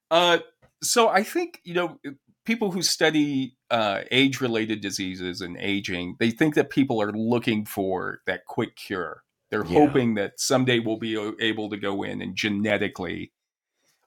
Uh, 0.10 0.40
so 0.82 1.10
I 1.10 1.24
think, 1.24 1.60
you 1.64 1.74
know, 1.74 2.00
people 2.46 2.72
who 2.72 2.82
study 2.82 3.56
uh, 3.72 4.02
age 4.12 4.42
related 4.42 4.82
diseases 4.82 5.42
and 5.42 5.58
aging, 5.58 6.16
they 6.20 6.30
think 6.30 6.56
that 6.56 6.70
people 6.70 7.02
are 7.02 7.12
looking 7.12 7.66
for 7.66 8.22
that 8.28 8.46
quick 8.46 8.76
cure. 8.76 9.24
They're 9.50 9.66
yeah. 9.66 9.80
hoping 9.80 10.16
that 10.16 10.40
someday 10.40 10.80
we'll 10.80 10.98
be 10.98 11.16
able 11.40 11.70
to 11.70 11.78
go 11.78 12.04
in 12.04 12.22
and 12.22 12.36
genetically 12.36 13.32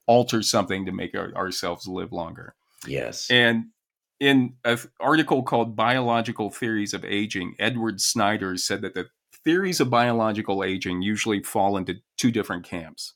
alter 0.07 0.42
something 0.42 0.86
to 0.86 0.92
make 0.92 1.14
our, 1.16 1.32
ourselves 1.34 1.86
live 1.86 2.12
longer. 2.12 2.54
Yes. 2.86 3.30
And 3.30 3.66
in 4.20 4.54
an 4.64 4.78
article 5.00 5.42
called 5.42 5.76
Biological 5.76 6.50
Theories 6.50 6.94
of 6.94 7.04
Aging, 7.04 7.54
Edward 7.59 8.00
Snyder 8.00 8.57
said 8.57 8.82
that 8.82 8.94
the 8.94 9.09
theories 9.44 9.80
of 9.80 9.90
biological 9.90 10.64
aging 10.64 11.02
usually 11.02 11.42
fall 11.42 11.76
into 11.76 11.96
two 12.16 12.30
different 12.30 12.64
camps. 12.64 13.14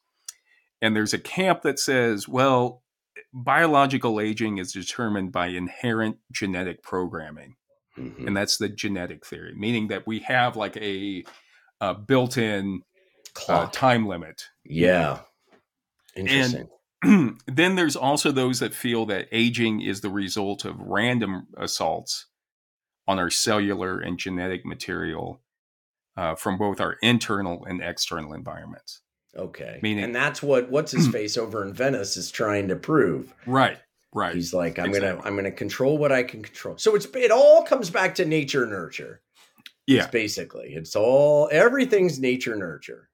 And 0.83 0.95
there's 0.95 1.15
a 1.15 1.19
camp 1.19 1.63
that 1.63 1.79
says, 1.79 2.29
well, 2.29 2.83
biological 3.33 4.21
aging 4.21 4.59
is 4.59 4.73
determined 4.73 5.33
by 5.33 5.49
inherent 5.49 6.19
genetic 6.33 6.83
programming. 6.83 7.57
Mm-hmm. 7.99 8.29
And 8.29 8.37
that's 8.37 8.57
the 8.59 8.69
genetic 8.69 9.27
theory, 9.27 9.55
meaning 9.57 9.89
that 9.89 10.07
we 10.07 10.21
have 10.21 10.57
like 10.57 10.77
a, 10.77 11.25
a 11.81 11.95
built 11.95 12.39
in 12.39 12.83
uh, 13.49 13.67
time 13.67 14.07
limit. 14.07 14.45
Yeah. 14.65 15.21
Interesting. 16.17 16.61
And 16.61 16.69
then 17.47 17.77
there's 17.77 17.97
also 17.97 18.31
those 18.31 18.61
that 18.61 18.75
feel 18.75 19.07
that 19.07 19.29
aging 19.33 19.81
is 19.81 20.01
the 20.01 20.11
result 20.11 20.65
of 20.65 20.81
random 20.81 21.47
assaults 21.57 22.27
on 23.09 23.19
our 23.19 23.31
cellular 23.31 23.99
and 23.99 24.19
genetic 24.19 24.65
material 24.65 25.41
uh, 26.17 26.35
from 26.35 26.59
both 26.59 26.81
our 26.81 26.97
internal 27.03 27.65
and 27.65 27.83
external 27.83 28.33
environments. 28.33 29.01
Okay. 29.37 29.79
Meaning, 29.83 30.05
and 30.05 30.15
that's 30.15 30.43
what 30.43 30.71
what's 30.71 30.93
his 30.93 31.09
face 31.13 31.37
over 31.37 31.65
in 31.65 31.73
Venice 31.73 32.17
is 32.17 32.31
trying 32.31 32.69
to 32.69 32.77
prove. 32.77 33.33
Right. 33.47 33.79
Right. 34.13 34.35
He's 34.35 34.53
like, 34.53 34.79
I'm 34.79 34.87
exactly. 34.87 35.11
gonna 35.11 35.23
I'm 35.27 35.37
gonna 35.37 35.53
control 35.53 35.97
what 35.97 36.13
I 36.13 36.23
can 36.23 36.43
control. 36.43 36.77
So 36.79 36.95
it's 36.97 37.07
it 37.15 37.31
all 37.31 37.63
comes 37.63 37.91
back 37.91 38.17
to 38.17 38.25
nature 38.25 38.67
nurture. 38.67 39.23
Yeah. 39.87 40.03
It's 40.03 40.11
basically, 40.11 40.75
it's 40.75 40.95
all 40.95 41.49
everything's 41.51 42.21
nature 42.21 42.55
nurture. 42.55 43.10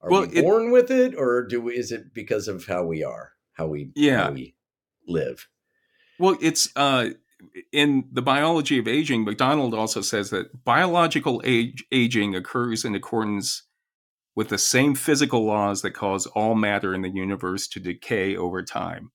Are 0.00 0.10
well, 0.10 0.26
we 0.26 0.40
born 0.40 0.68
it, 0.68 0.70
with 0.70 0.90
it, 0.90 1.14
or 1.16 1.46
do 1.46 1.60
we, 1.60 1.74
is 1.76 1.90
it 1.90 2.14
because 2.14 2.46
of 2.48 2.66
how 2.66 2.84
we 2.84 3.02
are, 3.02 3.32
how 3.54 3.66
we 3.66 3.90
yeah 3.94 4.24
how 4.24 4.32
we 4.32 4.54
live? 5.06 5.48
Well, 6.18 6.36
it's 6.40 6.70
uh 6.76 7.10
in 7.72 8.08
the 8.12 8.22
biology 8.22 8.78
of 8.78 8.88
aging. 8.88 9.24
McDonald 9.24 9.74
also 9.74 10.00
says 10.00 10.30
that 10.30 10.64
biological 10.64 11.40
age 11.44 11.84
aging 11.92 12.34
occurs 12.34 12.84
in 12.84 12.94
accordance 12.94 13.64
with 14.34 14.48
the 14.50 14.58
same 14.58 14.94
physical 14.94 15.44
laws 15.44 15.82
that 15.82 15.90
cause 15.90 16.26
all 16.26 16.54
matter 16.54 16.94
in 16.94 17.02
the 17.02 17.10
universe 17.10 17.66
to 17.66 17.80
decay 17.80 18.36
over 18.36 18.62
time 18.62 19.10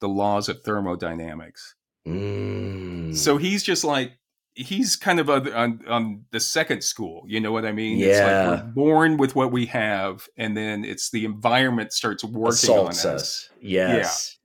the 0.00 0.08
laws 0.08 0.48
of 0.48 0.62
thermodynamics. 0.62 1.76
Mm. 2.06 3.14
So 3.14 3.36
he's 3.36 3.62
just 3.62 3.84
like, 3.84 4.17
he's 4.58 4.96
kind 4.96 5.20
of 5.20 5.30
on, 5.30 5.80
on, 5.86 6.24
the 6.32 6.40
second 6.40 6.82
school. 6.82 7.22
You 7.26 7.40
know 7.40 7.52
what 7.52 7.64
I 7.64 7.72
mean? 7.72 7.98
Yeah. 7.98 8.06
It's 8.06 8.20
like 8.20 8.64
we're 8.64 8.72
born 8.72 9.16
with 9.16 9.36
what 9.36 9.52
we 9.52 9.66
have, 9.66 10.28
and 10.36 10.56
then 10.56 10.84
it's 10.84 11.10
the 11.10 11.24
environment 11.24 11.92
starts 11.92 12.24
working 12.24 12.48
Assaults 12.48 13.04
on 13.04 13.14
us. 13.14 13.22
us. 13.22 13.50
Yes. 13.60 14.36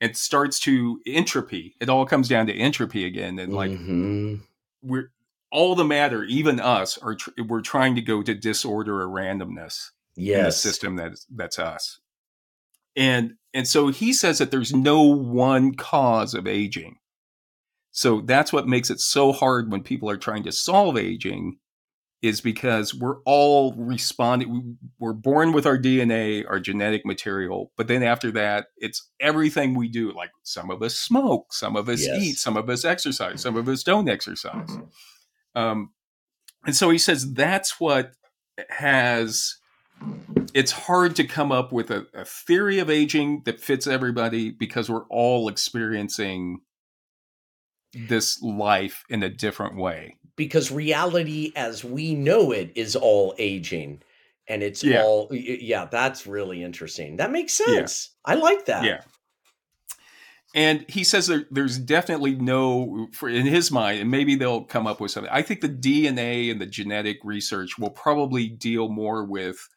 Yeah. 0.00 0.08
It 0.08 0.16
starts 0.16 0.58
to 0.60 1.00
entropy. 1.06 1.76
It 1.80 1.88
all 1.88 2.04
comes 2.04 2.28
down 2.28 2.46
to 2.46 2.54
entropy 2.54 3.04
again. 3.04 3.38
And 3.38 3.52
like, 3.52 3.70
mm-hmm. 3.70 4.36
we're, 4.82 5.12
all 5.52 5.74
the 5.74 5.84
matter, 5.84 6.24
even 6.24 6.58
us, 6.58 6.98
are 6.98 7.14
tr- 7.14 7.30
we're 7.46 7.60
trying 7.60 7.94
to 7.96 8.00
go 8.00 8.22
to 8.22 8.34
disorder 8.34 9.00
or 9.02 9.06
randomness 9.06 9.90
yes. 10.16 10.38
in 10.38 10.44
the 10.44 10.52
system 10.52 10.96
that's 10.96 11.26
that's 11.30 11.58
us. 11.58 12.00
And 12.96 13.34
and 13.52 13.68
so 13.68 13.88
he 13.88 14.12
says 14.12 14.38
that 14.38 14.50
there's 14.50 14.74
no 14.74 15.02
one 15.02 15.74
cause 15.74 16.34
of 16.34 16.46
aging. 16.46 16.96
So 17.92 18.20
that's 18.20 18.52
what 18.52 18.68
makes 18.68 18.90
it 18.90 19.00
so 19.00 19.32
hard 19.32 19.70
when 19.70 19.82
people 19.82 20.08
are 20.10 20.16
trying 20.16 20.44
to 20.44 20.52
solve 20.52 20.96
aging 20.96 21.58
is 22.22 22.42
because 22.42 22.94
we're 22.94 23.20
all 23.24 23.72
responding 23.78 24.76
we're 24.98 25.14
born 25.14 25.52
with 25.52 25.66
our 25.66 25.78
DNA, 25.78 26.44
our 26.48 26.60
genetic 26.60 27.06
material, 27.06 27.72
but 27.76 27.88
then 27.88 28.02
after 28.02 28.30
that 28.30 28.66
it's 28.76 29.08
everything 29.20 29.74
we 29.74 29.88
do 29.88 30.12
like 30.12 30.30
some 30.42 30.70
of 30.70 30.82
us 30.82 30.96
smoke, 30.96 31.52
some 31.52 31.76
of 31.76 31.88
us 31.88 32.04
yes. 32.04 32.22
eat, 32.22 32.34
some 32.34 32.56
of 32.56 32.68
us 32.68 32.84
exercise, 32.84 33.40
some 33.40 33.56
of 33.56 33.68
us 33.68 33.82
don't 33.82 34.08
exercise. 34.08 34.78
Um, 35.54 35.92
and 36.66 36.76
so 36.76 36.90
he 36.90 36.98
says 36.98 37.32
that's 37.32 37.80
what 37.80 38.12
has 38.68 39.56
it's 40.54 40.72
hard 40.72 41.16
to 41.16 41.24
come 41.24 41.52
up 41.52 41.72
with 41.72 41.90
a, 41.90 42.06
a, 42.14 42.24
theory 42.24 42.78
of 42.78 42.88
aging 42.88 43.42
that 43.44 43.60
fits 43.60 43.86
everybody 43.86 44.50
because 44.50 44.88
we're 44.88 45.06
all 45.10 45.48
experiencing 45.48 46.60
this 47.92 48.40
life 48.42 49.04
in 49.08 49.22
a 49.22 49.28
different 49.28 49.76
way. 49.76 50.16
Because 50.36 50.70
reality 50.70 51.52
as 51.56 51.84
we 51.84 52.14
know 52.14 52.52
it 52.52 52.72
is 52.74 52.96
all 52.96 53.34
aging. 53.38 54.02
And 54.48 54.62
it's 54.62 54.82
yeah. 54.82 55.02
all, 55.02 55.28
yeah, 55.32 55.84
that's 55.84 56.26
really 56.26 56.62
interesting. 56.62 57.16
That 57.16 57.30
makes 57.30 57.52
sense. 57.52 58.10
Yeah. 58.26 58.32
I 58.32 58.36
like 58.36 58.66
that. 58.66 58.84
Yeah 58.84 59.02
and 60.54 60.84
he 60.88 61.04
says 61.04 61.26
there, 61.26 61.44
there's 61.50 61.78
definitely 61.78 62.34
no 62.34 63.08
for 63.12 63.28
in 63.28 63.46
his 63.46 63.70
mind 63.70 64.00
and 64.00 64.10
maybe 64.10 64.34
they'll 64.34 64.64
come 64.64 64.86
up 64.86 65.00
with 65.00 65.10
something 65.10 65.32
i 65.32 65.42
think 65.42 65.60
the 65.60 65.68
dna 65.68 66.50
and 66.50 66.60
the 66.60 66.66
genetic 66.66 67.18
research 67.24 67.78
will 67.78 67.90
probably 67.90 68.48
deal 68.48 68.88
more 68.88 69.24
with 69.24 69.68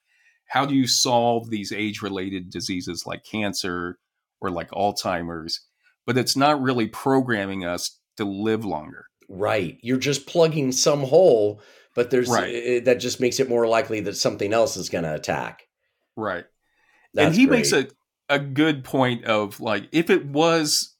how 0.47 0.66
do 0.66 0.76
you 0.76 0.88
solve 0.88 1.49
these 1.49 1.72
age 1.72 2.01
related 2.01 2.49
diseases 2.49 3.05
like 3.05 3.24
cancer 3.24 3.97
or 4.41 4.49
like 4.49 4.70
alzheimer's 4.72 5.61
but 6.05 6.18
it's 6.18 6.36
not 6.36 6.61
really 6.61 6.88
programming 6.88 7.64
us 7.64 7.99
to 8.18 8.26
live 8.26 8.66
longer 8.66 9.05
right 9.30 9.78
you're 9.82 9.97
just 9.97 10.28
plugging 10.28 10.72
some 10.72 11.01
hole 11.01 11.61
but 11.95 12.09
there's 12.09 12.30
right. 12.30 12.49
it, 12.53 12.86
that 12.86 12.99
just 12.99 13.20
makes 13.20 13.39
it 13.39 13.49
more 13.49 13.68
likely 13.68 13.99
that 13.99 14.18
something 14.18 14.53
else 14.53 14.78
is 14.78 14.89
going 14.89 15.03
to 15.03 15.14
attack 15.14 15.64
right 16.16 16.45
That's 17.14 17.28
and 17.28 17.36
he 17.36 17.45
great. 17.45 17.57
makes 17.57 17.72
a 17.72 17.88
a 18.30 18.39
good 18.39 18.84
point 18.84 19.26
of 19.26 19.59
like 19.59 19.88
if 19.91 20.09
it 20.09 20.26
was 20.26 20.93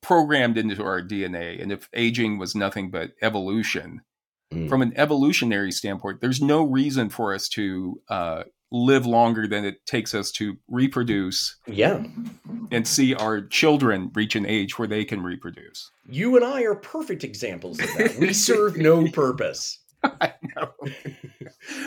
programmed 0.00 0.58
into 0.58 0.82
our 0.82 1.00
DNA 1.00 1.62
and 1.62 1.72
if 1.72 1.88
aging 1.94 2.38
was 2.38 2.54
nothing 2.54 2.90
but 2.90 3.12
evolution, 3.22 4.02
mm. 4.52 4.68
from 4.68 4.82
an 4.82 4.92
evolutionary 4.96 5.72
standpoint, 5.72 6.20
there's 6.20 6.42
no 6.42 6.62
reason 6.64 7.08
for 7.08 7.34
us 7.34 7.48
to 7.48 8.00
uh, 8.08 8.42
live 8.72 9.06
longer 9.06 9.46
than 9.46 9.64
it 9.64 9.84
takes 9.86 10.14
us 10.14 10.32
to 10.32 10.56
reproduce. 10.68 11.56
Yeah. 11.66 12.04
And 12.70 12.88
see 12.88 13.14
our 13.14 13.42
children 13.42 14.10
reach 14.14 14.34
an 14.34 14.46
age 14.46 14.78
where 14.78 14.88
they 14.88 15.04
can 15.04 15.22
reproduce. 15.22 15.90
You 16.08 16.36
and 16.36 16.44
I 16.44 16.62
are 16.62 16.74
perfect 16.74 17.22
examples 17.22 17.78
of 17.78 17.86
that. 17.98 18.16
We 18.18 18.32
serve 18.32 18.76
no 18.76 19.06
purpose. 19.12 19.78
I 20.02 20.32
know. 20.56 20.72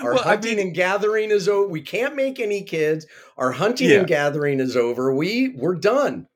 Our 0.02 0.14
well, 0.14 0.24
hunting 0.24 0.54
I 0.54 0.56
mean, 0.56 0.68
and 0.68 0.76
gathering 0.76 1.32
is 1.32 1.50
over. 1.50 1.68
We 1.68 1.82
can't 1.82 2.16
make 2.16 2.40
any 2.40 2.62
kids. 2.62 3.06
Our 3.38 3.52
hunting 3.52 3.90
yeah. 3.90 4.00
and 4.00 4.08
gathering 4.08 4.62
is 4.62 4.78
over. 4.78 5.14
We 5.14 5.50
we're 5.50 5.76
done. 5.76 6.28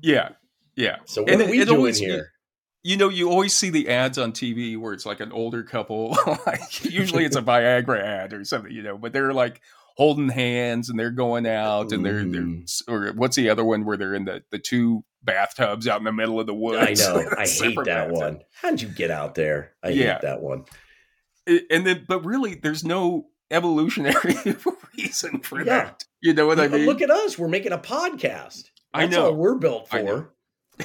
Yeah, 0.00 0.30
yeah. 0.74 0.96
So 1.04 1.22
what 1.22 1.30
and 1.30 1.42
are 1.42 1.46
we 1.46 1.60
it, 1.60 1.68
doing 1.68 1.94
here? 1.94 2.32
you 2.82 2.96
know, 2.96 3.08
you 3.08 3.30
always 3.30 3.54
see 3.54 3.70
the 3.70 3.88
ads 3.88 4.18
on 4.18 4.32
TV 4.32 4.76
where 4.76 4.92
it's 4.92 5.06
like 5.06 5.20
an 5.20 5.32
older 5.32 5.62
couple, 5.62 6.16
like 6.46 6.84
usually 6.84 7.24
it's 7.24 7.36
a 7.36 7.42
Viagra 7.42 8.02
ad 8.02 8.32
or 8.32 8.44
something, 8.44 8.72
you 8.72 8.82
know, 8.82 8.98
but 8.98 9.12
they're 9.12 9.32
like 9.32 9.60
holding 9.96 10.28
hands 10.28 10.88
and 10.90 10.98
they're 10.98 11.10
going 11.10 11.46
out 11.46 11.92
and 11.92 12.04
they're, 12.04 12.24
they're 12.24 12.42
Mm. 12.42 12.88
or 12.88 13.12
what's 13.12 13.36
the 13.36 13.48
other 13.50 13.64
one 13.64 13.84
where 13.84 13.96
they're 13.96 14.14
in 14.14 14.24
the 14.24 14.42
the 14.50 14.58
two 14.58 15.04
bathtubs 15.22 15.86
out 15.86 15.98
in 15.98 16.04
the 16.04 16.12
middle 16.12 16.40
of 16.40 16.46
the 16.46 16.54
woods. 16.54 17.00
I 17.00 17.12
know. 17.12 17.28
I 17.38 17.46
hate 17.46 17.76
that 17.76 17.84
bathtub. 17.84 18.16
one. 18.16 18.40
How'd 18.60 18.80
you 18.80 18.88
get 18.88 19.10
out 19.10 19.34
there? 19.34 19.72
I 19.82 19.90
Yeah. 19.90 20.14
hate 20.14 20.22
that 20.22 20.40
one. 20.42 20.64
And 21.46 21.86
then, 21.86 22.04
but 22.08 22.24
really, 22.24 22.54
there's 22.54 22.84
no 22.84 23.26
evolutionary 23.50 24.36
reason 24.96 25.40
for 25.40 25.58
Yeah. 25.58 25.64
that. 25.64 26.04
You 26.20 26.34
know 26.34 26.46
what 26.46 26.58
I 26.60 26.68
mean? 26.68 26.86
Look 26.86 27.02
at 27.02 27.10
us. 27.10 27.38
We're 27.38 27.48
making 27.48 27.72
a 27.72 27.78
podcast. 27.78 28.64
I 28.94 29.02
That's 29.06 29.16
know. 29.16 29.26
all 29.26 29.34
we're 29.34 29.56
built 29.56 29.88
I 29.90 30.02
know. 30.02 30.16
for. 30.16 30.34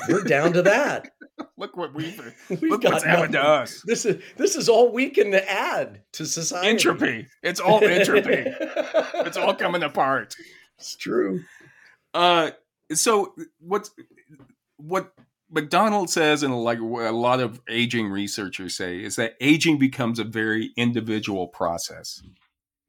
We're 0.10 0.24
down 0.24 0.54
to 0.54 0.62
that. 0.64 1.12
Look 1.58 1.78
what 1.78 1.94
we've 1.94 2.20
We've 2.50 2.64
look 2.64 2.84
what's 2.84 3.04
happened 3.04 3.34
to 3.34 3.42
us. 3.44 3.84
This 3.86 4.06
is 4.06 4.22
this 4.38 4.56
is 4.56 4.68
all 4.70 4.92
we 4.92 5.10
can 5.10 5.34
add 5.36 6.02
to 6.14 6.26
society. 6.26 6.68
Entropy. 6.68 7.28
It's 7.44 7.60
all 7.60 7.84
entropy. 7.84 8.44
it's 8.48 9.38
all 9.38 9.54
coming 9.54 9.84
apart. 9.84 10.36
It's 10.80 10.96
true. 10.96 11.42
Uh, 12.14 12.52
so 12.94 13.36
what 13.60 13.90
what 14.78 15.14
McDonald 15.52 16.10
says, 16.10 16.42
and 16.44 16.56
like 16.64 16.80
a 16.80 16.84
lot 16.84 17.40
of 17.40 17.62
aging 17.70 18.10
researchers 18.10 18.76
say, 18.76 19.04
is 19.04 19.16
that 19.18 19.36
aging 19.40 19.78
becomes 19.78 20.18
a 20.20 20.24
very 20.24 20.72
individual 20.76 21.48
process, 21.48 22.22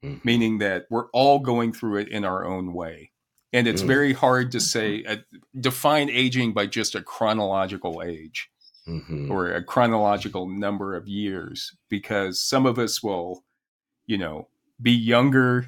Mhm. 0.04 0.24
meaning 0.24 0.58
that 0.58 0.86
we're 0.90 1.08
all 1.12 1.38
going 1.38 1.72
through 1.72 1.96
it 1.98 2.08
in 2.08 2.24
our 2.24 2.44
own 2.46 2.72
way, 2.72 3.12
and 3.52 3.66
it's 3.68 3.82
Mm. 3.82 3.86
very 3.86 4.12
hard 4.12 4.52
to 4.52 4.60
say 4.60 5.04
uh, 5.04 5.16
define 5.60 6.10
aging 6.10 6.52
by 6.54 6.66
just 6.66 6.94
a 6.94 7.02
chronological 7.02 8.02
age 8.02 8.50
Mhm. 8.86 9.28
or 9.28 9.50
a 9.52 9.64
chronological 9.64 10.48
number 10.48 10.94
of 10.96 11.08
years, 11.08 11.76
because 11.90 12.40
some 12.40 12.66
of 12.66 12.78
us 12.78 13.02
will, 13.02 13.44
you 14.06 14.18
know, 14.18 14.48
be 14.82 14.92
younger 14.92 15.66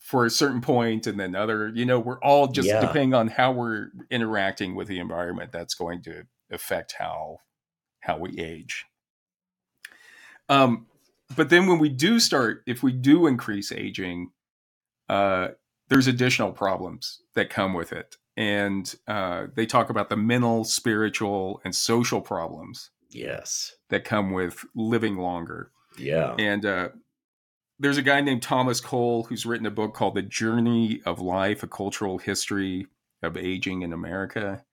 for 0.00 0.26
a 0.26 0.30
certain 0.30 0.60
point 0.60 1.06
and 1.06 1.18
then 1.20 1.34
other 1.34 1.68
you 1.74 1.86
know 1.86 1.98
we're 2.00 2.20
all 2.20 2.48
just 2.48 2.70
Yeah. 2.70 2.80
depending 2.80 3.14
on 3.14 3.28
how 3.28 3.52
we're 3.52 3.88
interacting 4.10 4.74
with 4.74 4.88
the 4.88 4.98
environment 4.98 5.52
that's 5.52 5.74
going 5.74 6.02
to 6.02 6.24
affect 6.50 6.94
how 6.98 7.38
how 8.00 8.18
we 8.18 8.38
age 8.38 8.86
um 10.48 10.86
but 11.36 11.50
then 11.50 11.66
when 11.66 11.78
we 11.78 11.88
do 11.88 12.18
start 12.18 12.62
if 12.66 12.82
we 12.82 12.92
do 12.92 13.26
increase 13.26 13.72
aging 13.72 14.30
uh 15.08 15.48
there's 15.90 16.06
additional 16.06 16.52
problems 16.52 17.20
that 17.34 17.50
come 17.50 17.74
with 17.74 17.92
it 17.92 18.16
and 18.36 18.94
uh 19.08 19.46
they 19.54 19.66
talk 19.66 19.90
about 19.90 20.08
the 20.08 20.16
mental 20.16 20.64
spiritual 20.64 21.60
and 21.64 21.74
social 21.74 22.20
problems 22.22 22.90
Yes. 23.10 23.72
that 23.90 24.04
come 24.04 24.32
with 24.32 24.64
living 24.74 25.16
longer 25.16 25.72
Yeah. 25.98 26.34
and 26.38 26.64
uh, 26.64 26.88
there's 27.80 27.96
a 27.98 28.02
guy 28.02 28.20
named 28.20 28.42
Thomas 28.42 28.80
Cole 28.80 29.24
who's 29.24 29.44
written 29.46 29.66
a 29.66 29.70
book 29.70 29.94
called 29.94 30.14
The 30.14 30.22
Journey 30.22 31.00
of 31.06 31.18
Life, 31.18 31.62
a 31.62 31.66
cultural 31.66 32.18
history 32.18 32.86
of 33.22 33.38
aging 33.38 33.80
in 33.82 33.92
America. 33.94 34.64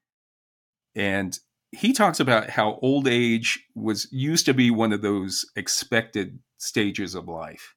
And 0.93 1.39
he 1.72 1.93
talks 1.93 2.20
about 2.20 2.49
how 2.49 2.78
old 2.82 3.07
age 3.07 3.63
was 3.76 4.07
used 4.11 4.45
to 4.47 4.53
be 4.53 4.70
one 4.72 4.91
of 4.91 5.01
those 5.01 5.45
expected 5.55 6.39
stages 6.57 7.15
of 7.15 7.28
life. 7.30 7.76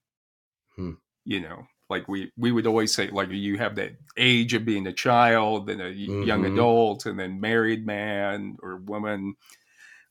Hmm. 0.74 0.94
You 1.24 1.40
know, 1.40 1.62
like 1.90 2.08
we 2.08 2.30
we 2.36 2.52
would 2.52 2.66
always 2.66 2.94
say, 2.94 3.08
like 3.10 3.30
you 3.30 3.58
have 3.58 3.74
that 3.76 3.96
age 4.16 4.54
of 4.54 4.64
being 4.64 4.86
a 4.86 4.92
child, 4.92 5.66
then 5.66 5.80
a 5.80 5.88
young 5.90 6.42
Mhm. 6.42 6.52
adult, 6.52 7.06
and 7.06 7.18
then 7.18 7.40
married 7.40 7.84
man 7.84 8.56
or 8.62 8.76
woman. 8.76 9.34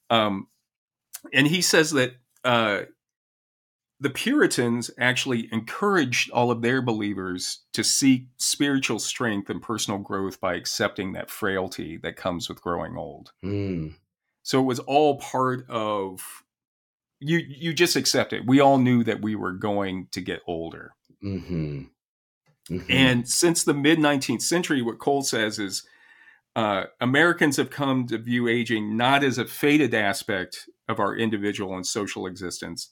Um, 0.10 0.48
and 1.34 1.48
he 1.48 1.62
says 1.62 1.92
that 1.92 2.14
uh, 2.44 2.82
the 4.00 4.10
Puritans 4.10 4.90
actually 4.98 5.50
encouraged 5.52 6.32
all 6.32 6.52
of 6.52 6.62
their 6.62 6.82
believers 6.82 7.64
to 7.74 7.84
seek 7.84 8.28
spiritual 8.38 8.98
strength 9.00 9.50
and 9.50 9.62
personal 9.62 10.00
growth 10.00 10.40
by 10.40 10.56
accepting 10.56 11.12
that 11.14 11.30
frailty 11.30 11.98
that 11.98 12.16
comes 12.16 12.48
with 12.48 12.62
growing 12.62 12.98
old. 12.98 13.34
Mm. 13.44 13.96
So 14.44 14.60
it 14.62 14.64
was 14.64 14.80
all 14.80 15.20
part 15.20 15.70
of 15.70 16.44
you 17.20 17.40
you 17.40 17.74
just 17.74 17.98
accept 17.98 18.32
it. 18.32 18.46
We 18.46 18.62
all 18.62 18.78
knew 18.78 19.04
that 19.04 19.22
we 19.22 19.36
were 19.36 19.52
going 19.52 20.08
to 20.12 20.22
get 20.22 20.42
older. 20.48 20.94
Hmm 21.22 21.84
hmm 22.68 22.80
And 22.88 23.28
since 23.28 23.64
the 23.64 23.74
mid 23.74 24.00
19th 24.00 24.42
century, 24.42 24.82
what 24.82 25.00
Cole 25.00 25.24
says 25.24 25.60
is 25.60 25.84
uh, 26.56 26.84
Americans 27.00 27.58
have 27.58 27.70
come 27.70 28.08
to 28.08 28.18
view 28.18 28.48
aging 28.48 28.98
not 28.98 29.24
as 29.24 29.38
a 29.38 29.46
faded 29.46 29.94
aspect 29.94 30.70
of 30.88 31.00
our 31.00 31.16
individual 31.16 31.76
and 31.76 31.86
social 31.86 32.26
existence, 32.26 32.92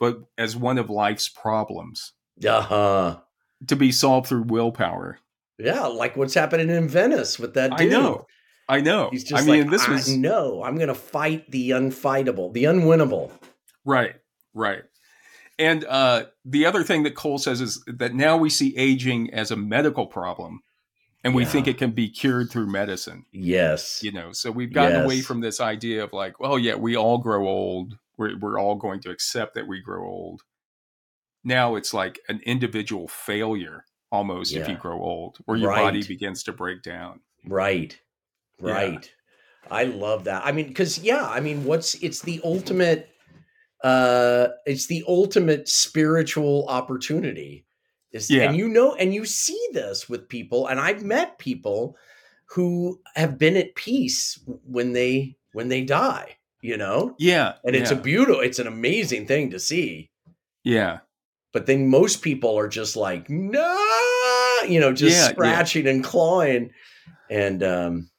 but 0.00 0.18
as 0.36 0.56
one 0.56 0.78
of 0.78 0.90
life's 0.90 1.28
problems 1.28 2.12
uh-huh. 2.44 3.18
to 3.66 3.76
be 3.76 3.92
solved 3.92 4.28
through 4.28 4.42
willpower. 4.42 5.18
Yeah, 5.58 5.86
like 5.86 6.16
what's 6.16 6.34
happening 6.34 6.70
in 6.70 6.88
Venice 6.88 7.38
with 7.38 7.54
that 7.54 7.76
dude. 7.76 7.92
I 7.92 7.98
know. 7.98 8.26
I 8.68 8.80
know. 8.80 9.08
He's 9.10 9.24
just 9.24 9.42
I 9.42 9.46
mean, 9.46 9.62
like, 9.62 9.70
this 9.70 9.88
I 9.88 9.92
was 9.92 10.08
no, 10.08 10.62
I'm 10.62 10.76
going 10.76 10.88
to 10.88 10.94
fight 10.94 11.50
the 11.50 11.70
unfightable, 11.70 12.52
the 12.52 12.64
unwinnable. 12.64 13.30
right, 13.84 14.14
right. 14.54 14.82
And 15.58 15.84
uh, 15.84 16.26
the 16.44 16.66
other 16.66 16.84
thing 16.84 17.02
that 17.02 17.14
Cole 17.16 17.38
says 17.38 17.60
is 17.60 17.82
that 17.86 18.14
now 18.14 18.36
we 18.36 18.48
see 18.50 18.76
aging 18.76 19.32
as 19.34 19.50
a 19.50 19.56
medical 19.56 20.06
problem, 20.06 20.60
and 21.24 21.34
we 21.34 21.42
Yeah. 21.42 21.48
think 21.48 21.66
it 21.66 21.78
can 21.78 21.90
be 21.90 22.08
cured 22.08 22.50
through 22.50 22.68
medicine. 22.68 23.24
Yes. 23.32 24.00
you 24.02 24.12
know 24.12 24.32
so 24.32 24.50
we've 24.52 24.72
gotten 24.72 25.02
away 25.04 25.20
from 25.20 25.40
this 25.40 25.60
idea 25.60 26.04
of 26.04 26.12
like 26.12 26.34
oh 26.40 26.56
yeah 26.56 26.76
we 26.76 26.96
all 26.96 27.18
grow 27.18 27.46
old 27.48 27.98
we're, 28.16 28.38
we're 28.38 28.58
all 28.58 28.76
going 28.76 29.00
to 29.00 29.10
accept 29.10 29.54
that 29.54 29.66
we 29.66 29.80
grow 29.80 30.06
old 30.06 30.42
now 31.44 31.74
it's 31.76 31.92
like 31.94 32.20
an 32.28 32.40
individual 32.44 33.08
failure 33.08 33.84
almost 34.12 34.54
if 34.54 34.68
you 34.68 34.76
grow 34.76 35.00
old 35.02 35.38
where 35.44 35.56
your 35.58 35.70
body 35.72 36.02
begins 36.04 36.42
to 36.44 36.52
break 36.52 36.82
down 36.82 37.20
Right. 37.46 37.98
Yeah. 38.62 38.72
Right. 38.72 39.12
I 39.70 39.84
love 39.84 40.24
that. 40.24 40.42
I 40.44 40.52
mean, 40.52 40.68
because 40.68 40.98
yeah, 40.98 41.26
I 41.28 41.40
mean, 41.40 41.64
what's 41.64 41.94
it's 41.96 42.22
the 42.22 42.40
ultimate 42.44 43.10
uh 43.84 44.48
it's 44.66 44.86
the 44.86 45.04
ultimate 45.06 45.68
spiritual 45.68 46.66
opportunity. 46.68 47.64
Is 48.12 48.30
Yeah. 48.30 48.48
and 48.48 48.56
you 48.56 48.68
know, 48.68 48.94
and 48.94 49.12
you 49.14 49.24
see 49.26 49.60
this 49.72 50.08
with 50.08 50.28
people, 50.28 50.66
and 50.66 50.80
I've 50.80 51.04
met 51.04 51.38
people 51.38 51.96
who 52.46 53.00
have 53.14 53.38
been 53.38 53.56
at 53.56 53.74
peace 53.74 54.38
when 54.64 54.92
they 54.94 55.36
when 55.52 55.68
they 55.68 55.82
die, 55.84 56.36
you 56.62 56.76
know? 56.76 57.14
yeah 57.18 57.54
And 57.64 57.76
it's 57.76 57.90
yeah, 57.90 57.98
a 57.98 58.00
beautiful, 58.00 58.40
it's 58.40 58.58
an 58.58 58.66
amazing 58.66 59.26
thing 59.26 59.50
to 59.50 59.58
see. 59.60 60.10
yeah 60.64 61.00
But 61.52 61.66
then 61.66 61.88
most 61.88 62.22
people 62.22 62.58
are 62.58 62.68
just 62.68 62.96
like, 62.96 63.28
no, 63.28 64.58
you 64.68 64.80
know, 64.80 64.92
just 64.92 65.18
Yeah, 65.18 65.28
scratching 65.30 65.86
and 65.86 66.02
clawing. 66.04 66.70
And 67.30 67.62
um 67.62 68.10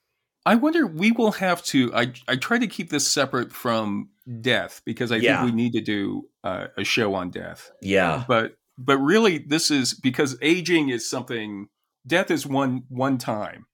i 0.46 0.56
wonder 0.56 0.88
we 0.88 1.12
will 1.12 1.34
have 1.34 1.62
to 1.64 1.94
i 1.94 2.14
i 2.28 2.36
try 2.36 2.58
to 2.58 2.68
keep 2.68 2.90
this 2.90 3.08
separate 3.08 3.52
from 3.52 4.10
death 4.42 4.82
because 4.86 5.12
i 5.12 5.16
Yeah. 5.18 5.42
think 5.42 5.52
we 5.56 5.56
need 5.64 5.74
to 5.74 5.82
do 5.82 6.28
uh, 6.44 6.68
a 6.78 6.84
show 6.84 7.14
on 7.16 7.30
death 7.32 7.72
yeah. 7.82 8.24
but 8.28 8.56
but 8.78 8.98
really 8.98 9.38
this 9.40 9.72
is 9.72 9.94
because 9.94 10.38
aging 10.42 10.90
is 10.90 11.10
something 11.10 11.68
death 12.08 12.30
is 12.32 12.46
one 12.46 12.84
one 12.90 13.18
time 13.18 13.66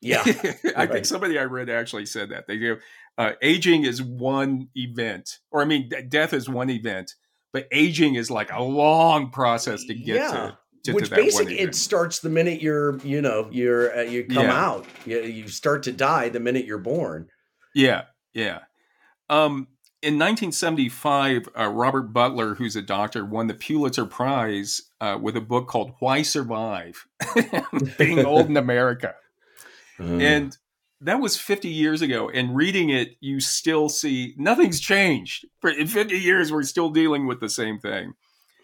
Yeah. 0.00 0.22
I 0.26 0.32
Right. 0.74 0.90
think 0.92 1.06
somebody 1.06 1.38
I 1.38 1.44
read 1.44 1.70
actually 1.70 2.06
said 2.06 2.30
that 2.30 2.46
they 2.48 2.58
go, 2.58 2.76
uh, 3.16 3.32
aging 3.40 3.84
is 3.84 4.02
one 4.02 4.68
event, 4.74 5.38
or 5.52 5.62
I 5.62 5.64
mean, 5.64 5.88
d- 5.88 6.02
death 6.08 6.32
is 6.32 6.48
one 6.48 6.70
event, 6.70 7.14
but 7.52 7.68
aging 7.70 8.16
is 8.16 8.28
like 8.30 8.50
a 8.52 8.60
long 8.62 9.30
process 9.30 9.84
to 9.84 9.94
get 9.94 10.16
Yeah. 10.16 10.30
to. 10.32 10.58
to 10.84 10.92
Which 10.94 11.08
to 11.10 11.14
basically 11.14 11.60
it 11.60 11.76
starts 11.76 12.18
the 12.18 12.28
minute 12.30 12.60
you're, 12.60 12.98
you 13.04 13.22
know, 13.22 13.48
you're 13.52 13.96
uh, 13.96 14.02
you 14.02 14.24
come 14.24 14.46
Yeah. 14.46 14.66
out. 14.66 14.86
You, 15.06 15.20
you 15.20 15.46
start 15.48 15.84
to 15.84 15.92
die 15.92 16.28
the 16.30 16.40
minute 16.40 16.64
you're 16.66 16.78
born. 16.78 17.28
Yeah, 17.72 18.06
yeah. 18.34 18.62
Um, 19.30 19.68
in 20.02 20.18
1975, 20.18 21.48
uh, 21.58 21.68
Robert 21.68 22.12
Butler, 22.12 22.54
who's 22.56 22.76
a 22.76 22.82
doctor, 22.82 23.24
won 23.24 23.46
the 23.46 23.54
Pulitzer 23.54 24.04
Prize 24.04 24.82
uh, 25.00 25.18
with 25.20 25.36
a 25.36 25.40
book 25.40 25.68
called 25.68 25.92
"Why 26.00 26.22
Survive: 26.22 27.06
Being 27.98 28.24
Old 28.24 28.46
in 28.46 28.56
America." 28.56 29.14
Mm. 29.98 30.22
and 30.22 30.56
that 31.02 31.20
was 31.20 31.36
50 31.36 31.68
years 31.68 32.00
ago 32.00 32.30
and 32.30 32.56
reading 32.56 32.88
it 32.88 33.16
you 33.20 33.40
still 33.40 33.88
see 33.90 34.34
nothing's 34.38 34.80
changed 34.80 35.44
for 35.60 35.68
in 35.68 35.86
50 35.86 36.16
years 36.18 36.50
we're 36.50 36.62
still 36.62 36.88
dealing 36.88 37.26
with 37.26 37.40
the 37.40 37.48
same 37.50 37.78
thing 37.78 38.14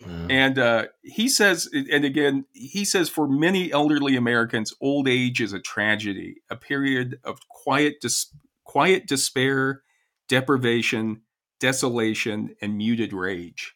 Mm. 0.02 0.30
and 0.30 0.58
uh, 0.60 0.84
he 1.02 1.28
says 1.28 1.68
and 1.72 2.04
again 2.04 2.44
he 2.52 2.84
says 2.84 3.08
for 3.08 3.26
many 3.28 3.72
elderly 3.72 4.14
americans 4.14 4.72
old 4.80 5.08
age 5.08 5.40
is 5.40 5.52
a 5.52 5.58
tragedy 5.58 6.36
a 6.50 6.56
period 6.56 7.18
of 7.24 7.40
quiet 7.48 7.96
dis- 8.00 8.32
quiet 8.64 9.06
despair 9.08 9.82
deprivation 10.28 11.22
desolation 11.60 12.54
and 12.62 12.76
muted 12.76 13.12
rage 13.12 13.74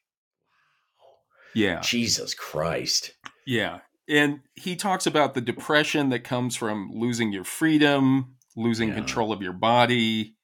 yeah 1.54 1.80
Jesus 1.80 2.34
Christ. 2.34 3.12
yeah. 3.46 3.80
And 4.08 4.40
he 4.54 4.74
talks 4.74 5.06
about 5.06 5.34
the 5.34 5.40
depression 5.40 6.08
that 6.10 6.24
comes 6.24 6.56
from 6.56 6.90
losing 6.92 7.32
your 7.32 7.44
freedom, 7.44 8.34
losing 8.56 8.88
Yeah. 8.88 8.96
control 8.96 9.32
of 9.32 9.40
your 9.42 9.52
body, 9.52 10.34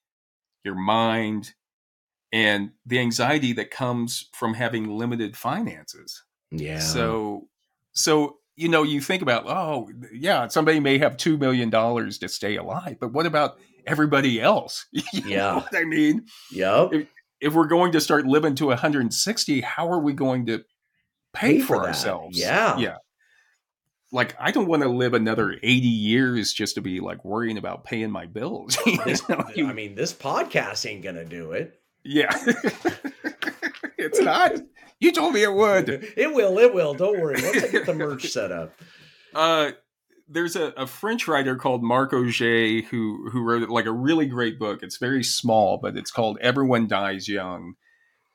your 0.64 0.76
mind, 0.76 1.54
and 2.32 2.70
the 2.86 2.98
anxiety 3.00 3.52
that 3.54 3.70
comes 3.70 4.28
from 4.32 4.54
having 4.54 4.88
limited 4.96 5.36
finances. 5.36 6.22
Yeah. 6.52 6.78
So, 6.78 7.48
so 7.92 8.38
you 8.56 8.68
know, 8.68 8.82
you 8.82 9.00
think 9.00 9.22
about, 9.22 9.44
oh, 9.46 9.88
yeah, 10.12 10.48
somebody 10.48 10.78
may 10.80 10.98
have 10.98 11.16
two 11.16 11.36
million 11.38 11.70
dollars 11.70 12.18
to 12.18 12.28
stay 12.28 12.56
alive, 12.56 12.96
but 13.00 13.12
what 13.12 13.24
about 13.26 13.58
everybody 13.86 14.40
else? 14.40 14.86
You 14.92 15.02
Yeah. 15.24 15.62
I 15.72 15.84
mean, 15.84 16.26
Yep. 16.52 16.92
if, 16.92 17.08
if 17.40 17.54
we're 17.54 17.66
going 17.66 17.92
to 17.92 18.00
start 18.00 18.26
living 18.26 18.54
to 18.56 18.66
160, 18.66 19.60
how 19.60 19.90
are 19.90 19.98
we 19.98 20.12
going 20.12 20.46
to 20.46 20.58
pay, 21.32 21.54
Pay 21.54 21.60
for, 21.60 21.76
for 21.76 21.86
ourselves? 21.86 22.38
Yeah. 22.38 22.78
yeah. 22.78 22.96
Like 24.10 24.34
I 24.40 24.50
don't 24.50 24.66
want 24.68 24.82
to 24.82 24.88
live 24.88 25.12
another 25.14 25.52
80 25.52 25.68
years 25.86 26.52
just 26.52 26.76
to 26.76 26.80
be 26.80 27.00
like 27.00 27.24
worrying 27.24 27.58
about 27.58 27.84
paying 27.84 28.10
my 28.10 28.26
bills. 28.26 28.78
You 29.54 29.68
I 29.68 29.72
mean, 29.72 29.94
this 29.94 30.12
podcast 30.14 30.88
ain't 30.88 31.02
gonna 31.02 31.26
do 31.26 31.52
it. 31.52 31.78
yeah, 32.04 32.30
it's 33.98 34.20
not. 34.20 34.52
You 34.98 35.12
told 35.12 35.34
me 35.34 35.42
it 35.42 35.52
would. 35.52 35.88
It 36.16 36.32
will. 36.32 36.58
It 36.58 36.72
will. 36.72 36.94
Don't 36.94 37.20
worry. 37.20 37.40
Once 37.42 37.62
I 37.62 37.68
get 37.68 37.86
the 37.86 37.94
merch 37.94 38.28
set 38.30 38.50
up. 38.50 38.72
Uh, 39.34 39.72
there's 40.28 40.56
a, 40.56 40.68
a 40.76 40.86
French 40.86 41.26
writer 41.26 41.56
called 41.56 41.82
Marc 41.82 42.12
Augé 42.12 42.84
who 42.84 43.28
who 43.30 43.42
wrote 43.42 43.68
like 43.68 43.86
a 43.86 43.92
really 43.92 44.26
great 44.26 44.58
book. 44.58 44.82
It's 44.82 44.98
very 44.98 45.22
small, 45.24 45.78
but 45.80 45.96
it's 45.96 46.10
called 46.10 46.38
Everyone 46.40 46.86
Dies 46.86 47.28
Young, 47.28 47.74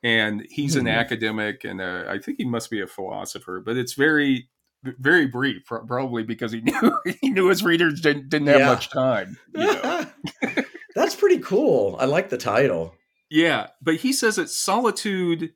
and 0.02 0.46
he's 0.50 0.76
an 0.76 0.84
Hmm. 0.86 0.90
academic 0.90 1.64
and 1.64 1.82
uh, 1.82 2.06
I 2.10 2.18
think 2.20 2.38
he 2.38 2.46
must 2.46 2.70
be 2.70 2.82
a 2.82 2.88
philosopher. 2.88 3.62
But 3.66 3.78
it's 3.78 3.94
very 3.94 4.50
very 4.84 5.28
brief, 5.28 5.66
probably 5.66 6.24
because 6.24 6.52
he 6.52 6.62
knew 6.64 7.00
he 7.22 7.30
knew 7.30 7.48
his 7.48 7.64
readers 7.64 8.02
didn't 8.02 8.30
didn't 8.30 8.48
have 8.48 8.60
Yeah. 8.60 8.68
much 8.68 8.90
time. 8.90 9.38
You 9.56 9.66
know? 9.74 10.06
That's 10.96 11.16
pretty 11.16 11.40
cool. 11.40 11.96
I 12.00 12.06
like 12.06 12.30
the 12.30 12.38
title. 12.38 12.94
Yeah, 13.30 13.68
but 13.82 13.96
he 13.96 14.14
says 14.14 14.36
that 14.36 14.50
solitude 14.50 15.54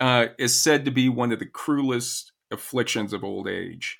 uh, 0.00 0.28
is 0.38 0.58
said 0.58 0.84
to 0.86 0.90
be 0.90 1.08
one 1.10 1.32
of 1.32 1.38
the 1.38 1.46
cruelest 1.46 2.32
afflictions 2.50 3.12
of 3.12 3.22
old 3.22 3.46
age. 3.46 3.98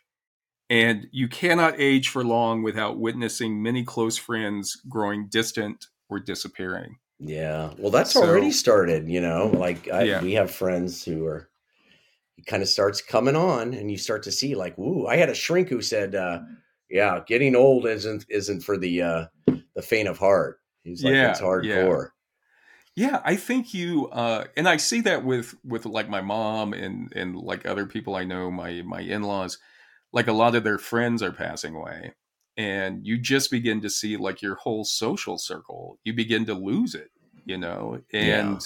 And 0.71 1.09
you 1.11 1.27
cannot 1.29 1.75
age 1.79 2.09
for 2.09 2.25
long 2.25 2.63
without 2.63 2.97
witnessing 2.99 3.61
many 3.61 3.83
close 3.85 4.17
friends 4.17 4.81
growing 4.89 5.27
distant 5.29 5.87
or 6.09 6.21
disappearing. 6.21 6.97
Yeah. 7.19 7.73
Well, 7.77 7.91
that's 7.91 8.13
So- 8.13 8.23
already 8.23 8.53
started. 8.53 9.09
You 9.09 9.21
know, 9.21 9.49
like 9.49 9.91
I, 9.93 10.05
Yeah. 10.05 10.23
we 10.23 10.33
have 10.35 10.51
friends 10.51 11.05
who 11.05 11.27
are. 11.27 11.49
It 12.39 12.47
kind 12.47 12.63
of 12.63 12.71
starts 12.71 13.03
coming 13.03 13.37
on, 13.37 13.75
and 13.75 13.91
you 13.91 13.99
start 13.99 14.23
to 14.23 14.33
see 14.33 14.55
like, 14.55 14.79
"Ooh!" 14.79 15.07
I 15.07 15.17
had 15.17 15.29
a 15.29 15.35
shrink 15.35 15.69
who 15.69 15.83
said, 15.83 16.15
uh, 16.15 16.41
"Yeah, 16.89 17.21
getting 17.27 17.55
old 17.55 17.85
isn't 17.85 18.25
isn't 18.31 18.63
for 18.63 18.79
the 18.79 19.03
uh, 19.03 19.25
the 19.75 19.83
faint 19.83 20.09
of 20.09 20.17
heart." 20.19 20.59
He's 20.83 21.05
like, 21.05 21.13
Yeah, 21.13 21.31
"It's 21.33 21.41
yeah. 21.41 21.47
hardcore." 21.47 22.09
Yeah, 22.97 23.21
I 23.25 23.37
think 23.37 23.75
you 23.75 24.09
uh 24.09 24.45
and 24.57 24.67
I 24.69 24.79
see 24.79 25.01
that 25.03 25.23
with 25.25 25.55
with 25.65 25.85
like 25.85 26.09
my 26.09 26.23
mom 26.23 26.73
and 26.73 27.13
and 27.15 27.37
like 27.37 27.67
other 27.67 27.85
people 27.87 28.15
I 28.15 28.25
know, 28.25 28.51
my 28.51 28.81
my 28.83 29.01
in-laws, 29.01 29.59
like 30.13 30.29
a 30.29 30.33
lot 30.33 30.55
of 30.55 30.65
their 30.65 30.79
friends 30.79 31.23
are 31.23 31.33
passing 31.33 31.75
away. 31.75 32.15
And 32.57 33.07
you 33.07 33.17
just 33.19 33.51
begin 33.51 33.81
to 33.83 33.91
see 33.91 34.17
like 34.17 34.43
your 34.43 34.57
whole 34.57 34.85
social 34.85 35.39
circle, 35.39 35.99
you 36.05 36.13
begin 36.13 36.45
to 36.47 36.55
lose 36.55 36.95
it, 36.95 37.11
you 37.45 37.57
know. 37.57 38.03
And 38.13 38.63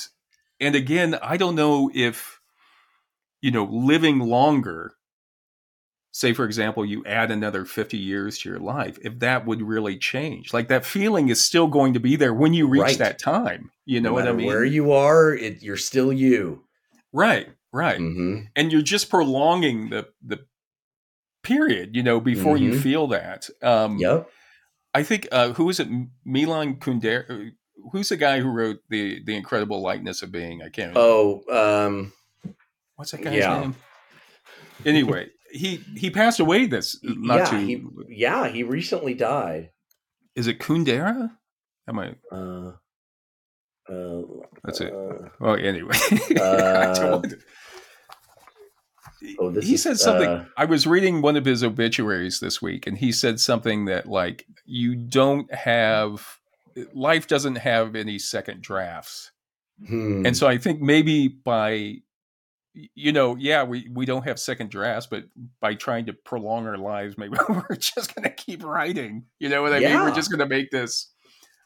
and 0.61 0.75
again, 0.75 1.15
I 1.23 1.37
don't 1.37 1.55
know 1.55 1.91
if 1.95 2.41
you 3.41 3.51
know, 3.51 3.65
living 3.65 4.21
longer 4.21 4.95
say 6.13 6.33
for 6.33 6.45
example 6.45 6.85
you 6.87 7.05
add 7.05 7.31
another 7.31 7.65
50 7.65 7.97
years 7.97 8.39
to 8.39 8.49
your 8.49 8.61
life 8.61 8.99
if 9.03 9.19
that 9.19 9.45
would 9.47 9.61
really 9.61 9.99
change 9.99 10.53
like 10.53 10.69
that 10.69 10.87
feeling 10.87 11.29
is 11.29 11.43
still 11.43 11.67
going 11.67 11.93
to 11.93 12.01
be 12.01 12.15
there 12.17 12.33
when 12.33 12.55
you 12.55 12.67
reach 12.69 12.83
Right. 12.83 12.99
that 12.99 13.19
time 13.19 13.71
you 13.85 14.01
know 14.01 14.11
no 14.11 14.15
what 14.15 14.29
i 14.29 14.33
mean 14.33 14.47
where 14.47 14.65
you 14.65 14.93
are, 14.93 15.35
it, 15.35 15.63
you're 15.63 15.77
still 15.77 16.13
you. 16.13 16.65
right 17.13 17.49
right 17.73 17.99
hmm 17.99 18.41
and 18.57 18.71
you're 18.73 18.83
just 18.83 19.11
prolonging 19.11 19.91
the 19.91 20.07
the 20.25 20.47
period 21.45 21.95
you 21.95 22.03
know 22.03 22.19
before 22.21 22.57
you 22.57 22.73
Mhm. 22.73 22.81
feel 22.83 23.07
that 23.09 23.49
um 23.63 23.99
Yep. 23.99 24.29
i 24.95 25.03
think 25.05 25.29
uh 25.31 25.53
who 25.53 25.69
is 25.71 25.79
it 25.79 25.89
milan 26.25 26.77
kundera 26.77 27.53
who's 27.93 28.09
the 28.09 28.17
guy 28.17 28.41
who 28.41 28.49
wrote 28.51 28.79
the 28.89 29.23
the 29.25 29.37
incredible 29.37 29.81
likeness 29.83 30.23
of 30.23 30.33
being 30.33 30.63
i 30.63 30.69
can't 30.71 30.97
Oh, 30.97 31.43
um, 31.53 32.13
what's 32.97 33.11
that 33.13 33.23
guy's 33.23 33.35
yeah. 33.39 33.61
name 33.61 33.75
anyway 34.85 35.29
he 35.53 35.77
he 35.97 36.11
passed 36.11 36.41
away 36.41 36.67
this 36.67 36.99
not 37.03 37.39
yeah, 37.39 37.45
too 37.51 37.59
he, 37.67 37.85
yeah, 38.09 38.49
he 38.49 38.63
recently 38.65 39.15
died. 39.15 39.71
is 40.35 40.47
it 40.49 40.59
kundera 40.59 41.31
am 41.89 41.99
i 41.99 42.15
Uh, 42.33 42.73
uh, 43.93 44.23
That's 44.65 44.81
it. 44.81 44.93
uh, 44.93 45.29
well 45.41 45.57
anyway 45.57 45.95
Uh, 46.41 46.95
don't 46.95 47.11
want 47.13 47.31
to- 47.31 47.39
oh, 49.39 49.51
this 49.51 49.67
he 49.67 49.75
is, 49.75 49.83
said 49.83 49.99
something 49.99 50.29
uh, 50.29 50.45
i 50.57 50.65
was 50.65 50.87
reading 50.87 51.23
one 51.23 51.37
of 51.37 51.45
his 51.45 51.63
obituaries 51.63 52.41
this 52.41 52.61
week 52.61 52.87
and 52.87 52.99
he 52.99 53.13
said 53.13 53.41
something 53.41 53.85
that 53.87 54.07
like 54.07 54.47
you 54.65 54.95
don't 54.95 55.53
have 55.53 56.41
life 56.93 57.27
doesn't 57.29 57.57
have 57.57 57.95
any 57.95 58.19
second 58.19 58.61
drafts. 58.61 59.31
Hmm. 59.87 60.25
and 60.25 60.37
so 60.37 60.47
i 60.47 60.57
think 60.57 60.81
maybe 60.81 61.27
by 61.27 61.97
you 62.75 63.13
know 63.13 63.37
yeah 63.37 63.63
we 63.65 63.89
we 63.93 64.05
don't 64.05 64.25
have 64.25 64.39
second 64.39 64.71
drafts 64.71 65.07
but 65.07 65.25
by 65.61 65.75
trying 65.75 66.07
to 66.07 66.13
prolong 66.13 66.67
our 66.67 66.79
lives 66.79 67.17
maybe 67.19 67.37
we're 67.49 67.77
just 67.77 68.15
going 68.15 68.25
to 68.25 68.35
keep 68.35 68.65
writing. 68.65 69.25
You 69.39 69.49
know 69.49 69.63
what 69.63 69.73
i 69.73 69.81
mean? 69.81 69.95
We're 69.95 70.15
just 70.15 70.31
going 70.31 70.41
to 70.41 70.47
make 70.47 70.71
this 70.71 71.14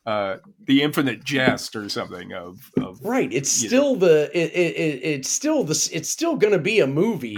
uh 0.09 0.37
the 0.65 0.83
infinite 0.83 1.23
jest 1.25 1.77
or 1.77 1.89
something 1.89 2.33
of 2.33 2.71
of 2.81 2.99
right. 3.05 3.31
It's 3.33 3.51
still 3.51 3.95
the 3.97 4.31
it, 4.33 4.51
it, 4.53 4.77
it 4.77 5.01
it's 5.05 5.29
still 5.29 5.65
the 5.65 5.91
it's 5.93 6.09
still 6.09 6.37
going 6.37 6.53
to 6.55 6.59
be 6.59 6.81
a 6.81 6.87
movie. 6.87 7.37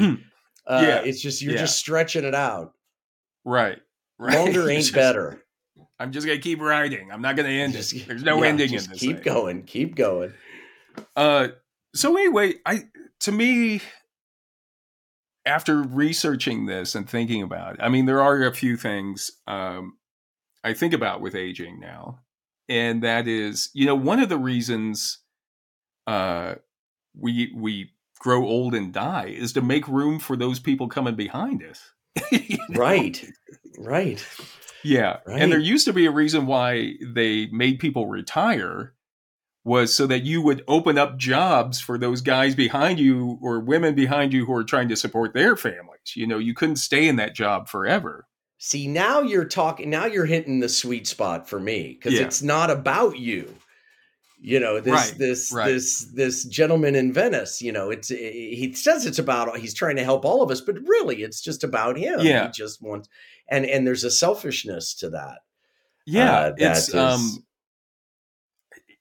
uh, 0.66 0.80
Yeah, 0.86 1.00
it's 1.04 1.20
just 1.20 1.42
you're 1.42 1.54
yeah. 1.54 1.60
just 1.60 1.78
stretching 1.78 2.24
it 2.24 2.34
out. 2.34 2.72
right 3.44 3.78
right 4.18 4.36
Longer 4.38 4.68
ain't 4.74 4.82
Just- 4.82 4.94
better. 4.94 5.42
i'm 5.98 6.12
just 6.12 6.26
going 6.26 6.38
to 6.38 6.42
keep 6.42 6.60
writing 6.60 7.10
i'm 7.10 7.22
not 7.22 7.34
going 7.36 7.48
to 7.48 7.54
end 7.54 7.72
Just- 7.72 7.92
it 7.94 8.06
there's 8.06 8.22
no 8.22 8.42
yeah, 8.42 8.48
ending 8.50 8.68
just 8.70 8.86
in 8.86 8.92
this 8.92 9.00
Keep 9.00 9.16
thing. 9.16 9.24
going. 9.34 9.62
Keep 9.64 9.94
going. 9.96 10.32
Uh, 11.16 11.48
so 11.94 12.16
anyway, 12.16 12.54
I 12.66 12.84
to 13.20 13.32
me, 13.32 13.80
after 15.46 15.82
researching 15.82 16.66
this 16.66 16.94
and 16.94 17.08
thinking 17.08 17.42
about 17.42 17.74
it, 17.74 17.80
I 17.82 17.88
mean, 17.88 18.06
there 18.06 18.22
are 18.22 18.42
a 18.44 18.54
few 18.54 18.76
things 18.76 19.30
um, 19.46 19.96
I 20.62 20.74
think 20.74 20.92
about 20.94 21.20
with 21.20 21.34
aging 21.34 21.80
now, 21.80 22.20
and 22.70 23.02
that 23.02 23.26
is, 23.26 23.68
you 23.74 23.84
know, 23.84 23.96
one 23.96 24.20
of 24.20 24.28
the 24.28 24.38
reasons 24.38 25.18
uh, 26.06 26.54
we 27.18 27.52
we 27.54 27.90
grow 28.20 28.46
old 28.46 28.74
and 28.74 28.92
die 28.92 29.34
is 29.36 29.52
to 29.54 29.60
make 29.60 29.88
room 29.88 30.20
for 30.20 30.36
those 30.36 30.60
people 30.60 30.88
coming 30.88 31.16
behind 31.16 31.62
us. 31.62 31.92
You 32.30 32.58
know? 32.68 32.80
Right. 32.80 33.24
Right. 33.78 34.24
Yeah. 34.84 35.18
And 35.26 35.50
there 35.50 35.58
used 35.58 35.86
to 35.86 35.92
be 35.92 36.06
a 36.06 36.10
reason 36.10 36.46
why 36.46 36.94
they 37.00 37.46
made 37.46 37.78
people 37.78 38.06
retire 38.06 38.94
was 39.64 39.94
so 39.94 40.06
that 40.06 40.24
you 40.24 40.42
would 40.42 40.64
open 40.68 40.98
up 40.98 41.16
jobs 41.16 41.80
for 41.80 41.98
those 41.98 42.20
guys 42.20 42.54
behind 42.54 42.98
you 42.98 43.38
or 43.42 43.60
women 43.60 43.94
behind 43.94 44.32
you 44.32 44.46
who 44.46 44.54
are 44.54 44.64
trying 44.64 44.88
to 44.88 44.96
support 44.96 45.34
their 45.34 45.56
families. 45.56 46.14
You 46.14 46.26
know, 46.26 46.38
you 46.38 46.54
couldn't 46.54 46.76
stay 46.76 47.08
in 47.08 47.16
that 47.16 47.34
job 47.34 47.68
forever. 47.68 48.26
See, 48.62 48.86
now 48.86 49.22
you're 49.22 49.46
talking. 49.46 49.88
Now 49.88 50.04
you're 50.04 50.26
hitting 50.26 50.60
the 50.60 50.68
sweet 50.68 51.06
spot 51.06 51.48
for 51.48 51.58
me 51.58 51.94
because 51.94 52.12
Yeah. 52.12 52.26
it's 52.26 52.42
not 52.42 52.70
about 52.70 53.18
you. 53.18 53.54
You 54.38 54.60
know 54.60 54.80
this 54.80 54.92
Right, 54.92 55.18
this 55.18 55.50
right. 55.52 55.64
this 55.66 56.04
this 56.14 56.44
gentleman 56.44 56.94
in 56.94 57.10
Venice. 57.12 57.62
You 57.62 57.72
know, 57.72 57.88
it's 57.90 58.08
he 58.08 58.72
says 58.74 59.06
it's 59.06 59.18
about 59.18 59.56
he's 59.58 59.72
trying 59.72 59.96
to 59.96 60.04
help 60.04 60.26
all 60.26 60.42
of 60.42 60.50
us, 60.50 60.60
but 60.60 60.76
really 60.86 61.22
it's 61.22 61.40
just 61.40 61.64
about 61.64 61.96
him. 61.96 62.20
Yeah. 62.20 62.46
he 62.46 62.52
just 62.52 62.82
wants 62.82 63.08
and 63.48 63.64
and 63.64 63.86
there's 63.86 64.04
a 64.04 64.10
selfishness 64.10 64.92
to 64.96 65.08
that. 65.10 65.38
Yeah, 66.06 66.30
Uh, 66.30 66.50
that 66.58 66.76
it's 66.78 66.88
is- 66.90 66.94
um 66.94 67.44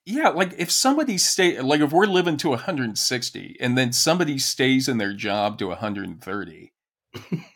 yeah, 0.06 0.30
like 0.30 0.54
if 0.58 0.72
somebody 0.72 1.18
stay 1.18 1.60
like 1.62 1.82
if 1.82 1.92
we're 1.92 2.06
living 2.06 2.38
to 2.38 2.50
160 2.52 3.58
and 3.60 3.78
then 3.78 3.92
somebody 3.94 4.40
stays 4.40 4.88
in 4.88 4.98
their 5.00 5.14
job 5.14 5.58
to 5.60 5.68
130 5.68 6.72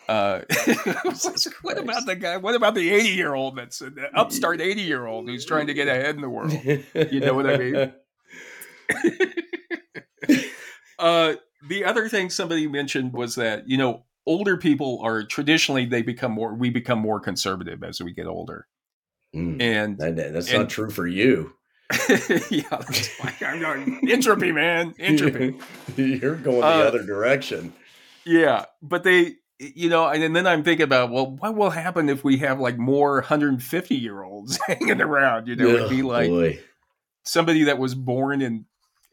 uh 0.10 0.42
like, 0.68 1.54
what 1.62 1.78
about 1.78 2.06
the 2.06 2.16
guy 2.16 2.38
what 2.38 2.56
about 2.56 2.74
the 2.76 2.90
80 2.92 3.10
year 3.10 3.34
old 3.36 3.56
that's 3.58 3.82
an 3.82 3.96
upstart 4.16 4.60
80 4.62 4.82
year 4.82 5.06
old 5.06 5.30
who's 5.30 5.46
trying 5.46 5.68
to 5.68 5.74
get 5.76 5.88
ahead 5.88 6.16
in 6.16 6.22
the 6.22 6.30
world 6.30 6.52
You 7.12 7.20
know 7.20 7.34
what 7.36 7.48
I 7.50 7.58
mean? 7.58 7.94
uh 11.00 11.34
the 11.68 11.86
other 11.86 12.10
thing 12.10 12.30
somebody 12.30 12.68
mentioned 12.68 13.14
was 13.14 13.36
that 13.36 13.68
you 13.68 13.78
know 13.78 14.06
older 14.26 14.58
people 14.58 15.00
are 15.04 15.24
traditionally 15.24 15.86
they 15.86 16.02
become 16.02 16.32
more 16.32 16.54
we 16.54 16.70
become 16.70 17.00
more 17.00 17.20
conservative 17.20 17.84
as 17.84 18.02
we 18.02 18.12
get 18.14 18.26
older 18.28 18.68
Mm, 19.36 19.60
and 19.64 19.98
that- 19.98 20.16
that's 20.16 20.48
and- 20.52 20.60
not 20.60 20.70
true 20.70 20.92
for 20.92 21.08
you. 21.08 21.54
yeah 22.52 22.64
that's 22.70 23.10
why 23.20 23.34
i'm 23.46 23.60
not 23.62 23.78
entropy 24.10 24.52
man 24.52 24.94
entropy 25.00 25.58
You're 25.98 26.36
going 26.36 26.62
the 26.62 26.66
Uh, 26.66 26.84
other 26.88 27.04
direction. 27.04 27.74
yeah 28.26 28.66
but 28.82 29.04
they 29.04 29.34
you 29.76 29.90
know 29.90 30.08
and 30.08 30.36
then 30.36 30.48
i'm 30.48 30.64
thinking 30.64 30.84
about 30.84 31.12
well 31.12 31.32
what 31.32 31.56
will 31.56 31.70
happen 31.70 32.10
if 32.10 32.24
we 32.24 32.38
have 32.38 32.60
like 32.60 32.78
more 32.78 33.16
150 33.16 33.96
year 33.96 34.24
olds 34.24 34.60
hanging 34.68 35.02
around? 35.02 35.48
You 35.48 35.56
know 35.56 35.68
it'd 35.68 35.90
be 35.90 36.02
like 36.02 36.30
boy. 36.30 36.60
somebody 37.24 37.64
that 37.64 37.78
was 37.78 37.96
born 37.96 38.42
in 38.42 38.66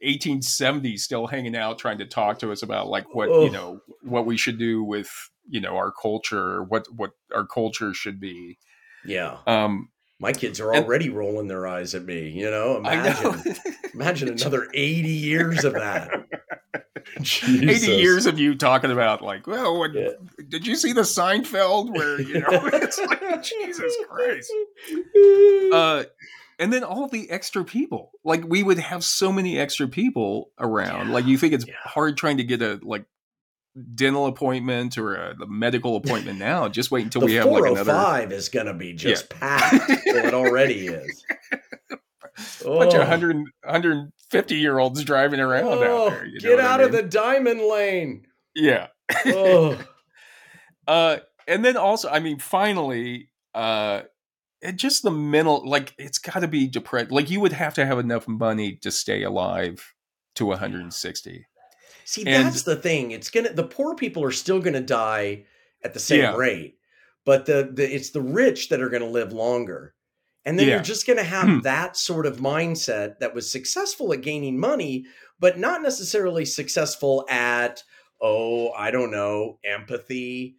1870 0.03 0.97
still 0.97 1.27
hanging 1.27 1.57
out 1.57 1.79
trying 1.79 1.99
to 1.99 2.07
talk 2.07 2.39
to 2.39 2.51
us 2.51 2.63
about 2.63 2.89
like 2.89 3.15
what 3.15 3.29
you 3.29 3.51
know 3.51 3.81
what 4.03 4.27
we 4.27 4.37
should 4.37 4.59
do 4.59 4.83
with 4.83 5.11
you 5.49 5.61
know 5.61 5.77
our 5.77 5.93
culture 5.93 6.63
what 6.65 6.87
what 6.95 7.13
our 7.35 7.47
culture 7.47 7.93
should 7.95 8.19
be. 8.21 8.59
Yeah. 9.05 9.39
Um 9.47 9.91
my 10.19 10.33
kids 10.33 10.61
are 10.61 10.75
already 10.75 11.07
and, 11.07 11.17
rolling 11.17 11.49
their 11.49 11.67
eyes 11.67 11.95
at 11.95 12.05
me 12.05 12.31
you 12.31 12.51
know? 12.51 12.79
Imagine 12.79 13.43
know. 13.45 13.55
imagine 13.95 14.29
another 14.41 14.69
80 14.73 15.09
years 15.09 15.65
of 15.65 15.75
that 15.75 16.11
80 17.17 17.87
years 17.93 18.27
of 18.27 18.39
you 18.39 18.55
talking 18.55 18.91
about 18.91 19.23
like 19.23 19.47
well 19.47 19.81
when, 19.81 19.95
yeah. 19.95 20.11
did 20.49 20.67
you 20.67 20.77
see 20.77 20.93
the 20.93 21.03
seinfeld 21.03 21.95
where 21.95 22.21
you 22.21 22.41
know 22.41 22.49
it's 22.73 22.99
like 22.99 23.43
jesus 23.43 23.95
christ. 24.09 24.53
Uh 25.73 26.05
and 26.61 26.71
then 26.71 26.85
all 26.85 27.09
the 27.09 27.31
extra 27.31 27.65
people. 27.65 28.13
Like 28.23 28.45
we 28.47 28.63
would 28.63 28.79
have 28.79 29.03
so 29.03 29.33
many 29.33 29.59
extra 29.59 29.89
people 29.89 30.51
around. 30.59 31.09
Yeah, 31.09 31.15
like 31.15 31.25
you 31.25 31.39
think 31.39 31.55
it's 31.55 31.67
yeah. 31.67 31.75
hard 31.83 32.19
trying 32.19 32.37
to 32.37 32.45
get 32.45 32.61
a 32.61 32.79
like 32.83 33.07
dental 33.95 34.27
appointment 34.27 34.99
or 34.99 35.15
a, 35.15 35.37
a 35.43 35.47
medical 35.47 35.97
appointment 35.97 36.39
now 36.41 36.69
just 36.69 36.91
wait 36.91 37.05
until 37.05 37.23
we 37.23 37.35
have 37.35 37.47
like 37.47 37.71
another 37.71 37.93
five 37.93 38.33
is 38.33 38.49
gonna 38.49 38.75
be 38.75 38.93
just 38.93 39.31
packed 39.31 39.89
well, 39.89 40.27
it 40.27 40.35
already 40.35 40.89
is 40.89 41.25
oh. 42.65 42.79
bunch 42.79 42.95
of 42.95 43.01
100 43.01 43.37
150 43.37 44.55
year 44.57 44.79
olds 44.79 45.03
driving 45.05 45.41
around 45.41 45.65
oh, 45.65 46.09
out 46.09 46.11
there 46.11 46.29
get 46.39 46.61
out 46.61 46.81
I 46.81 46.85
mean? 46.85 46.87
of 46.87 46.93
the 46.93 47.03
diamond 47.03 47.63
lane 47.63 48.27
yeah 48.55 48.89
oh. 49.27 49.79
uh 50.89 51.19
and 51.47 51.65
then 51.65 51.77
also 51.77 52.09
i 52.09 52.21
mean 52.21 52.39
finally 52.39 53.31
uh 53.55 54.03
it 54.63 54.77
just 54.77 55.03
the 55.03 55.11
mental 55.11 55.67
like 55.67 55.95
it's 55.99 56.19
got 56.19 56.41
to 56.41 56.49
be 56.49 56.67
depressed 56.67 57.11
like 57.11 57.31
you 57.31 57.41
would 57.41 57.53
have 57.53 57.75
to 57.75 57.87
have 57.87 57.99
enough 57.99 58.29
money 58.29 58.77
to 58.77 58.91
stay 58.91 59.23
alive 59.23 59.95
to 60.35 60.47
160 60.47 61.47
see 62.05 62.27
and, 62.27 62.47
that's 62.47 62.63
the 62.63 62.77
thing 62.77 63.11
it's 63.11 63.31
gonna 63.31 63.53
the 63.53 63.65
poor 63.65 63.95
people 63.95 64.23
are 64.25 64.31
still 64.31 64.61
gonna 64.61 64.81
die 64.81 65.45
at 65.83 65.95
the 65.95 66.01
same 66.01 66.21
yeah. 66.21 66.35
rate 66.35 66.77
but 67.25 67.47
the, 67.47 67.71
the 67.73 67.95
it's 67.95 68.11
the 68.11 68.21
rich 68.21 68.69
that 68.69 68.81
are 68.81 68.89
gonna 68.89 69.07
live 69.07 69.33
longer 69.33 69.95
and 70.45 70.59
then 70.59 70.67
yeah. 70.67 70.75
you're 70.75 70.83
just 70.83 71.07
gonna 71.07 71.23
have 71.23 71.49
hmm. 71.49 71.61
that 71.61 71.97
sort 71.97 72.27
of 72.27 72.39
mindset 72.39 73.19
that 73.19 73.35
was 73.35 73.51
successful 73.51 74.13
at 74.13 74.23
gaining 74.23 74.59
money 74.59 75.05
but 75.39 75.59
not 75.59 75.83
necessarily 75.83 76.45
successful 76.45 77.25
at 77.29 77.83
oh 78.21 78.71
i 78.73 78.91
don't 78.91 79.11
know 79.11 79.59
empathy 79.65 80.57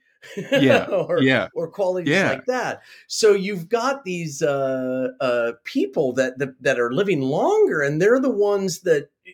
yeah, 0.52 0.86
or, 0.92 1.22
yeah, 1.22 1.48
or 1.56 1.68
qualities 1.68 2.14
yeah. 2.14 2.30
like 2.30 2.46
that. 2.46 2.82
So 3.08 3.34
you've 3.34 3.70
got 3.70 4.04
these 4.04 4.42
uh, 4.42 5.10
uh, 5.20 5.54
people 5.64 6.14
that, 6.14 6.38
that 6.38 6.62
that 6.62 6.80
are 6.80 6.94
living 6.94 7.22
longer, 7.22 7.82
and 7.82 8.02
they're 8.02 8.20
the 8.20 8.30
ones 8.30 8.82
that 8.82 9.10
eh, 9.26 9.32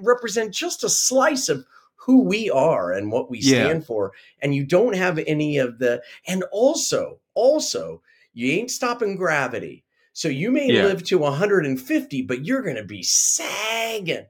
represent 0.00 0.54
just 0.54 0.84
a 0.84 0.88
slice 0.88 1.48
of 1.48 1.64
who 1.96 2.24
we 2.24 2.48
are 2.50 2.92
and 2.92 3.12
what 3.12 3.30
we 3.30 3.40
stand 3.40 3.80
yeah. 3.80 3.86
for. 3.86 4.12
And 4.40 4.54
you 4.54 4.64
don't 4.64 4.94
have 4.94 5.18
any 5.26 5.58
of 5.58 5.78
the, 5.78 6.02
and 6.26 6.42
also, 6.52 7.18
also, 7.34 8.00
you 8.32 8.50
ain't 8.52 8.70
stopping 8.70 9.16
gravity. 9.16 9.84
So 10.18 10.26
you 10.26 10.50
may 10.50 10.66
yeah. 10.66 10.82
live 10.82 11.04
to 11.04 11.18
150, 11.18 12.22
but 12.22 12.44
you're 12.44 12.62
going 12.62 12.74
to 12.74 12.82
be 12.82 13.04
sagging. 13.04 14.26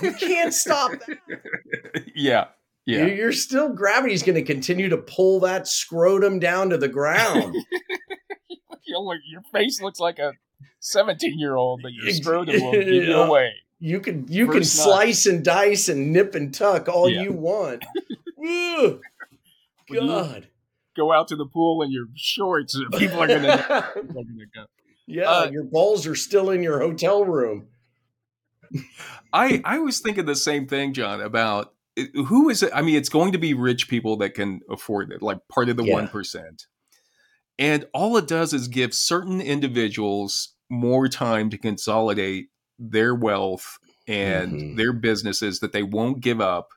You 0.00 0.12
can't 0.12 0.54
stop 0.54 0.92
that. 0.92 2.04
yeah. 2.14 2.44
Yeah. 2.84 3.06
You're 3.06 3.32
still 3.32 3.70
gravity's 3.70 4.22
going 4.22 4.36
to 4.36 4.44
continue 4.44 4.88
to 4.88 4.98
pull 4.98 5.40
that 5.40 5.66
scrotum 5.66 6.38
down 6.38 6.70
to 6.70 6.78
the 6.78 6.86
ground. 6.86 7.56
your 8.86 9.42
face 9.52 9.82
looks 9.82 9.98
like 9.98 10.20
a 10.20 10.34
17 10.78 11.40
year 11.40 11.56
old, 11.56 11.80
but 11.82 11.90
your 11.92 12.08
scrotum 12.12 12.62
will 12.62 12.70
give 12.70 12.86
you 12.86 13.16
away. 13.16 13.50
You 13.80 13.98
can 13.98 14.28
you 14.28 14.46
First 14.46 14.56
can 14.56 14.64
slice 14.64 15.26
and 15.26 15.44
dice 15.44 15.88
and 15.88 16.12
nip 16.12 16.36
and 16.36 16.54
tuck 16.54 16.88
all 16.88 17.10
yeah. 17.10 17.22
you 17.22 17.32
want. 17.32 17.84
God. 19.92 20.46
Go 20.96 21.12
out 21.12 21.26
to 21.28 21.36
the 21.36 21.46
pool 21.46 21.82
in 21.82 21.90
your 21.90 22.06
shorts. 22.14 22.80
People 22.96 23.24
are 23.24 23.26
gonna, 23.26 23.90
go. 24.54 24.66
Yeah, 25.06 25.30
uh, 25.30 25.50
your 25.50 25.64
balls 25.64 26.06
are 26.06 26.16
still 26.16 26.50
in 26.50 26.62
your 26.62 26.80
hotel 26.80 27.24
room. 27.24 27.68
I 29.32 29.60
I 29.64 29.78
was 29.78 30.00
thinking 30.00 30.26
the 30.26 30.34
same 30.34 30.66
thing, 30.66 30.92
John, 30.92 31.20
about 31.20 31.72
who 32.14 32.48
is 32.48 32.62
it? 32.62 32.70
I 32.74 32.82
mean, 32.82 32.96
it's 32.96 33.08
going 33.08 33.32
to 33.32 33.38
be 33.38 33.54
rich 33.54 33.88
people 33.88 34.16
that 34.18 34.34
can 34.34 34.60
afford 34.68 35.12
it, 35.12 35.22
like 35.22 35.38
part 35.48 35.68
of 35.68 35.76
the 35.76 35.84
one 35.84 36.04
yeah. 36.04 36.10
And 37.58 37.86
all 37.94 38.16
it 38.18 38.28
does 38.28 38.52
is 38.52 38.68
give 38.68 38.92
certain 38.92 39.40
individuals 39.40 40.54
more 40.68 41.08
time 41.08 41.48
to 41.50 41.58
consolidate 41.58 42.48
their 42.78 43.14
wealth 43.14 43.78
and 44.06 44.52
mm-hmm. 44.52 44.76
their 44.76 44.92
businesses 44.92 45.60
that 45.60 45.72
they 45.72 45.82
won't 45.82 46.20
give 46.20 46.40
up. 46.40 46.68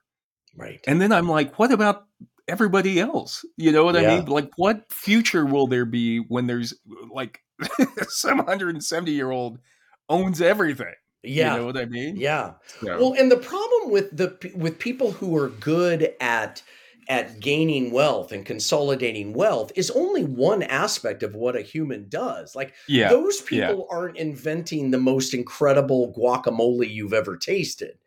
Right. 0.56 0.80
And 0.88 1.02
then 1.02 1.12
I'm 1.12 1.28
like, 1.28 1.60
what 1.60 1.72
about 1.72 2.06
everybody 2.48 3.00
else? 3.00 3.46
You 3.58 3.72
know 3.72 3.84
what 3.84 3.96
yeah. 3.96 4.02
I 4.02 4.16
mean? 4.16 4.26
Like, 4.26 4.52
what 4.56 4.92
future 4.92 5.46
will 5.46 5.68
there 5.68 5.86
be 5.86 6.20
when 6.20 6.48
there's 6.48 6.74
like 7.12 7.42
some 8.10 8.38
170 8.38 9.12
year 9.12 9.32
old 9.32 9.60
owns 10.08 10.42
everything? 10.42 10.94
Yeah. 11.24 11.54
You 11.54 11.60
know 11.60 11.66
what 11.66 11.78
I 11.78 11.86
mean? 11.86 12.16
Yeah. 12.16 12.54
Well, 12.82 13.14
and 13.14 13.32
the 13.32 13.38
problem 13.38 13.92
with 13.92 14.16
the 14.16 14.52
with 14.56 14.80
people 14.80 15.12
who 15.12 15.36
are 15.36 15.50
good 15.50 16.14
at 16.22 16.62
at 17.10 17.40
gaining 17.40 17.92
wealth 17.92 18.32
and 18.32 18.46
consolidating 18.46 19.34
wealth 19.34 19.72
is 19.76 19.90
only 19.92 20.24
one 20.24 20.62
aspect 20.62 21.24
of 21.24 21.34
what 21.34 21.56
a 21.56 21.62
human 21.62 22.08
does. 22.08 22.56
Like 22.56 22.74
yeah. 22.88 23.10
those 23.10 23.42
people 23.42 23.88
yeah. 23.90 23.98
aren't 23.98 24.18
inventing 24.18 24.92
the 24.92 25.00
most 25.00 25.34
incredible 25.34 26.14
guacamole 26.16 26.88
you've 26.90 27.14
ever 27.14 27.36
tasted. 27.36 27.98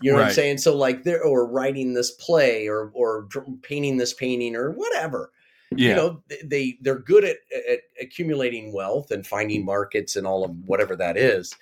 You 0.00 0.12
know 0.12 0.18
right. 0.18 0.24
what 0.24 0.28
I'm 0.28 0.34
saying? 0.34 0.58
So 0.58 0.76
like 0.76 1.02
they're 1.02 1.22
or 1.22 1.46
writing 1.46 1.94
this 1.94 2.12
play 2.12 2.68
or 2.68 2.90
or 2.94 3.28
painting 3.62 3.96
this 3.98 4.14
painting 4.14 4.56
or 4.56 4.70
whatever. 4.70 5.32
Yeah. 5.76 5.88
You 5.88 5.94
know, 5.96 6.22
they 6.44 6.78
they're 6.80 6.98
good 6.98 7.24
at, 7.24 7.36
at 7.68 7.80
accumulating 8.00 8.72
wealth 8.72 9.10
and 9.10 9.26
finding 9.26 9.64
markets 9.64 10.16
and 10.16 10.26
all 10.26 10.44
of 10.44 10.50
whatever 10.66 10.96
that 10.96 11.16
is 11.16 11.54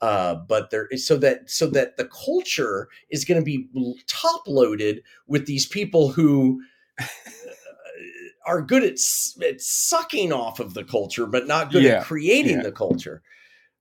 uh, 0.00 0.34
but 0.34 0.70
there 0.70 0.86
is 0.90 1.06
so 1.06 1.16
that 1.16 1.48
so 1.50 1.66
that 1.66 1.96
the 1.96 2.04
culture 2.06 2.88
is 3.10 3.24
going 3.24 3.40
to 3.40 3.44
be 3.44 3.68
top 4.06 4.42
loaded 4.46 5.02
with 5.26 5.46
these 5.46 5.66
people 5.66 6.08
who 6.08 6.62
uh, 7.00 7.06
are 8.46 8.60
good 8.60 8.82
at, 8.84 8.98
at 9.42 9.60
sucking 9.60 10.32
off 10.32 10.60
of 10.60 10.74
the 10.74 10.84
culture, 10.84 11.26
but 11.26 11.46
not 11.46 11.72
good 11.72 11.82
yeah. 11.82 12.00
at 12.00 12.04
creating 12.04 12.58
yeah. 12.58 12.62
the 12.62 12.72
culture. 12.72 13.22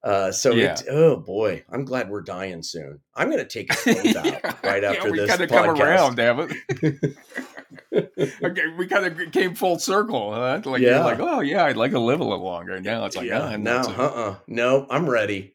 Uh, 0.03 0.31
so 0.31 0.51
yeah. 0.51 0.77
oh 0.89 1.17
boy, 1.17 1.63
I'm 1.69 1.83
glad 1.83 2.09
we're 2.09 2.21
dying 2.21 2.63
soon. 2.63 2.99
I'm 3.15 3.29
going 3.29 3.45
to 3.45 3.45
take 3.45 3.73
a 3.73 3.75
close 3.93 4.15
out 4.15 4.63
right 4.63 4.83
after 4.83 5.11
this. 5.11 5.21
We 5.21 5.27
kind 5.27 5.41
of 5.41 5.49
come 5.49 5.69
around, 5.81 6.15
damn 6.15 6.39
it. 6.39 7.17
okay, 7.93 8.67
we 8.77 8.87
kind 8.87 9.05
of 9.05 9.31
came 9.31 9.55
full 9.55 9.79
circle. 9.79 10.33
Huh? 10.33 10.61
Like 10.65 10.81
yeah. 10.81 11.03
like, 11.03 11.19
oh 11.19 11.41
yeah, 11.41 11.65
I'd 11.65 11.77
like 11.77 11.91
to 11.91 11.99
live 11.99 12.19
a 12.19 12.23
little 12.23 12.45
longer. 12.45 12.79
Now 12.79 13.05
it's 13.05 13.15
like, 13.15 13.27
yeah, 13.27 13.53
oh, 13.53 13.57
now, 13.57 13.81
uh, 13.81 14.03
uh 14.03 14.35
no, 14.47 14.87
I'm 14.89 15.09
ready. 15.09 15.53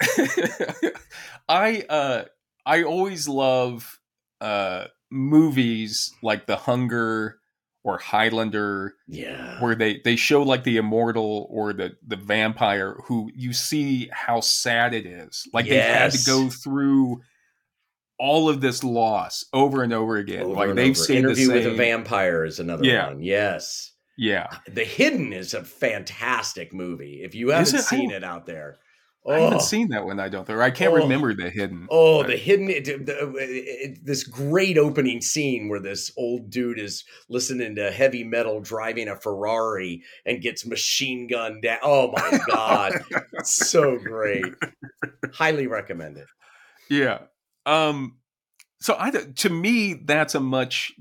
I 1.48 1.84
uh 1.88 2.24
I 2.64 2.82
always 2.82 3.28
love 3.28 4.00
uh 4.40 4.86
movies 5.10 6.12
like 6.22 6.46
The 6.46 6.56
Hunger 6.56 7.38
or 7.84 7.98
Highlander. 7.98 8.94
Yeah. 9.06 9.60
Where 9.60 9.74
they 9.74 10.00
they 10.04 10.16
show 10.16 10.42
like 10.42 10.64
the 10.64 10.76
immortal 10.76 11.46
or 11.50 11.72
the 11.72 11.96
the 12.06 12.16
vampire 12.16 12.96
who 13.04 13.30
you 13.34 13.52
see 13.52 14.10
how 14.12 14.40
sad 14.40 14.92
it 14.92 15.06
is. 15.06 15.48
Like 15.52 15.66
yes. 15.66 15.72
they 15.72 15.92
had 15.92 16.12
to 16.12 16.26
go 16.26 16.50
through 16.50 17.22
all 18.18 18.48
of 18.48 18.60
this 18.60 18.82
loss 18.82 19.44
over 19.52 19.82
and 19.82 19.92
over 19.92 20.16
again. 20.16 20.42
Over 20.42 20.54
like 20.54 20.74
they've 20.74 20.96
over. 20.96 21.04
seen 21.04 21.18
Interview 21.18 21.48
the 21.48 21.52
same... 21.52 21.64
with 21.64 21.66
a 21.66 21.76
Vampire 21.76 22.44
is 22.44 22.60
another 22.60 22.84
yeah. 22.84 23.08
one. 23.08 23.22
Yes. 23.22 23.92
Yeah. 24.16 24.46
Uh, 24.50 24.56
the 24.68 24.84
Hidden 24.84 25.32
is 25.32 25.54
a 25.54 25.62
fantastic 25.62 26.72
movie. 26.72 27.20
If 27.22 27.34
you 27.34 27.50
haven't 27.50 27.80
seen 27.80 28.10
it 28.10 28.24
out 28.24 28.46
there. 28.46 28.78
Oh. 29.28 29.32
I 29.32 29.40
haven't 29.40 29.58
oh. 29.58 29.60
seen 29.60 29.88
that 29.88 30.04
one. 30.04 30.20
I 30.20 30.28
don't 30.28 30.46
think 30.46 30.60
I 30.60 30.70
can't 30.70 30.92
oh. 30.92 30.98
remember 30.98 31.34
the 31.34 31.50
hidden. 31.50 31.88
Oh, 31.90 32.22
but. 32.22 32.28
the 32.28 32.36
hidden. 32.36 32.70
It, 32.70 32.84
the, 32.84 33.34
it, 33.36 34.04
this 34.04 34.22
great 34.22 34.78
opening 34.78 35.20
scene 35.20 35.68
where 35.68 35.80
this 35.80 36.12
old 36.16 36.48
dude 36.48 36.78
is 36.78 37.04
listening 37.28 37.74
to 37.74 37.90
heavy 37.90 38.22
metal, 38.22 38.60
driving 38.60 39.08
a 39.08 39.16
Ferrari, 39.16 40.02
and 40.24 40.40
gets 40.40 40.64
machine 40.64 41.26
gunned 41.26 41.62
down. 41.62 41.78
Oh 41.82 42.12
my 42.12 42.38
god, 42.46 42.92
so 43.42 43.98
great! 43.98 44.44
Highly 45.34 45.66
recommend 45.66 46.18
it. 46.18 46.26
Yeah. 46.88 47.18
Um. 47.66 48.16
So 48.80 48.96
I 48.98 49.10
to 49.10 49.50
me 49.50 49.94
that's 49.94 50.34
a 50.34 50.40
much 50.40 50.92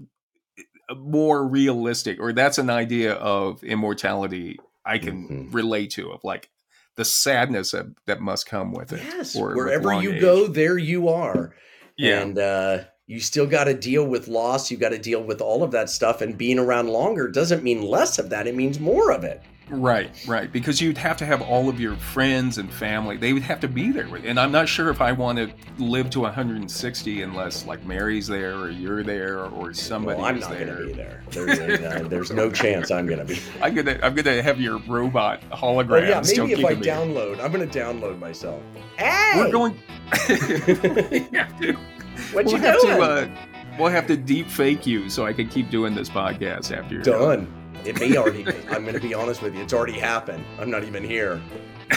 uh, 0.90 0.96
more 0.96 1.48
realistic, 1.48 2.20
or 2.20 2.34
that's 2.34 2.58
an 2.58 2.70
idea 2.70 3.14
of 3.14 3.64
immortality 3.64 4.58
I 4.86 4.98
can 4.98 5.28
mm-hmm. 5.28 5.52
relate 5.52 5.92
to. 5.92 6.12
Of 6.12 6.24
like 6.24 6.50
the 6.96 7.06
sadness 7.06 7.72
that, 7.72 7.88
that 8.06 8.22
must 8.22 8.48
come 8.48 8.72
with 8.72 8.94
it. 8.94 9.02
Yes, 9.04 9.36
wherever 9.36 9.94
you 10.02 10.14
age. 10.14 10.22
go, 10.22 10.48
there 10.48 10.78
you 10.78 11.10
are. 11.10 11.54
Yeah, 11.98 12.22
and 12.22 12.40
uh, 12.40 12.84
you 13.08 13.20
still 13.20 13.46
got 13.46 13.66
to 13.66 13.74
deal 13.74 14.06
with 14.06 14.28
loss. 14.28 14.72
You 14.72 14.78
got 14.78 14.90
to 14.90 14.98
deal 14.98 15.22
with 15.22 15.42
all 15.42 15.64
of 15.64 15.72
that 15.72 15.90
stuff, 15.90 16.22
and 16.22 16.38
being 16.38 16.60
around 16.60 16.88
longer 16.88 17.28
doesn't 17.28 17.64
mean 17.64 17.82
less 17.82 18.18
of 18.20 18.30
that. 18.30 18.48
It 18.48 18.56
means 18.56 18.80
more 18.80 19.12
of 19.12 19.24
it. 19.24 19.42
Right, 19.70 20.12
right. 20.28 20.52
Because 20.52 20.80
you'd 20.80 20.98
have 20.98 21.18
to 21.18 21.26
have 21.26 21.42
all 21.42 21.70
of 21.70 21.80
your 21.80 21.96
friends 21.96 22.58
and 22.58 22.72
family. 22.72 23.18
They 23.18 23.34
would 23.34 23.42
have 23.44 23.60
to 23.62 23.68
be 23.68 23.92
there. 23.92 24.08
And 24.24 24.40
I'm 24.40 24.52
not 24.52 24.70
sure 24.70 24.90
if 24.90 25.02
I 25.02 25.12
want 25.12 25.40
to 25.40 25.50
live 25.84 26.10
to 26.12 26.22
160 26.22 27.22
unless 27.24 27.66
like 27.66 27.84
Mary's 27.86 28.28
there 28.28 28.56
or 28.56 28.70
you're 28.70 29.04
there 29.04 29.46
or 29.46 29.74
somebody. 29.74 30.18
Well, 30.18 30.28
I'm 30.28 30.40
not 30.40 30.52
going 30.52 30.68
to 30.68 30.86
be 30.86 30.94
there. 30.94 31.24
There's, 31.30 31.60
uh, 31.60 32.08
there's 32.10 32.32
no 32.32 32.52
chance 32.52 32.92
I'm 32.92 33.08
going 33.08 33.20
to 33.20 33.26
be. 33.26 33.40
I'm 33.62 33.74
gonna 33.74 34.00
I'm 34.04 34.14
gonna 34.14 34.42
have 34.42 34.62
your 34.62 34.78
robot 34.80 35.42
hologram. 35.50 35.90
Well, 35.90 36.04
yeah, 36.04 36.22
maybe 36.24 36.54
if 36.54 36.66
I 36.66 36.76
download, 36.76 37.40
I'm 37.44 37.52
going 37.52 37.68
to 37.68 37.80
download 37.80 38.20
myself. 38.20 38.62
Hey, 38.98 39.34
we're 39.36 39.52
going. 39.52 39.74
what 42.32 42.46
we'll 42.46 42.56
you 42.56 42.62
doing? 42.62 42.98
To, 42.98 43.02
uh, 43.02 43.28
we'll 43.80 43.90
have 43.90 44.08
to 44.08 44.18
deep 44.18 44.48
fake 44.48 44.86
you 44.86 45.10
so 45.10 45.26
I 45.26 45.34
can 45.34 45.50
keep 45.50 45.70
doing 45.70 45.96
this 45.96 46.10
podcast 46.10 46.76
after 46.76 46.94
you're 46.94 47.04
done. 47.04 47.46
done. 47.46 47.55
It 47.86 48.00
may 48.00 48.18
already. 48.18 48.44
be. 48.44 48.52
I'm 48.70 48.84
going 48.84 48.96
to 48.96 49.00
be 49.00 49.14
honest 49.14 49.42
with 49.42 49.56
you. 49.56 49.62
It's 49.62 49.74
already 49.74 50.00
happened. 50.00 50.44
I'm 50.60 50.72
not 50.72 50.84
even 50.84 51.04
here. 51.04 51.42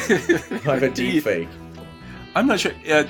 I'm 0.66 0.82
a 0.82 0.91
deep 0.91 1.24
fake. 1.24 1.49
I'm 2.34 2.47
not 2.47 2.61
sure. 2.61 2.72
Uh, 2.89 3.05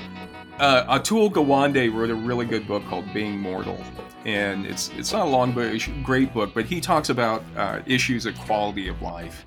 uh, 0.59 0.99
Atul 0.99 1.31
Gawande 1.31 1.93
wrote 1.93 2.09
a 2.09 2.15
really 2.15 2.45
good 2.45 2.67
book 2.67 2.85
called 2.85 3.05
Being 3.13 3.37
Mortal, 3.39 3.77
and 4.25 4.65
it's 4.65 4.91
it's 4.97 5.11
not 5.11 5.27
a 5.27 5.29
long 5.29 5.51
book, 5.51 5.73
it's 5.73 5.87
a 5.87 5.91
great 6.03 6.33
book, 6.33 6.51
but 6.53 6.65
he 6.65 6.81
talks 6.81 7.09
about 7.09 7.43
uh, 7.55 7.81
issues 7.85 8.25
of 8.25 8.37
quality 8.39 8.87
of 8.87 9.01
life, 9.01 9.45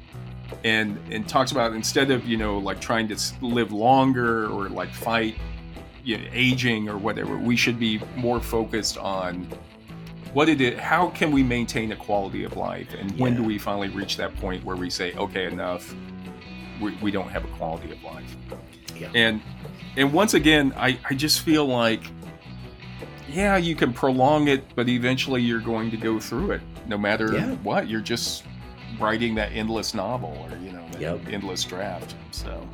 and 0.65 0.99
and 1.11 1.29
talks 1.29 1.53
about 1.53 1.73
instead 1.75 2.11
of 2.11 2.27
you 2.27 2.37
know 2.37 2.59
like 2.59 2.81
trying 2.81 3.09
to 3.09 3.19
live 3.41 3.73
longer 3.73 4.47
or 4.47 4.69
like 4.69 4.91
fight 4.91 5.37
you 6.05 6.19
know, 6.19 6.25
aging 6.33 6.89
or 6.89 6.99
whatever, 6.99 7.37
we 7.37 7.57
should 7.57 7.79
be 7.79 8.01
more 8.17 8.41
focused 8.41 8.99
on 8.99 9.47
what 10.33 10.49
it 10.49 10.61
is 10.61 10.79
how 10.79 11.11
can 11.11 11.31
we 11.31 11.43
maintain 11.43 11.93
a 11.93 11.97
quality 11.97 12.45
of 12.45 12.57
life 12.57 12.95
and 12.99 13.13
yeah. 13.13 13.23
when 13.23 13.37
do 13.37 13.43
we 13.43 13.59
finally 13.59 13.89
reach 13.89 14.17
that 14.17 14.35
point 14.37 14.65
where 14.65 14.77
we 14.77 14.89
say 14.89 15.13
okay 15.15 15.47
enough 15.47 15.95
we, 16.81 16.95
we 16.97 17.11
don't 17.11 17.29
have 17.29 17.45
a 17.45 17.49
quality 17.49 17.91
of 17.93 18.03
life 18.03 18.37
yeah. 18.97 19.11
and 19.15 19.41
and 19.97 20.13
once 20.13 20.35
again 20.35 20.73
I, 20.77 20.99
I 21.09 21.15
just 21.15 21.43
feel 21.43 21.67
like 21.67 22.03
yeah 23.29 23.57
you 23.57 23.75
can 23.75 23.93
prolong 23.93 24.49
it 24.49 24.65
but 24.75 24.89
eventually 24.89 25.43
you're 25.43 25.61
going 25.61 25.91
to 25.91 25.97
go 25.97 26.19
through 26.19 26.53
it 26.53 26.63
no 26.87 26.99
matter 26.99 27.33
yeah. 27.33 27.55
what 27.57 27.89
you're 27.89 28.01
just 28.01 28.45
writing 28.99 29.35
that 29.35 29.53
endless 29.53 29.95
novel 29.95 30.37
or 30.51 30.57
you 30.59 30.73
know 30.73 30.87
yep. 30.99 31.21
endless 31.29 31.65
draft 31.65 32.15
so 32.31 32.67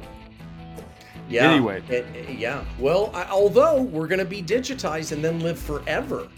yeah. 1.28 1.50
Anyway. 1.50 1.82
It, 1.88 2.38
yeah. 2.38 2.64
Well, 2.78 3.11
I, 3.14 3.24
although 3.24 3.82
we're 3.82 4.06
going 4.06 4.18
to 4.18 4.24
be 4.24 4.42
digitized 4.42 5.12
and 5.12 5.22
then 5.22 5.40
live 5.40 5.59
forever. 5.59 6.28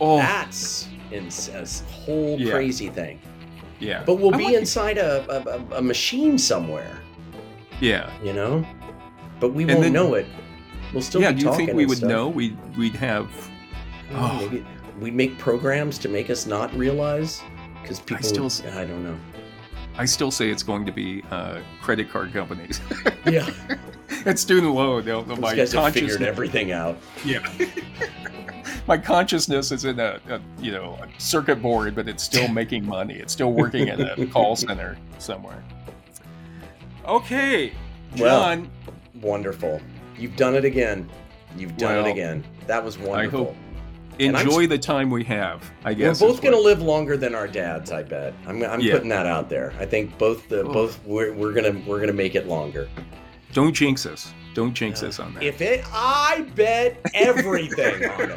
Oh, 0.00 0.18
that's 0.18 0.88
in, 1.10 1.28
a 1.28 1.66
whole 1.90 2.38
yeah. 2.38 2.50
crazy 2.50 2.88
thing. 2.88 3.20
Yeah, 3.80 4.02
but 4.04 4.16
we'll 4.16 4.34
I 4.34 4.38
be 4.38 4.44
like 4.44 4.54
inside 4.54 4.98
a, 4.98 5.24
a, 5.30 5.76
a, 5.76 5.82
machine 5.82 6.36
somewhere. 6.36 6.98
Yeah, 7.80 8.10
you 8.22 8.32
know, 8.32 8.66
but 9.38 9.50
we 9.50 9.64
won't 9.64 9.82
then, 9.82 9.92
know 9.92 10.14
it. 10.14 10.26
We'll 10.92 11.02
still. 11.02 11.20
Yeah, 11.20 11.32
do 11.32 11.46
you 11.46 11.54
think 11.54 11.72
we 11.72 11.86
would 11.86 11.98
stuff. 11.98 12.08
know? 12.08 12.28
We 12.28 12.56
we'd 12.76 12.94
have. 12.96 13.30
Oh. 14.12 14.38
Maybe 14.40 14.66
we'd 15.00 15.14
make 15.14 15.38
programs 15.38 15.98
to 15.98 16.08
make 16.08 16.28
us 16.28 16.46
not 16.46 16.74
realize 16.74 17.40
because 17.82 18.00
people. 18.00 18.46
I, 18.46 18.48
still, 18.48 18.72
I 18.72 18.84
don't 18.84 19.04
know. 19.04 19.18
I 19.96 20.04
still 20.04 20.30
say 20.30 20.50
it's 20.50 20.62
going 20.62 20.86
to 20.86 20.92
be 20.92 21.22
uh, 21.30 21.60
credit 21.80 22.10
card 22.10 22.32
companies. 22.32 22.80
yeah, 23.26 23.48
and 24.24 24.38
student 24.38 24.74
loan. 24.74 25.04
They'll, 25.04 25.22
they'll 25.22 25.36
guys 25.36 25.72
have 25.72 25.92
figured 25.92 26.22
everything 26.22 26.72
out. 26.72 26.98
Yeah 27.24 27.46
my 28.88 28.96
consciousness 28.96 29.70
is 29.70 29.84
in 29.84 30.00
a, 30.00 30.18
a, 30.28 30.40
you 30.60 30.72
know 30.72 30.98
a 31.00 31.20
circuit 31.20 31.62
board, 31.62 31.94
but 31.94 32.08
it's 32.08 32.22
still 32.22 32.48
making 32.52 32.84
money. 32.84 33.14
It's 33.14 33.32
still 33.32 33.52
working 33.52 33.88
at 33.88 34.00
a 34.00 34.26
call 34.26 34.56
center 34.56 34.96
somewhere. 35.18 35.62
Okay, 37.06 37.72
John. 38.14 38.68
Well, 38.86 39.30
wonderful. 39.30 39.80
You've 40.18 40.36
done 40.36 40.54
it 40.54 40.64
again. 40.64 41.08
You've 41.56 41.76
done 41.76 41.96
well, 41.96 42.06
it 42.06 42.10
again. 42.10 42.44
That 42.66 42.84
was 42.84 42.98
wonderful. 42.98 43.54
enjoy 44.18 44.66
the 44.66 44.78
time 44.78 45.10
we 45.10 45.24
have. 45.24 45.70
I 45.84 45.94
guess 45.94 46.20
we're 46.20 46.28
both 46.28 46.42
going 46.42 46.54
to 46.54 46.60
live 46.60 46.82
longer 46.82 47.16
than 47.16 47.34
our 47.34 47.46
dads. 47.46 47.92
I 47.92 48.02
bet. 48.02 48.34
I'm, 48.46 48.62
I'm 48.64 48.80
yeah. 48.80 48.94
putting 48.94 49.08
that 49.10 49.26
out 49.26 49.48
there. 49.48 49.72
I 49.78 49.86
think 49.86 50.18
both 50.18 50.48
the 50.48 50.62
oh. 50.62 50.72
both 50.72 51.02
we're, 51.04 51.32
we're 51.32 51.52
gonna 51.52 51.80
we're 51.86 52.00
gonna 52.00 52.12
make 52.12 52.34
it 52.34 52.46
longer. 52.46 52.88
Don't 53.58 53.72
jinx 53.72 54.06
us. 54.06 54.32
Don't 54.54 54.72
jinx 54.72 55.02
us 55.02 55.18
on 55.18 55.34
that. 55.34 55.42
If 55.42 55.60
it, 55.60 55.84
I 55.92 56.46
bet 56.54 57.00
everything 57.12 58.08
on 58.08 58.30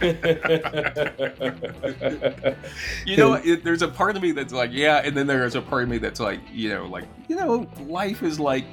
it. 0.00 2.56
you 3.06 3.18
know, 3.18 3.34
it, 3.34 3.64
there's 3.64 3.82
a 3.82 3.88
part 3.88 4.16
of 4.16 4.22
me 4.22 4.32
that's 4.32 4.54
like, 4.54 4.70
yeah, 4.72 5.02
and 5.04 5.14
then 5.14 5.26
there's 5.26 5.56
a 5.56 5.60
part 5.60 5.82
of 5.82 5.90
me 5.90 5.98
that's 5.98 6.20
like, 6.20 6.40
you 6.50 6.70
know, 6.70 6.86
like, 6.86 7.04
you 7.28 7.36
know, 7.36 7.68
life 7.80 8.22
is 8.22 8.40
like 8.40 8.64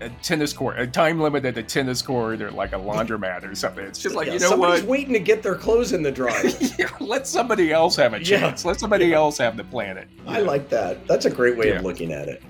a 0.00 0.08
tennis 0.22 0.54
court, 0.54 0.80
a 0.80 0.86
time 0.86 1.20
limit 1.20 1.44
at 1.44 1.54
the 1.54 1.62
tennis 1.62 2.00
court, 2.00 2.40
or 2.40 2.50
like 2.50 2.72
a 2.72 2.78
laundromat 2.78 3.44
or 3.44 3.54
something. 3.54 3.84
It's 3.84 3.98
just 3.98 4.14
like 4.14 4.28
yeah, 4.28 4.32
you 4.32 4.38
know 4.38 4.48
somebody's 4.48 4.84
what? 4.84 4.90
waiting 4.90 5.12
to 5.12 5.20
get 5.20 5.42
their 5.42 5.54
clothes 5.54 5.92
in 5.92 6.02
the 6.02 6.10
dryer. 6.10 6.44
yeah, 6.78 6.88
let 6.98 7.26
somebody 7.26 7.72
else 7.72 7.94
have 7.96 8.14
a 8.14 8.20
chance. 8.20 8.64
Yeah. 8.64 8.68
Let 8.68 8.80
somebody 8.80 9.08
yeah. 9.08 9.16
else 9.16 9.36
have 9.36 9.58
the 9.58 9.64
planet. 9.64 10.08
I 10.26 10.40
like 10.40 10.70
that. 10.70 11.06
That's 11.06 11.26
a 11.26 11.30
great 11.30 11.58
way 11.58 11.72
of 11.72 11.82
looking 11.82 12.10
at 12.10 12.28
it. 12.28 12.42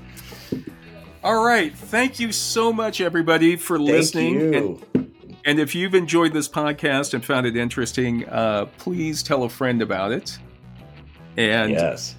All 1.24 1.44
right. 1.44 1.72
Thank 1.72 2.18
you 2.18 2.32
so 2.32 2.72
much, 2.72 3.00
everybody, 3.00 3.54
for 3.54 3.78
Thank 3.78 3.90
listening. 3.90 4.54
And, 4.54 5.14
and, 5.44 5.60
if 5.60 5.72
you've 5.72 5.94
enjoyed 5.94 6.32
this 6.32 6.48
podcast 6.48 7.14
and 7.14 7.24
found 7.24 7.46
it 7.46 7.56
interesting, 7.56 8.28
uh, 8.28 8.66
please 8.78 9.22
tell 9.22 9.44
a 9.44 9.48
friend 9.48 9.82
about 9.82 10.10
it. 10.10 10.36
And 11.36 11.70
yes. 11.70 12.16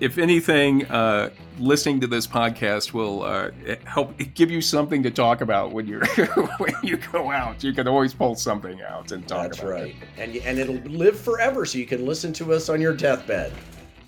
if 0.00 0.18
anything, 0.18 0.86
uh, 0.86 1.30
listening 1.60 2.00
to 2.00 2.08
this 2.08 2.26
podcast 2.26 2.92
will 2.92 3.22
uh, 3.22 3.50
help 3.84 4.18
give 4.34 4.50
you 4.50 4.60
something 4.60 5.04
to 5.04 5.10
talk 5.12 5.40
about 5.40 5.70
when 5.70 5.86
you 5.86 6.00
when 6.58 6.74
you 6.82 6.96
go 6.96 7.30
out. 7.30 7.62
You 7.62 7.72
can 7.72 7.86
always 7.86 8.12
pull 8.12 8.34
something 8.34 8.82
out 8.82 9.12
and 9.12 9.26
talk 9.28 9.50
That's 9.50 9.60
about 9.60 9.70
right. 9.70 9.94
it. 10.02 10.08
And 10.18 10.36
and 10.38 10.58
it'll 10.58 10.74
live 10.90 11.18
forever, 11.18 11.64
so 11.64 11.78
you 11.78 11.86
can 11.86 12.04
listen 12.04 12.32
to 12.34 12.52
us 12.52 12.68
on 12.68 12.80
your 12.80 12.94
deathbed. 12.94 13.52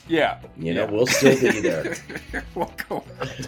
Yeah. 0.08 0.38
You 0.56 0.74
know, 0.74 0.86
we'll 0.86 1.06
still 1.06 1.38
be 1.40 1.60
there. 1.60 1.96
we'll 2.54 2.72
go. 2.88 3.04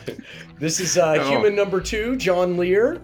this 0.58 0.80
is 0.80 0.96
uh, 0.96 1.16
oh. 1.20 1.28
human 1.28 1.54
number 1.54 1.80
two, 1.80 2.16
John 2.16 2.56
Lehr. 2.56 3.00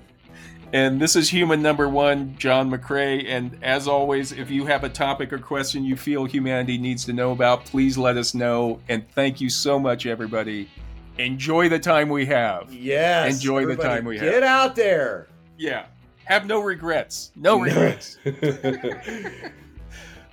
And 0.72 0.98
this 0.98 1.16
is 1.16 1.28
human 1.28 1.61
number 1.61 1.86
one, 1.86 2.34
John 2.38 2.70
McCray. 2.70 3.26
And 3.26 3.59
as 3.62 3.86
always, 3.86 4.32
if 4.32 4.50
you 4.50 4.64
have 4.64 4.84
a 4.84 4.88
topic 4.88 5.30
or 5.32 5.38
question 5.38 5.84
you 5.84 5.96
feel 5.96 6.24
humanity 6.24 6.78
needs 6.78 7.05
to 7.05 7.12
know 7.12 7.32
about, 7.32 7.66
please 7.66 7.98
let 7.98 8.16
us 8.16 8.32
know. 8.34 8.80
And 8.88 9.07
thank 9.11 9.38
you 9.38 9.50
so 9.50 9.78
much, 9.78 10.07
everybody. 10.07 10.70
Enjoy 11.18 11.68
the 11.68 11.78
time 11.78 12.09
we 12.09 12.24
have. 12.26 12.72
Yes. 12.72 13.34
Enjoy 13.34 13.66
the 13.66 13.76
time 13.76 14.07
we 14.07 14.14
get 14.14 14.24
have. 14.24 14.32
Get 14.32 14.42
out 14.44 14.74
there. 14.74 15.28
Yeah. 15.59 15.86
Have 16.24 16.46
no 16.46 16.61
regrets. 16.61 17.32
No 17.36 17.61
regrets. 17.61 18.16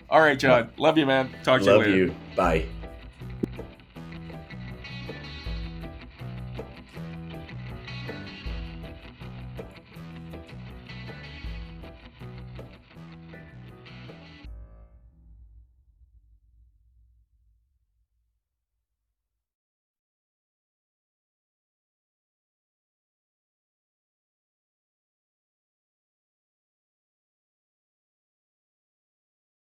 All 0.09 0.22
right, 0.22 0.39
John. 0.39 0.70
Love 0.78 0.97
you, 0.97 1.05
man. 1.05 1.30
Talk 1.43 1.61
to 1.61 1.65
Love 1.65 1.86
you 1.86 1.93
later. 1.93 2.07
Love 2.07 2.15
you. 2.15 2.15
Bye. 2.36 2.65